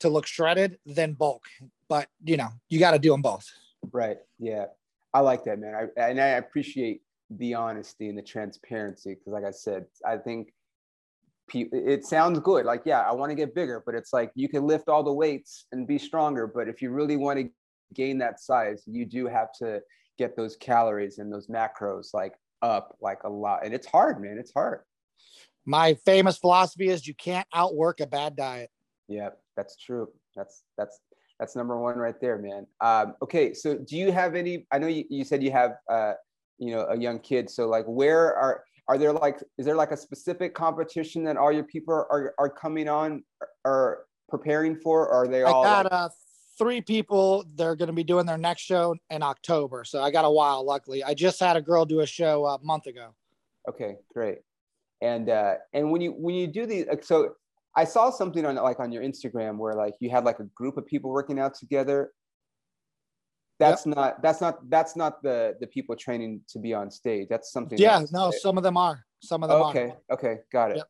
to 0.00 0.08
look 0.08 0.26
shredded 0.26 0.78
than 0.86 1.14
bulk. 1.14 1.46
But 1.88 2.08
you 2.24 2.36
know, 2.36 2.48
you 2.68 2.78
got 2.78 2.92
to 2.92 2.98
do 2.98 3.10
them 3.10 3.22
both. 3.22 3.46
Right. 3.92 4.18
Yeah. 4.38 4.66
I 5.14 5.20
like 5.20 5.44
that, 5.44 5.58
man. 5.58 5.74
I, 5.74 6.00
and 6.00 6.20
I 6.20 6.28
appreciate 6.28 7.02
the 7.30 7.54
honesty 7.54 8.08
and 8.08 8.18
the 8.18 8.22
transparency 8.22 9.14
because, 9.14 9.32
like 9.32 9.44
I 9.44 9.50
said, 9.50 9.86
I 10.06 10.16
think 10.16 10.52
it 11.54 12.04
sounds 12.04 12.38
good. 12.40 12.66
Like, 12.66 12.82
yeah, 12.84 13.00
I 13.00 13.12
want 13.12 13.30
to 13.30 13.34
get 13.34 13.54
bigger, 13.54 13.82
but 13.84 13.94
it's 13.94 14.12
like 14.12 14.30
you 14.34 14.48
can 14.48 14.66
lift 14.66 14.88
all 14.88 15.02
the 15.02 15.12
weights 15.12 15.66
and 15.72 15.86
be 15.86 15.98
stronger. 15.98 16.46
But 16.46 16.68
if 16.68 16.82
you 16.82 16.90
really 16.90 17.16
want 17.16 17.38
to 17.38 17.50
gain 17.94 18.18
that 18.18 18.40
size, 18.40 18.82
you 18.86 19.06
do 19.06 19.26
have 19.26 19.52
to 19.60 19.80
get 20.18 20.36
those 20.36 20.56
calories 20.56 21.18
and 21.18 21.32
those 21.32 21.46
macros 21.46 22.12
like 22.12 22.34
up 22.60 22.96
like 23.00 23.22
a 23.24 23.28
lot. 23.28 23.64
And 23.64 23.72
it's 23.72 23.86
hard, 23.86 24.20
man. 24.20 24.36
It's 24.38 24.52
hard. 24.52 24.80
My 25.64 25.94
famous 26.04 26.38
philosophy 26.38 26.88
is 26.88 27.06
you 27.06 27.14
can't 27.14 27.46
outwork 27.54 28.00
a 28.00 28.06
bad 28.06 28.36
diet. 28.36 28.70
Yeah, 29.08 29.30
that's 29.56 29.76
true. 29.76 30.08
That's 30.36 30.62
that's 30.76 31.00
that's 31.38 31.54
number 31.54 31.78
one 31.78 31.96
right 31.96 32.20
there, 32.20 32.38
man. 32.38 32.66
Um, 32.80 33.14
okay, 33.22 33.54
so 33.54 33.76
do 33.76 33.96
you 33.96 34.10
have 34.10 34.34
any? 34.34 34.66
I 34.72 34.78
know 34.78 34.88
you, 34.88 35.04
you 35.08 35.24
said 35.24 35.42
you 35.42 35.52
have 35.52 35.76
uh, 35.90 36.14
you 36.58 36.74
know 36.74 36.86
a 36.90 36.96
young 36.96 37.20
kid. 37.20 37.48
So 37.48 37.68
like, 37.68 37.84
where 37.86 38.34
are 38.34 38.64
are 38.88 38.98
there 38.98 39.12
like 39.12 39.42
is 39.56 39.64
there 39.64 39.76
like 39.76 39.92
a 39.92 39.96
specific 39.96 40.54
competition 40.54 41.22
that 41.24 41.36
all 41.36 41.52
your 41.52 41.64
people 41.64 41.94
are 41.94 42.34
are 42.38 42.50
coming 42.50 42.88
on 42.88 43.22
or 43.64 44.06
preparing 44.28 44.76
for? 44.76 45.08
Or 45.08 45.24
are 45.24 45.28
they 45.28 45.42
all? 45.42 45.64
I 45.64 45.66
got 45.66 45.84
like- 45.84 45.92
uh, 45.92 46.08
three 46.58 46.80
people. 46.80 47.44
They're 47.54 47.76
going 47.76 47.86
to 47.86 47.92
be 47.92 48.04
doing 48.04 48.26
their 48.26 48.38
next 48.38 48.62
show 48.62 48.96
in 49.10 49.22
October, 49.22 49.84
so 49.84 50.02
I 50.02 50.10
got 50.10 50.24
a 50.24 50.30
while. 50.30 50.64
Luckily, 50.64 51.04
I 51.04 51.14
just 51.14 51.38
had 51.38 51.56
a 51.56 51.62
girl 51.62 51.84
do 51.84 52.00
a 52.00 52.06
show 52.06 52.46
a 52.46 52.58
month 52.62 52.86
ago. 52.86 53.14
Okay, 53.68 53.96
great. 54.12 54.38
And 55.00 55.30
uh, 55.30 55.54
and 55.72 55.92
when 55.92 56.00
you 56.00 56.10
when 56.12 56.34
you 56.34 56.48
do 56.48 56.66
these, 56.66 56.86
so 57.02 57.34
I 57.78 57.84
saw 57.84 58.10
something 58.10 58.44
on 58.44 58.56
like 58.56 58.80
on 58.80 58.90
your 58.90 59.04
Instagram 59.04 59.56
where 59.56 59.72
like 59.74 59.94
you 60.00 60.10
had 60.10 60.24
like 60.24 60.40
a 60.40 60.44
group 60.60 60.76
of 60.76 60.84
people 60.84 61.10
working 61.12 61.38
out 61.38 61.54
together. 61.54 62.12
That's 63.60 63.86
yep. 63.86 63.94
not 63.94 64.22
that's 64.22 64.40
not 64.40 64.68
that's 64.68 64.96
not 64.96 65.22
the 65.22 65.54
the 65.60 65.68
people 65.68 65.94
training 65.94 66.40
to 66.48 66.58
be 66.58 66.74
on 66.74 66.90
stage. 66.90 67.28
That's 67.30 67.52
something 67.52 67.78
yeah 67.78 68.02
no 68.10 68.32
some 68.32 68.56
of 68.56 68.64
them 68.64 68.76
are. 68.76 69.04
Some 69.22 69.44
of 69.44 69.48
them 69.48 69.62
okay 69.62 69.90
are. 70.10 70.14
Okay, 70.14 70.28
okay 70.28 70.40
got 70.50 70.72
it. 70.72 70.78
Yep. 70.78 70.88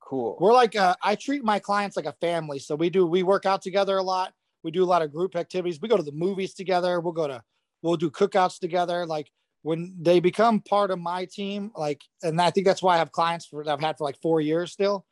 cool. 0.00 0.38
We're 0.40 0.54
like 0.54 0.74
uh, 0.74 0.96
i 1.02 1.16
treat 1.16 1.44
my 1.44 1.58
clients 1.58 1.98
like 1.98 2.06
a 2.06 2.14
family. 2.14 2.60
So 2.60 2.74
we 2.76 2.88
do 2.88 3.06
we 3.06 3.22
work 3.22 3.44
out 3.44 3.60
together 3.60 3.98
a 3.98 4.02
lot. 4.02 4.32
We 4.64 4.70
do 4.70 4.82
a 4.82 4.90
lot 4.94 5.02
of 5.02 5.12
group 5.12 5.36
activities. 5.36 5.82
We 5.82 5.88
go 5.90 5.98
to 5.98 6.02
the 6.02 6.12
movies 6.12 6.54
together. 6.54 6.98
We'll 6.98 7.12
go 7.12 7.28
to 7.28 7.42
we'll 7.82 7.96
do 7.96 8.10
cookouts 8.10 8.58
together. 8.58 9.04
Like 9.04 9.30
when 9.60 9.94
they 10.00 10.20
become 10.20 10.60
part 10.60 10.90
of 10.90 10.98
my 10.98 11.26
team 11.30 11.72
like 11.74 12.00
and 12.22 12.40
i 12.40 12.50
think 12.50 12.64
that's 12.64 12.80
why 12.80 12.94
i 12.94 12.98
have 12.98 13.10
clients 13.10 13.46
for 13.46 13.68
i've 13.68 13.80
had 13.80 13.98
for 13.98 14.04
like 14.04 14.16
four 14.22 14.40
years 14.40 14.70
still 14.70 15.04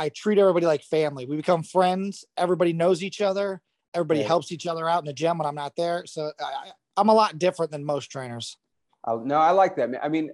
i 0.00 0.08
treat 0.08 0.38
everybody 0.38 0.66
like 0.66 0.82
family 0.82 1.26
we 1.26 1.36
become 1.36 1.62
friends 1.62 2.24
everybody 2.36 2.72
knows 2.72 3.02
each 3.02 3.20
other 3.20 3.60
Everybody 3.94 4.20
right. 4.20 4.26
helps 4.26 4.52
each 4.52 4.66
other 4.66 4.88
out 4.88 5.02
in 5.02 5.06
the 5.06 5.12
gym 5.12 5.38
when 5.38 5.46
I'm 5.46 5.54
not 5.54 5.74
there. 5.76 6.04
So 6.06 6.32
I, 6.40 6.70
am 6.96 7.08
a 7.08 7.14
lot 7.14 7.38
different 7.38 7.72
than 7.72 7.84
most 7.84 8.06
trainers. 8.06 8.56
Oh, 9.04 9.18
no, 9.18 9.36
I 9.36 9.50
like 9.50 9.76
that. 9.76 9.90
I 10.02 10.08
mean, 10.08 10.30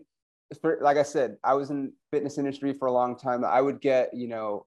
for, 0.60 0.78
like 0.82 0.98
I 0.98 1.02
said, 1.02 1.36
I 1.42 1.54
was 1.54 1.70
in 1.70 1.92
fitness 2.10 2.38
industry 2.38 2.74
for 2.74 2.86
a 2.86 2.92
long 2.92 3.16
time. 3.16 3.44
I 3.44 3.60
would 3.60 3.80
get, 3.80 4.12
you 4.12 4.28
know, 4.28 4.66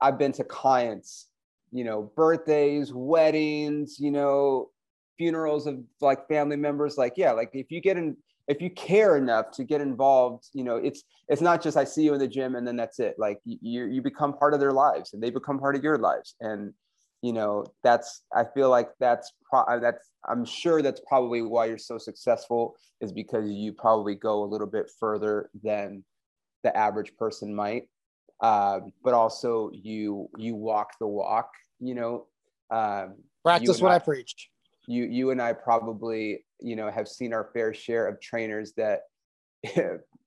I've 0.00 0.18
been 0.18 0.32
to 0.32 0.44
clients, 0.44 1.28
you 1.72 1.84
know, 1.84 2.12
birthdays, 2.14 2.92
weddings, 2.92 3.98
you 3.98 4.10
know, 4.10 4.70
funerals 5.16 5.66
of 5.66 5.82
like 6.00 6.28
family 6.28 6.56
members. 6.56 6.98
Like, 6.98 7.14
yeah, 7.16 7.32
like 7.32 7.50
if 7.54 7.70
you 7.70 7.80
get 7.80 7.96
in, 7.96 8.16
if 8.46 8.60
you 8.60 8.70
care 8.70 9.16
enough 9.16 9.50
to 9.52 9.64
get 9.64 9.80
involved, 9.80 10.48
you 10.52 10.64
know, 10.64 10.76
it's 10.76 11.04
it's 11.28 11.40
not 11.40 11.62
just 11.62 11.76
I 11.76 11.84
see 11.84 12.02
you 12.02 12.12
in 12.14 12.20
the 12.20 12.28
gym 12.28 12.56
and 12.56 12.66
then 12.66 12.76
that's 12.76 12.98
it. 13.00 13.14
Like 13.18 13.40
you 13.44 13.84
you 13.86 14.02
become 14.02 14.34
part 14.34 14.54
of 14.54 14.60
their 14.60 14.72
lives 14.72 15.14
and 15.14 15.22
they 15.22 15.30
become 15.30 15.58
part 15.58 15.76
of 15.76 15.82
your 15.82 15.98
lives. 15.98 16.34
And 16.40 16.74
you 17.24 17.32
know 17.32 17.64
that's 17.82 18.20
i 18.34 18.44
feel 18.44 18.68
like 18.68 18.90
that's 19.00 19.32
pro- 19.48 19.62
uh, 19.62 19.78
that's 19.78 20.10
i'm 20.28 20.44
sure 20.44 20.82
that's 20.82 21.00
probably 21.08 21.40
why 21.40 21.64
you're 21.64 21.78
so 21.78 21.96
successful 21.96 22.76
is 23.00 23.12
because 23.12 23.50
you 23.50 23.72
probably 23.72 24.14
go 24.14 24.44
a 24.44 24.50
little 24.52 24.66
bit 24.66 24.90
further 25.00 25.48
than 25.62 26.04
the 26.64 26.76
average 26.76 27.16
person 27.16 27.54
might 27.54 27.88
uh, 28.42 28.80
but 29.02 29.14
also 29.14 29.70
you 29.72 30.28
you 30.36 30.54
walk 30.54 30.90
the 31.00 31.06
walk 31.06 31.50
you 31.80 31.94
know 31.94 32.26
um, 32.70 33.14
practice 33.42 33.80
what 33.80 33.92
I, 33.92 33.96
I 33.96 33.98
preach 34.00 34.50
you 34.86 35.04
you 35.04 35.30
and 35.30 35.40
i 35.40 35.52
probably 35.52 36.44
you 36.60 36.76
know 36.76 36.90
have 36.90 37.08
seen 37.08 37.32
our 37.32 37.50
fair 37.52 37.72
share 37.74 38.06
of 38.06 38.20
trainers 38.20 38.72
that 38.76 39.00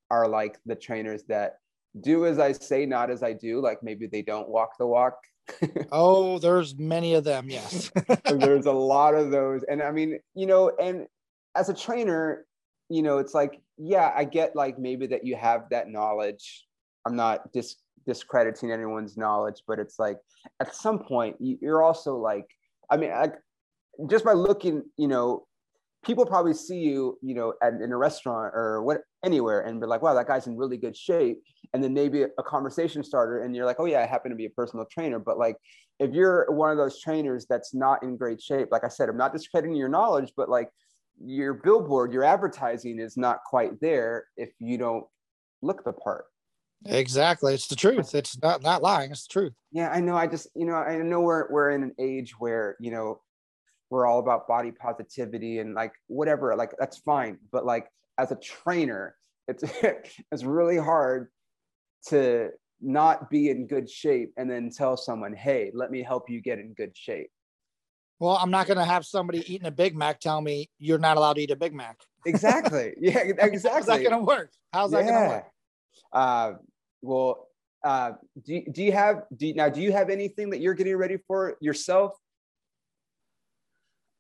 are 0.09 0.27
like 0.27 0.57
the 0.65 0.75
trainers 0.75 1.23
that 1.27 1.57
do 2.01 2.25
as 2.25 2.39
i 2.39 2.51
say 2.51 2.85
not 2.85 3.09
as 3.09 3.23
i 3.23 3.33
do 3.33 3.59
like 3.61 3.81
maybe 3.81 4.07
they 4.07 4.21
don't 4.21 4.49
walk 4.49 4.77
the 4.77 4.85
walk 4.85 5.17
oh, 5.91 6.39
there's 6.39 6.77
many 6.77 7.13
of 7.13 7.23
them. 7.23 7.49
Yes. 7.49 7.91
there's 8.25 8.65
a 8.65 8.71
lot 8.71 9.15
of 9.15 9.31
those. 9.31 9.63
And 9.63 9.81
I 9.81 9.91
mean, 9.91 10.19
you 10.35 10.45
know, 10.45 10.71
and 10.79 11.07
as 11.55 11.69
a 11.69 11.73
trainer, 11.73 12.45
you 12.89 13.01
know, 13.01 13.17
it's 13.17 13.33
like, 13.33 13.59
yeah, 13.77 14.11
I 14.15 14.23
get 14.23 14.55
like 14.55 14.79
maybe 14.79 15.07
that 15.07 15.25
you 15.25 15.35
have 15.35 15.69
that 15.71 15.89
knowledge. 15.89 16.65
I'm 17.05 17.15
not 17.15 17.51
dis- 17.51 17.77
discrediting 18.05 18.71
anyone's 18.71 19.17
knowledge, 19.17 19.63
but 19.67 19.79
it's 19.79 19.99
like 19.99 20.17
at 20.59 20.75
some 20.75 20.99
point 20.99 21.35
you're 21.39 21.83
also 21.83 22.15
like, 22.17 22.45
I 22.89 22.97
mean, 22.97 23.11
I, 23.11 23.31
just 24.09 24.23
by 24.23 24.33
looking, 24.33 24.83
you 24.97 25.07
know, 25.07 25.47
people 26.05 26.25
probably 26.25 26.53
see 26.53 26.77
you, 26.77 27.17
you 27.21 27.33
know, 27.33 27.53
at, 27.61 27.73
in 27.73 27.91
a 27.91 27.97
restaurant 27.97 28.53
or 28.53 28.81
what 28.83 29.01
anywhere 29.25 29.61
and 29.61 29.81
be 29.81 29.87
like, 29.87 30.01
wow, 30.01 30.13
that 30.13 30.27
guy's 30.27 30.47
in 30.47 30.55
really 30.55 30.77
good 30.77 30.95
shape. 30.95 31.41
And 31.73 31.83
then 31.83 31.93
maybe 31.93 32.23
a 32.23 32.43
conversation 32.43 33.03
starter 33.03 33.43
and 33.43 33.55
you're 33.55 33.65
like, 33.65 33.79
oh 33.79 33.85
yeah, 33.85 34.01
I 34.01 34.05
happen 34.05 34.31
to 34.31 34.37
be 34.37 34.45
a 34.45 34.49
personal 34.51 34.85
trainer. 34.85 35.19
But 35.19 35.37
like, 35.37 35.57
if 35.99 36.13
you're 36.13 36.49
one 36.51 36.71
of 36.71 36.77
those 36.77 37.01
trainers 37.01 37.45
that's 37.49 37.73
not 37.73 38.03
in 38.03 38.15
great 38.15 38.41
shape, 38.41 38.69
like 38.71 38.83
I 38.83 38.87
said, 38.87 39.09
I'm 39.09 39.17
not 39.17 39.33
discrediting 39.33 39.75
your 39.75 39.89
knowledge, 39.89 40.31
but 40.37 40.47
like 40.47 40.69
your 41.19 41.55
billboard, 41.55 42.13
your 42.13 42.23
advertising 42.23 42.99
is 42.99 43.17
not 43.17 43.39
quite 43.45 43.81
there 43.81 44.25
if 44.37 44.51
you 44.59 44.77
don't 44.77 45.05
look 45.61 45.83
the 45.83 45.91
part. 45.91 46.25
Exactly. 46.85 47.55
It's 47.55 47.67
the 47.67 47.75
truth. 47.75 48.13
It's 48.13 48.39
not, 48.41 48.61
not 48.61 48.83
lying. 48.83 49.11
It's 49.11 49.27
the 49.27 49.33
truth. 49.33 49.53
Yeah, 49.71 49.89
I 49.89 49.99
know. 49.99 50.15
I 50.15 50.27
just, 50.27 50.47
you 50.55 50.65
know, 50.65 50.75
I 50.75 50.97
know 50.97 51.21
we're, 51.21 51.51
we're 51.51 51.71
in 51.71 51.81
an 51.81 51.95
age 51.99 52.35
where, 52.37 52.77
you 52.79 52.91
know, 52.91 53.19
we're 53.89 54.05
all 54.05 54.19
about 54.19 54.47
body 54.47 54.71
positivity 54.71 55.59
and 55.59 55.73
like 55.73 55.93
whatever 56.07 56.55
like 56.55 56.73
that's 56.79 56.97
fine. 56.97 57.37
But 57.51 57.65
like 57.65 57.87
as 58.17 58.31
a 58.31 58.35
trainer 58.35 59.15
it's 59.47 59.63
it's 60.31 60.43
really 60.43 60.77
hard 60.77 61.29
to 62.07 62.49
not 62.81 63.29
be 63.29 63.49
in 63.49 63.65
good 63.65 63.89
shape 63.89 64.31
and 64.37 64.49
then 64.49 64.69
tell 64.69 64.95
someone 64.97 65.33
hey 65.33 65.71
let 65.73 65.89
me 65.89 66.03
help 66.03 66.29
you 66.29 66.41
get 66.41 66.59
in 66.59 66.73
good 66.73 66.95
shape. 66.95 67.29
Well 68.19 68.37
i'm 68.41 68.51
not 68.51 68.67
going 68.67 68.77
to 68.77 68.85
have 68.85 69.05
somebody 69.05 69.39
eating 69.51 69.67
a 69.67 69.71
big 69.71 69.95
mac 69.95 70.19
tell 70.19 70.41
me 70.41 70.69
you're 70.79 70.99
not 70.99 71.17
allowed 71.17 71.33
to 71.33 71.41
eat 71.41 71.51
a 71.51 71.55
big 71.55 71.73
mac. 71.73 72.01
Exactly. 72.25 72.93
Yeah 72.99 73.19
exactly 73.19 73.71
how's 73.71 73.85
that 73.85 73.99
going 73.99 74.11
to 74.11 74.19
work? 74.19 74.51
How's 74.73 74.91
that 74.91 75.05
yeah. 75.05 75.11
going 75.11 75.23
to 75.23 75.35
work? 75.35 75.45
Uh, 76.11 76.51
well 77.01 77.47
uh, 77.83 78.11
do, 78.43 78.63
do 78.71 78.83
you 78.83 78.91
have 78.91 79.23
do 79.35 79.47
you, 79.47 79.53
now 79.53 79.69
do 79.69 79.81
you 79.81 79.91
have 79.91 80.09
anything 80.09 80.49
that 80.49 80.59
you're 80.59 80.73
getting 80.73 80.97
ready 80.97 81.17
for 81.27 81.57
yourself 81.61 82.13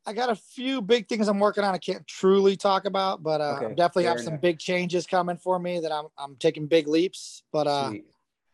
I 0.07 0.13
got 0.13 0.29
a 0.29 0.35
few 0.35 0.81
big 0.81 1.09
things 1.09 1.27
I'm 1.27 1.37
working 1.37 1.65
on. 1.65 1.75
I 1.75 1.77
can't 1.77 2.07
truly 2.07 2.55
talk 2.55 2.85
about, 2.85 3.21
but 3.21 3.41
uh, 3.41 3.59
okay, 3.61 3.75
definitely 3.75 4.05
have 4.05 4.13
enough. 4.15 4.25
some 4.25 4.37
big 4.37 4.57
changes 4.57 5.05
coming 5.05 5.35
for 5.35 5.59
me 5.59 5.81
that 5.81 5.91
I'm 5.91 6.05
I'm 6.17 6.37
taking 6.37 6.65
big 6.65 6.87
leaps. 6.87 7.43
But 7.51 7.67
uh, 7.67 7.91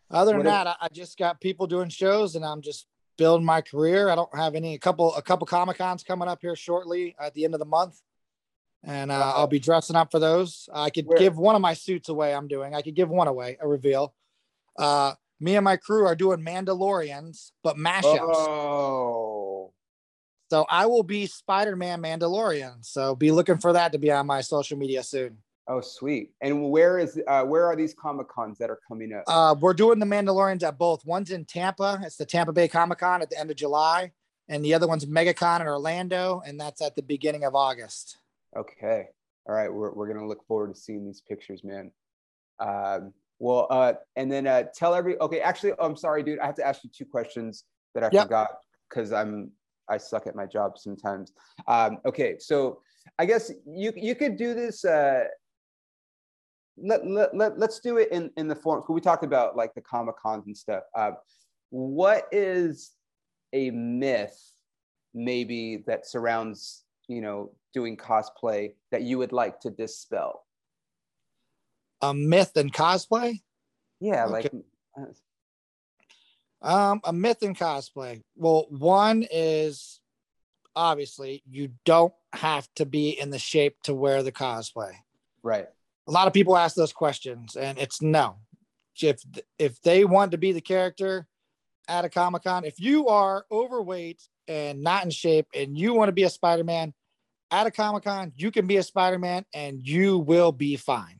other 0.09 0.31
than 0.31 0.37
what 0.39 0.45
that, 0.45 0.65
if- 0.65 0.75
I, 0.81 0.87
just 0.91 1.15
got 1.19 1.39
people 1.39 1.67
doing 1.67 1.89
shows, 1.89 2.35
and 2.35 2.43
I'm 2.43 2.63
just 2.63 2.87
building 3.19 3.45
my 3.45 3.61
career. 3.61 4.09
I 4.09 4.15
don't 4.15 4.35
have 4.35 4.55
any 4.55 4.73
a 4.73 4.79
couple 4.79 5.13
a 5.13 5.21
couple 5.21 5.45
comic 5.45 5.77
cons 5.77 6.01
coming 6.01 6.27
up 6.27 6.39
here 6.41 6.55
shortly 6.55 7.15
at 7.19 7.35
the 7.35 7.45
end 7.45 7.53
of 7.53 7.59
the 7.59 7.67
month, 7.67 8.01
and 8.83 9.11
uh, 9.11 9.15
uh, 9.15 9.33
I'll 9.35 9.47
be 9.47 9.59
dressing 9.59 9.95
up 9.95 10.09
for 10.09 10.17
those. 10.17 10.67
I 10.73 10.89
could 10.89 11.05
where? 11.05 11.19
give 11.19 11.37
one 11.37 11.53
of 11.53 11.61
my 11.61 11.75
suits 11.75 12.09
away. 12.09 12.33
I'm 12.33 12.47
doing. 12.47 12.73
I 12.73 12.81
could 12.81 12.95
give 12.95 13.09
one 13.09 13.27
away 13.27 13.57
a 13.61 13.67
reveal. 13.67 14.15
Uh, 14.75 15.13
me 15.39 15.55
and 15.55 15.63
my 15.63 15.77
crew 15.77 16.07
are 16.07 16.15
doing 16.15 16.39
Mandalorians, 16.39 17.51
but 17.63 17.75
mashups. 17.75 18.17
Oh. 18.21 19.32
So 20.53 20.67
I 20.69 20.85
will 20.85 21.01
be 21.01 21.25
Spider 21.25 21.75
Man 21.75 21.99
Mandalorian. 21.99 22.85
So 22.85 23.15
be 23.15 23.31
looking 23.31 23.57
for 23.57 23.73
that 23.73 23.91
to 23.93 23.97
be 23.97 24.11
on 24.11 24.27
my 24.27 24.41
social 24.41 24.77
media 24.77 25.01
soon. 25.01 25.39
Oh, 25.67 25.81
sweet. 25.81 26.29
And 26.41 26.69
where 26.69 26.99
is 26.99 27.19
uh, 27.27 27.41
where 27.41 27.65
are 27.65 27.75
these 27.75 27.95
Comic 27.95 28.27
Cons 28.27 28.59
that 28.59 28.69
are 28.69 28.77
coming 28.87 29.13
up? 29.13 29.23
Uh, 29.25 29.55
we're 29.59 29.73
doing 29.73 29.97
the 29.97 30.05
Mandalorians 30.05 30.61
at 30.61 30.77
both. 30.77 31.07
One's 31.07 31.31
in 31.31 31.45
Tampa. 31.45 31.99
It's 32.03 32.17
the 32.17 32.25
Tampa 32.27 32.53
Bay 32.53 32.67
Comic 32.67 32.99
Con 32.99 33.23
at 33.23 33.31
the 33.31 33.39
end 33.39 33.49
of 33.49 33.57
July, 33.57 34.11
and 34.47 34.63
the 34.63 34.75
other 34.75 34.87
one's 34.87 35.07
MegaCon 35.07 35.61
in 35.61 35.65
Orlando, 35.65 36.43
and 36.45 36.59
that's 36.59 36.83
at 36.83 36.95
the 36.95 37.01
beginning 37.01 37.45
of 37.45 37.55
August. 37.55 38.19
Okay. 38.55 39.07
All 39.47 39.55
right. 39.55 39.73
We're 39.73 39.91
we're 39.91 40.13
gonna 40.13 40.27
look 40.27 40.45
forward 40.45 40.75
to 40.75 40.79
seeing 40.79 41.03
these 41.03 41.21
pictures, 41.27 41.63
man. 41.63 41.89
Um, 42.59 43.11
well, 43.39 43.65
uh, 43.71 43.93
and 44.15 44.31
then 44.31 44.45
uh, 44.45 44.65
tell 44.75 44.93
every. 44.93 45.17
Okay, 45.17 45.39
actually, 45.39 45.71
oh, 45.79 45.87
I'm 45.87 45.97
sorry, 45.97 46.21
dude. 46.21 46.37
I 46.37 46.45
have 46.45 46.57
to 46.57 46.67
ask 46.67 46.83
you 46.83 46.91
two 46.95 47.05
questions 47.05 47.63
that 47.95 48.03
I 48.03 48.09
yep. 48.11 48.25
forgot 48.25 48.49
because 48.87 49.11
I'm 49.11 49.49
I 49.89 49.97
suck 49.97 50.27
at 50.27 50.35
my 50.35 50.45
job 50.45 50.77
sometimes. 50.77 51.33
Um, 51.67 51.97
okay, 52.05 52.37
so 52.39 52.81
I 53.19 53.25
guess 53.25 53.51
you 53.65 53.93
you 53.95 54.15
could 54.15 54.37
do 54.37 54.53
this. 54.53 54.85
Uh, 54.85 55.25
let, 56.77 57.05
let, 57.05 57.35
let, 57.35 57.59
let's 57.59 57.79
do 57.79 57.97
it 57.97 58.11
in, 58.11 58.31
in 58.37 58.47
the 58.47 58.55
form 58.55 58.83
we 58.89 59.01
talked 59.01 59.23
about 59.23 59.55
like 59.55 59.73
the 59.75 59.81
comic 59.81 60.17
cons 60.17 60.47
and 60.47 60.57
stuff 60.57 60.83
uh, 60.95 61.11
what 61.69 62.27
is 62.31 62.91
a 63.53 63.69
myth 63.71 64.39
maybe 65.13 65.83
that 65.85 66.07
surrounds 66.07 66.83
you 67.07 67.21
know 67.21 67.51
doing 67.73 67.95
cosplay 67.95 68.73
that 68.91 69.03
you 69.03 69.17
would 69.17 69.31
like 69.31 69.59
to 69.59 69.69
dispel 69.69 70.45
a 72.01 72.13
myth 72.13 72.55
in 72.55 72.69
cosplay 72.69 73.39
yeah 73.99 74.25
okay. 74.25 74.31
like 74.31 74.51
um, 76.63 77.01
a 77.03 77.13
myth 77.13 77.43
in 77.43 77.53
cosplay. 77.53 78.23
Well, 78.35 78.65
one 78.69 79.25
is 79.29 79.99
obviously 80.75 81.43
you 81.47 81.71
don't 81.85 82.13
have 82.31 82.67
to 82.75 82.85
be 82.85 83.09
in 83.09 83.29
the 83.29 83.39
shape 83.39 83.81
to 83.83 83.93
wear 83.93 84.23
the 84.23 84.31
cosplay. 84.31 84.93
Right. 85.43 85.67
A 86.07 86.11
lot 86.11 86.27
of 86.27 86.33
people 86.33 86.57
ask 86.57 86.75
those 86.75 86.93
questions, 86.93 87.55
and 87.55 87.77
it's 87.77 88.01
no. 88.01 88.37
If 89.01 89.21
if 89.59 89.81
they 89.81 90.05
want 90.05 90.31
to 90.31 90.37
be 90.37 90.51
the 90.51 90.61
character 90.61 91.27
at 91.87 92.05
a 92.05 92.09
comic 92.09 92.43
con, 92.43 92.65
if 92.65 92.79
you 92.79 93.07
are 93.07 93.45
overweight 93.51 94.21
and 94.47 94.81
not 94.81 95.03
in 95.03 95.09
shape, 95.09 95.47
and 95.53 95.77
you 95.77 95.93
want 95.93 96.09
to 96.09 96.13
be 96.13 96.23
a 96.23 96.29
Spider 96.29 96.63
Man 96.63 96.93
at 97.51 97.67
a 97.67 97.71
comic 97.71 98.03
con, 98.03 98.31
you 98.35 98.51
can 98.51 98.67
be 98.67 98.77
a 98.77 98.83
Spider 98.83 99.19
Man, 99.19 99.45
and 99.53 99.85
you 99.85 100.17
will 100.17 100.51
be 100.51 100.75
fine. 100.75 101.19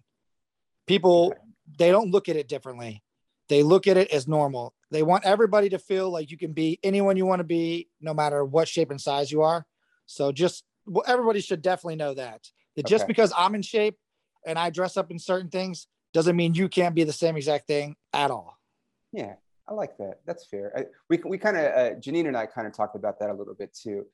People 0.87 1.33
they 1.77 1.91
don't 1.91 2.11
look 2.11 2.29
at 2.29 2.35
it 2.35 2.47
differently. 2.47 3.01
They 3.49 3.63
look 3.63 3.87
at 3.87 3.97
it 3.97 4.09
as 4.11 4.27
normal. 4.27 4.73
They 4.93 5.01
want 5.01 5.25
everybody 5.25 5.69
to 5.69 5.79
feel 5.79 6.11
like 6.11 6.29
you 6.29 6.37
can 6.37 6.53
be 6.53 6.79
anyone 6.83 7.17
you 7.17 7.25
want 7.25 7.39
to 7.39 7.43
be, 7.43 7.89
no 7.99 8.13
matter 8.13 8.45
what 8.45 8.67
shape 8.67 8.91
and 8.91 9.01
size 9.01 9.31
you 9.31 9.41
are. 9.41 9.65
So 10.05 10.31
just 10.31 10.63
well, 10.85 11.03
everybody 11.07 11.41
should 11.41 11.63
definitely 11.63 11.95
know 11.95 12.13
that. 12.13 12.47
That 12.75 12.85
just 12.85 13.07
because 13.07 13.33
I'm 13.35 13.55
in 13.55 13.63
shape 13.63 13.97
and 14.45 14.59
I 14.59 14.69
dress 14.69 14.95
up 14.95 15.09
in 15.09 15.17
certain 15.17 15.49
things 15.49 15.87
doesn't 16.13 16.35
mean 16.35 16.53
you 16.53 16.69
can't 16.69 16.93
be 16.93 17.03
the 17.03 17.11
same 17.11 17.35
exact 17.35 17.65
thing 17.65 17.95
at 18.13 18.29
all. 18.29 18.55
Yeah, 19.11 19.33
I 19.67 19.73
like 19.73 19.97
that. 19.97 20.19
That's 20.27 20.45
fair. 20.45 20.71
I, 20.77 20.85
we 21.09 21.19
we 21.25 21.39
kind 21.39 21.57
of 21.57 21.63
uh, 21.63 21.95
Janine 21.99 22.27
and 22.27 22.37
I 22.37 22.45
kind 22.45 22.67
of 22.67 22.73
talked 22.73 22.95
about 22.95 23.19
that 23.19 23.31
a 23.31 23.33
little 23.33 23.55
bit 23.55 23.73
too. 23.73 24.05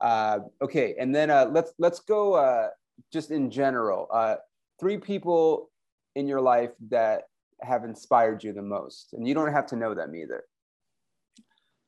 Uh, 0.00 0.38
okay, 0.62 0.94
and 1.00 1.12
then 1.12 1.30
uh, 1.30 1.46
let's 1.50 1.72
let's 1.78 1.98
go 1.98 2.34
uh, 2.34 2.68
just 3.12 3.32
in 3.32 3.50
general. 3.50 4.06
Uh, 4.12 4.36
three 4.78 4.98
people 4.98 5.70
in 6.14 6.28
your 6.28 6.40
life 6.40 6.70
that 6.90 7.24
have 7.62 7.84
inspired 7.84 8.44
you 8.44 8.52
the 8.52 8.62
most? 8.62 9.12
And 9.12 9.26
you 9.26 9.34
don't 9.34 9.52
have 9.52 9.66
to 9.66 9.76
know 9.76 9.94
them 9.94 10.14
either. 10.14 10.44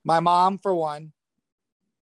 My 0.04 0.20
mom, 0.20 0.58
for 0.58 0.74
one, 0.74 1.12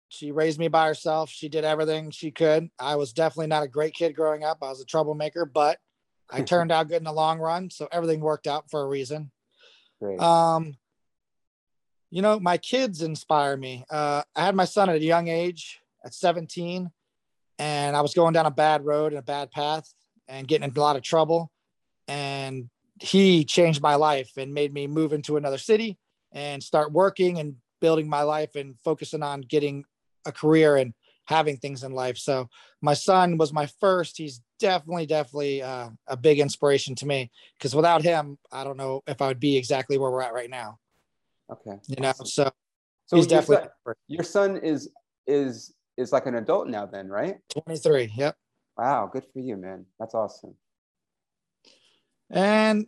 she 0.10 0.32
raised 0.32 0.60
me 0.60 0.68
by 0.68 0.88
herself. 0.88 1.30
She 1.30 1.49
did 1.49 1.66
everything 1.66 2.12
she 2.12 2.32
could. 2.32 2.70
I 2.80 2.95
was 2.95 3.14
definitely 3.14 3.47
not 3.47 3.64
a 3.64 3.68
great 3.68 3.93
kid 3.93 4.16
growing 4.16 4.43
up. 4.43 4.60
I 4.62 4.70
was 4.70 4.82
a 4.82 4.86
troublemaker, 4.86 5.45
but 5.45 5.78
I 6.30 6.41
turned 6.43 6.72
out 6.72 6.88
good 6.88 6.97
in 6.97 7.03
the 7.03 7.12
long 7.12 7.39
run. 7.39 7.70
So 7.70 7.88
everything 7.91 8.22
worked 8.22 8.47
out 8.47 8.70
for 8.70 8.82
a 8.82 8.88
reason. 8.88 9.32
Great. 9.99 10.20
Um, 10.20 10.76
you 12.12 12.22
know, 12.22 12.39
my 12.39 12.58
kids 12.58 13.01
inspire 13.01 13.58
me. 13.58 13.84
Uh, 13.89 14.24
I 14.36 14.45
had 14.45 14.56
my 14.56 14.66
son 14.66 14.89
at 14.89 14.95
a 14.95 15.03
young 15.03 15.28
age, 15.28 15.82
at 16.03 16.14
17, 16.14 16.89
and 17.60 17.95
I 17.95 18.01
was 18.01 18.14
going 18.14 18.34
down 18.34 18.45
a 18.45 18.51
bad 18.51 18.86
road 18.86 19.12
and 19.12 19.20
a 19.20 19.24
bad 19.24 19.51
path 19.51 19.91
and 20.28 20.47
getting 20.47 20.70
in 20.70 20.76
a 20.76 20.80
lot 20.80 20.95
of 20.95 21.01
trouble. 21.01 21.51
And 22.08 22.70
he 23.00 23.43
changed 23.43 23.82
my 23.82 23.96
life 23.96 24.32
and 24.38 24.54
made 24.54 24.74
me 24.74 24.88
move 24.88 25.14
into 25.14 25.38
another 25.38 25.58
city 25.58 25.98
and 26.32 26.62
start 26.62 26.91
working 26.91 27.39
and 27.39 27.56
building 27.82 28.08
my 28.08 28.24
life 28.24 28.56
and 28.56 28.76
focusing 28.84 29.24
on 29.24 29.41
getting 29.41 29.84
a 30.26 30.32
career 30.32 30.76
and 30.78 30.93
having 31.26 31.58
things 31.58 31.84
in 31.84 31.91
life. 31.91 32.18
So 32.18 32.48
my 32.82 32.93
son 32.93 33.38
was 33.38 33.52
my 33.52 33.68
first. 33.80 34.18
He's 34.18 34.41
definitely, 34.60 35.06
definitely 35.06 35.62
uh, 35.62 35.89
a 36.08 36.16
big 36.16 36.39
inspiration 36.39 36.96
to 36.96 37.06
me 37.06 37.32
because 37.58 37.76
without 37.76 38.02
him, 38.02 38.38
I 38.52 38.64
don't 38.64 38.78
know 38.78 39.02
if 39.08 39.22
I 39.22 39.28
would 39.28 39.39
be 39.39 39.58
exactly 39.58 39.98
where 39.98 40.12
we're 40.12 40.22
at 40.22 40.34
right 40.34 40.50
now. 40.50 40.80
Okay. 41.52 41.80
You 41.88 41.98
know, 42.02 42.10
awesome. 42.10 42.26
so, 42.26 42.52
so 43.08 43.18
he's 43.18 43.28
definitely 43.28 43.70
son, 43.86 43.96
your 44.08 44.24
son 44.24 44.58
is 44.58 44.89
is 45.28 45.74
is 45.98 46.12
like 46.12 46.26
an 46.26 46.36
adult 46.36 46.68
now 46.68 46.86
then, 46.86 47.08
right? 47.08 47.38
23. 47.66 48.14
Yep. 48.16 48.36
Wow, 48.78 49.10
good 49.12 49.24
for 49.32 49.39
you, 49.39 49.56
man. 49.56 49.86
That's 50.00 50.14
awesome. 50.14 50.56
And 52.30 52.88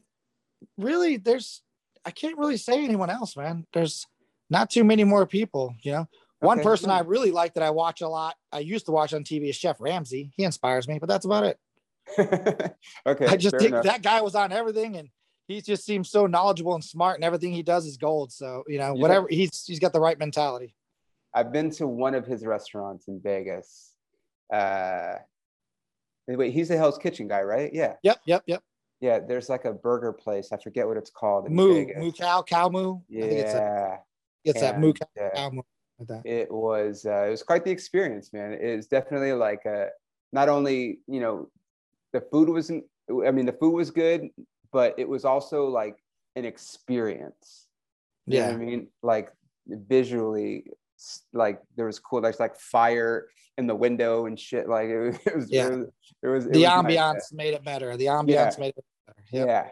really, 0.78 1.18
there's 1.18 1.62
I 2.06 2.12
can't 2.12 2.38
really 2.38 2.58
say 2.58 2.84
anyone 2.84 3.10
else, 3.10 3.36
man. 3.36 3.66
There's 3.74 4.06
not 4.50 4.70
too 4.70 4.84
many 4.84 5.04
more 5.04 5.26
people, 5.26 5.76
you 5.84 5.92
know. 5.92 6.08
One 6.40 6.60
okay. 6.60 6.64
person 6.64 6.92
I 6.92 7.00
really 7.00 7.32
like 7.32 7.56
that 7.56 7.64
I 7.64 7.72
watch 7.72 8.02
a 8.02 8.08
lot, 8.08 8.36
I 8.52 8.60
used 8.60 8.86
to 8.86 8.92
watch 8.92 9.14
on 9.14 9.24
TV 9.24 9.50
is 9.50 9.56
Chef 9.56 9.78
Ramsay. 9.80 10.32
He 10.38 10.44
inspires 10.44 10.88
me, 10.88 11.00
but 11.00 11.10
that's 11.10 11.26
about 11.26 11.44
it. 11.44 11.58
okay. 13.06 13.26
I 13.26 13.38
just 13.38 13.58
think 13.58 13.72
enough. 13.72 13.84
that 13.86 14.04
guy 14.04 14.22
was 14.22 14.36
on 14.36 14.52
everything 14.52 14.98
and 14.98 15.10
he 15.48 15.62
just 15.62 15.84
seems 15.84 16.10
so 16.10 16.28
knowledgeable 16.28 16.76
and 16.76 16.84
smart 16.84 17.16
and 17.16 17.24
everything 17.24 17.54
he 17.54 17.64
does 17.64 17.86
is 17.86 17.98
gold. 17.98 18.32
So, 18.32 18.64
you 18.68 18.78
know, 18.78 18.94
whatever 18.94 19.28
he's 19.30 19.66
he's 19.66 19.80
got 19.80 19.94
the 19.94 20.00
right 20.00 20.18
mentality. 20.18 20.76
I've 21.34 21.52
been 21.52 21.72
to 21.72 21.88
one 21.88 22.16
of 22.16 22.26
his 22.26 22.46
restaurants 22.46 23.08
in 23.08 23.20
Vegas. 23.20 23.94
Uh 24.54 25.16
wait, 26.28 26.54
he's 26.54 26.68
the 26.68 26.78
Hell's 26.78 26.98
Kitchen 26.98 27.28
guy, 27.28 27.42
right? 27.42 27.74
Yeah. 27.74 27.94
Yep, 28.04 28.20
yep, 28.26 28.44
yep. 28.46 28.64
Yeah, 29.00 29.20
there's 29.20 29.50
like 29.50 29.66
a 29.66 29.74
burger 29.74 30.12
place. 30.12 30.52
I 30.52 30.58
forget 30.58 30.88
what 30.88 30.98
it's 30.98 31.12
called. 31.12 31.50
Moo, 31.52 31.86
Moo 31.98 32.12
Cow, 32.12 32.42
Cow 32.42 32.70
Moo. 32.70 33.00
Yeah. 33.08 33.26
it's, 33.26 33.54
a, 33.54 34.00
it's 34.44 34.60
that 34.62 34.80
Moo 34.80 34.94
Cow, 34.94 35.08
uh, 35.22 35.30
cow 35.36 35.50
Moo. 35.52 35.62
Like 36.08 36.22
it 36.26 36.52
was 36.52 37.06
uh, 37.06 37.26
it 37.28 37.32
was 37.32 37.44
quite 37.44 37.66
the 37.66 37.72
experience, 37.72 38.32
man. 38.32 38.54
It 38.54 38.76
was 38.76 38.88
definitely 38.88 39.34
like 39.34 39.66
a 39.66 39.90
not 40.32 40.50
only 40.50 41.00
you 41.08 41.20
know 41.20 41.50
the 42.14 42.22
food 42.22 42.50
wasn't. 42.50 42.86
I 43.26 43.32
mean, 43.32 43.46
the 43.46 43.54
food 43.54 43.72
was 43.72 43.90
good, 43.90 44.30
but 44.72 44.96
it 44.98 45.08
was 45.08 45.26
also 45.26 45.68
like 45.68 45.98
an 46.36 46.46
experience. 46.46 47.68
You 48.26 48.40
yeah, 48.40 48.50
I 48.50 48.58
mean, 48.58 48.88
like 49.02 49.32
visually, 49.68 50.72
like 51.34 51.62
there 51.76 51.86
was 51.86 52.00
cool. 52.00 52.22
There's 52.22 52.40
like 52.40 52.58
fire 52.58 53.28
in 53.58 53.68
the 53.68 53.76
window 53.76 54.26
and 54.26 54.40
shit. 54.40 54.68
Like 54.68 54.90
it 54.90 55.00
was, 55.00 55.18
it 55.26 55.36
was 55.36 55.52
yeah. 55.52 55.68
It 55.68 55.70
was, 55.72 55.88
it 56.24 56.28
was 56.28 56.46
it 56.46 56.54
the 56.54 56.60
was 56.62 56.70
ambiance 56.70 57.14
nice. 57.14 57.34
made 57.34 57.54
it 57.54 57.64
better. 57.64 57.98
The 57.98 58.06
ambiance 58.06 58.28
yeah. 58.28 58.56
made 58.60 58.74
it 58.78 58.86
better. 59.06 59.20
Yep. 59.32 59.48
Yeah. 59.48 59.70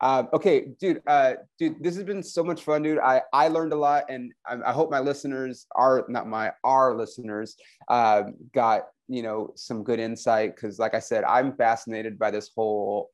Um, 0.00 0.28
okay, 0.34 0.66
dude, 0.78 1.00
uh, 1.06 1.34
dude, 1.58 1.82
this 1.82 1.94
has 1.94 2.04
been 2.04 2.22
so 2.22 2.44
much 2.44 2.62
fun, 2.62 2.82
dude. 2.82 2.98
I, 2.98 3.22
I 3.32 3.48
learned 3.48 3.72
a 3.72 3.76
lot 3.76 4.04
and 4.10 4.32
I, 4.46 4.58
I 4.66 4.72
hope 4.72 4.90
my 4.90 5.00
listeners 5.00 5.66
are 5.74 6.04
not 6.08 6.28
my, 6.28 6.52
our 6.62 6.94
listeners, 6.94 7.56
uh, 7.88 8.24
got, 8.52 8.82
you 9.08 9.22
know, 9.22 9.52
some 9.54 9.82
good 9.82 10.00
insight. 10.00 10.56
Cause 10.56 10.78
like 10.78 10.94
I 10.94 10.98
said, 10.98 11.24
I'm 11.24 11.56
fascinated 11.56 12.18
by 12.18 12.30
this 12.30 12.50
whole 12.54 13.10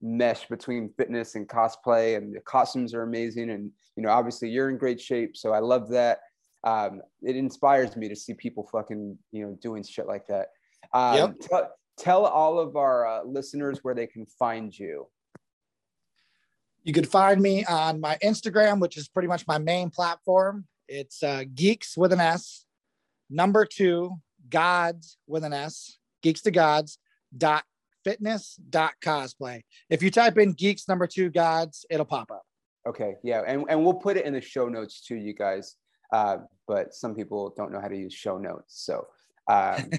mesh 0.00 0.48
between 0.48 0.92
fitness 0.96 1.36
and 1.36 1.48
cosplay 1.48 2.16
and 2.16 2.34
the 2.34 2.40
costumes 2.40 2.92
are 2.92 3.02
amazing. 3.02 3.50
And, 3.50 3.70
you 3.96 4.02
know, 4.02 4.10
obviously 4.10 4.48
you're 4.48 4.68
in 4.68 4.78
great 4.78 5.00
shape. 5.00 5.36
So 5.36 5.52
I 5.52 5.60
love 5.60 5.90
that. 5.90 6.20
Um, 6.64 7.02
it 7.22 7.36
inspires 7.36 7.96
me 7.96 8.08
to 8.08 8.16
see 8.16 8.34
people 8.34 8.68
fucking, 8.70 9.18
you 9.32 9.46
know, 9.46 9.58
doing 9.60 9.82
shit 9.82 10.06
like 10.06 10.26
that. 10.28 10.48
Um, 10.92 11.16
yep. 11.16 11.34
tell, 11.40 11.70
tell 11.98 12.26
all 12.26 12.58
of 12.58 12.76
our 12.76 13.06
uh, 13.06 13.24
listeners 13.24 13.80
where 13.82 13.94
they 13.94 14.06
can 14.06 14.26
find 14.26 14.76
you. 14.76 15.08
You 16.84 16.92
can 16.92 17.04
find 17.04 17.40
me 17.40 17.64
on 17.64 18.00
my 18.00 18.18
Instagram, 18.22 18.80
which 18.80 18.96
is 18.96 19.08
pretty 19.08 19.28
much 19.28 19.46
my 19.46 19.58
main 19.58 19.90
platform. 19.90 20.66
It's 20.88 21.22
uh, 21.22 21.44
Geeks 21.54 21.96
with 21.96 22.12
an 22.12 22.20
S, 22.20 22.64
number 23.30 23.64
two, 23.64 24.20
Gods 24.48 25.16
with 25.26 25.44
an 25.44 25.52
S, 25.52 25.98
Geeks 26.22 26.42
to 26.42 26.50
Gods 26.50 26.98
dot 27.36 27.64
fitness 28.04 28.56
dot 28.68 28.94
cosplay. 29.00 29.62
If 29.88 30.02
you 30.02 30.10
type 30.10 30.38
in 30.38 30.52
Geeks 30.52 30.88
number 30.88 31.06
two 31.06 31.30
Gods, 31.30 31.86
it'll 31.88 32.04
pop 32.04 32.30
up. 32.30 32.42
Okay, 32.86 33.14
yeah, 33.22 33.42
and 33.46 33.64
and 33.68 33.84
we'll 33.84 33.94
put 33.94 34.16
it 34.16 34.26
in 34.26 34.32
the 34.32 34.40
show 34.40 34.68
notes 34.68 35.00
too, 35.00 35.14
you 35.14 35.34
guys. 35.34 35.76
Uh, 36.12 36.38
but 36.68 36.94
some 36.94 37.14
people 37.14 37.52
don't 37.56 37.72
know 37.72 37.80
how 37.80 37.88
to 37.88 37.96
use 37.96 38.12
show 38.14 38.38
notes, 38.38 38.84
so 38.84 39.06
um, 39.48 39.90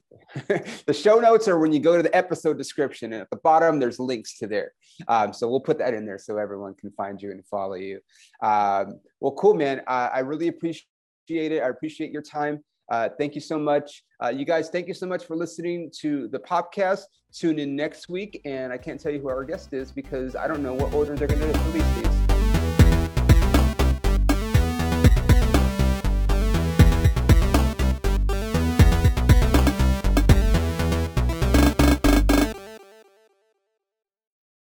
the 0.48 0.94
show 0.94 1.20
notes 1.20 1.48
are 1.48 1.60
when 1.60 1.74
you 1.74 1.80
go 1.80 1.98
to 1.98 2.04
the 2.04 2.16
episode 2.16 2.58
description, 2.58 3.14
and 3.14 3.22
at 3.22 3.30
the 3.30 3.38
bottom 3.38 3.80
there's 3.80 4.00
links 4.00 4.38
to 4.40 4.48
there. 4.48 4.72
Um, 5.08 5.34
so 5.34 5.50
we'll 5.50 5.60
put 5.60 5.78
that 5.80 5.94
in 5.94 6.06
there 6.06 6.18
so 6.18 6.38
everyone 6.38 6.76
can 6.76 6.92
find 6.92 7.22
you 7.22 7.32
and 7.32 7.46
follow 7.46 7.76
you. 7.76 8.00
Um, 8.42 9.00
well, 9.20 9.34
cool, 9.34 9.54
man. 9.54 9.82
Uh, 9.88 10.10
I 10.14 10.20
really 10.20 10.48
appreciate 10.48 10.86
it. 11.30 11.62
I 11.64 11.70
appreciate 11.70 12.12
your 12.12 12.22
time. 12.22 12.64
Uh, 12.92 13.10
thank 13.18 13.34
you 13.34 13.42
so 13.42 13.58
much. 13.58 14.04
Uh, 14.24 14.30
you 14.30 14.46
guys, 14.46 14.70
thank 14.70 14.88
you 14.88 14.94
so 14.94 15.08
much 15.08 15.26
for 15.26 15.36
listening 15.36 15.90
to 16.00 16.28
the 16.30 16.40
podcast. 16.40 17.04
Tune 17.34 17.60
in 17.60 17.76
next 17.76 18.10
week, 18.10 18.42
and 18.46 18.72
I 18.72 18.78
can't 18.78 19.00
tell 19.00 19.12
you 19.12 19.20
who 19.20 19.30
our 19.30 19.44
guest 19.44 19.74
is 19.74 19.92
because 19.92 20.36
I 20.36 20.48
don't 20.48 20.62
know 20.62 20.74
what 20.74 20.94
order 20.94 21.16
they're 21.16 21.28
going 21.28 21.40
to 21.40 21.60
release 21.60 21.96
these. 21.96 22.23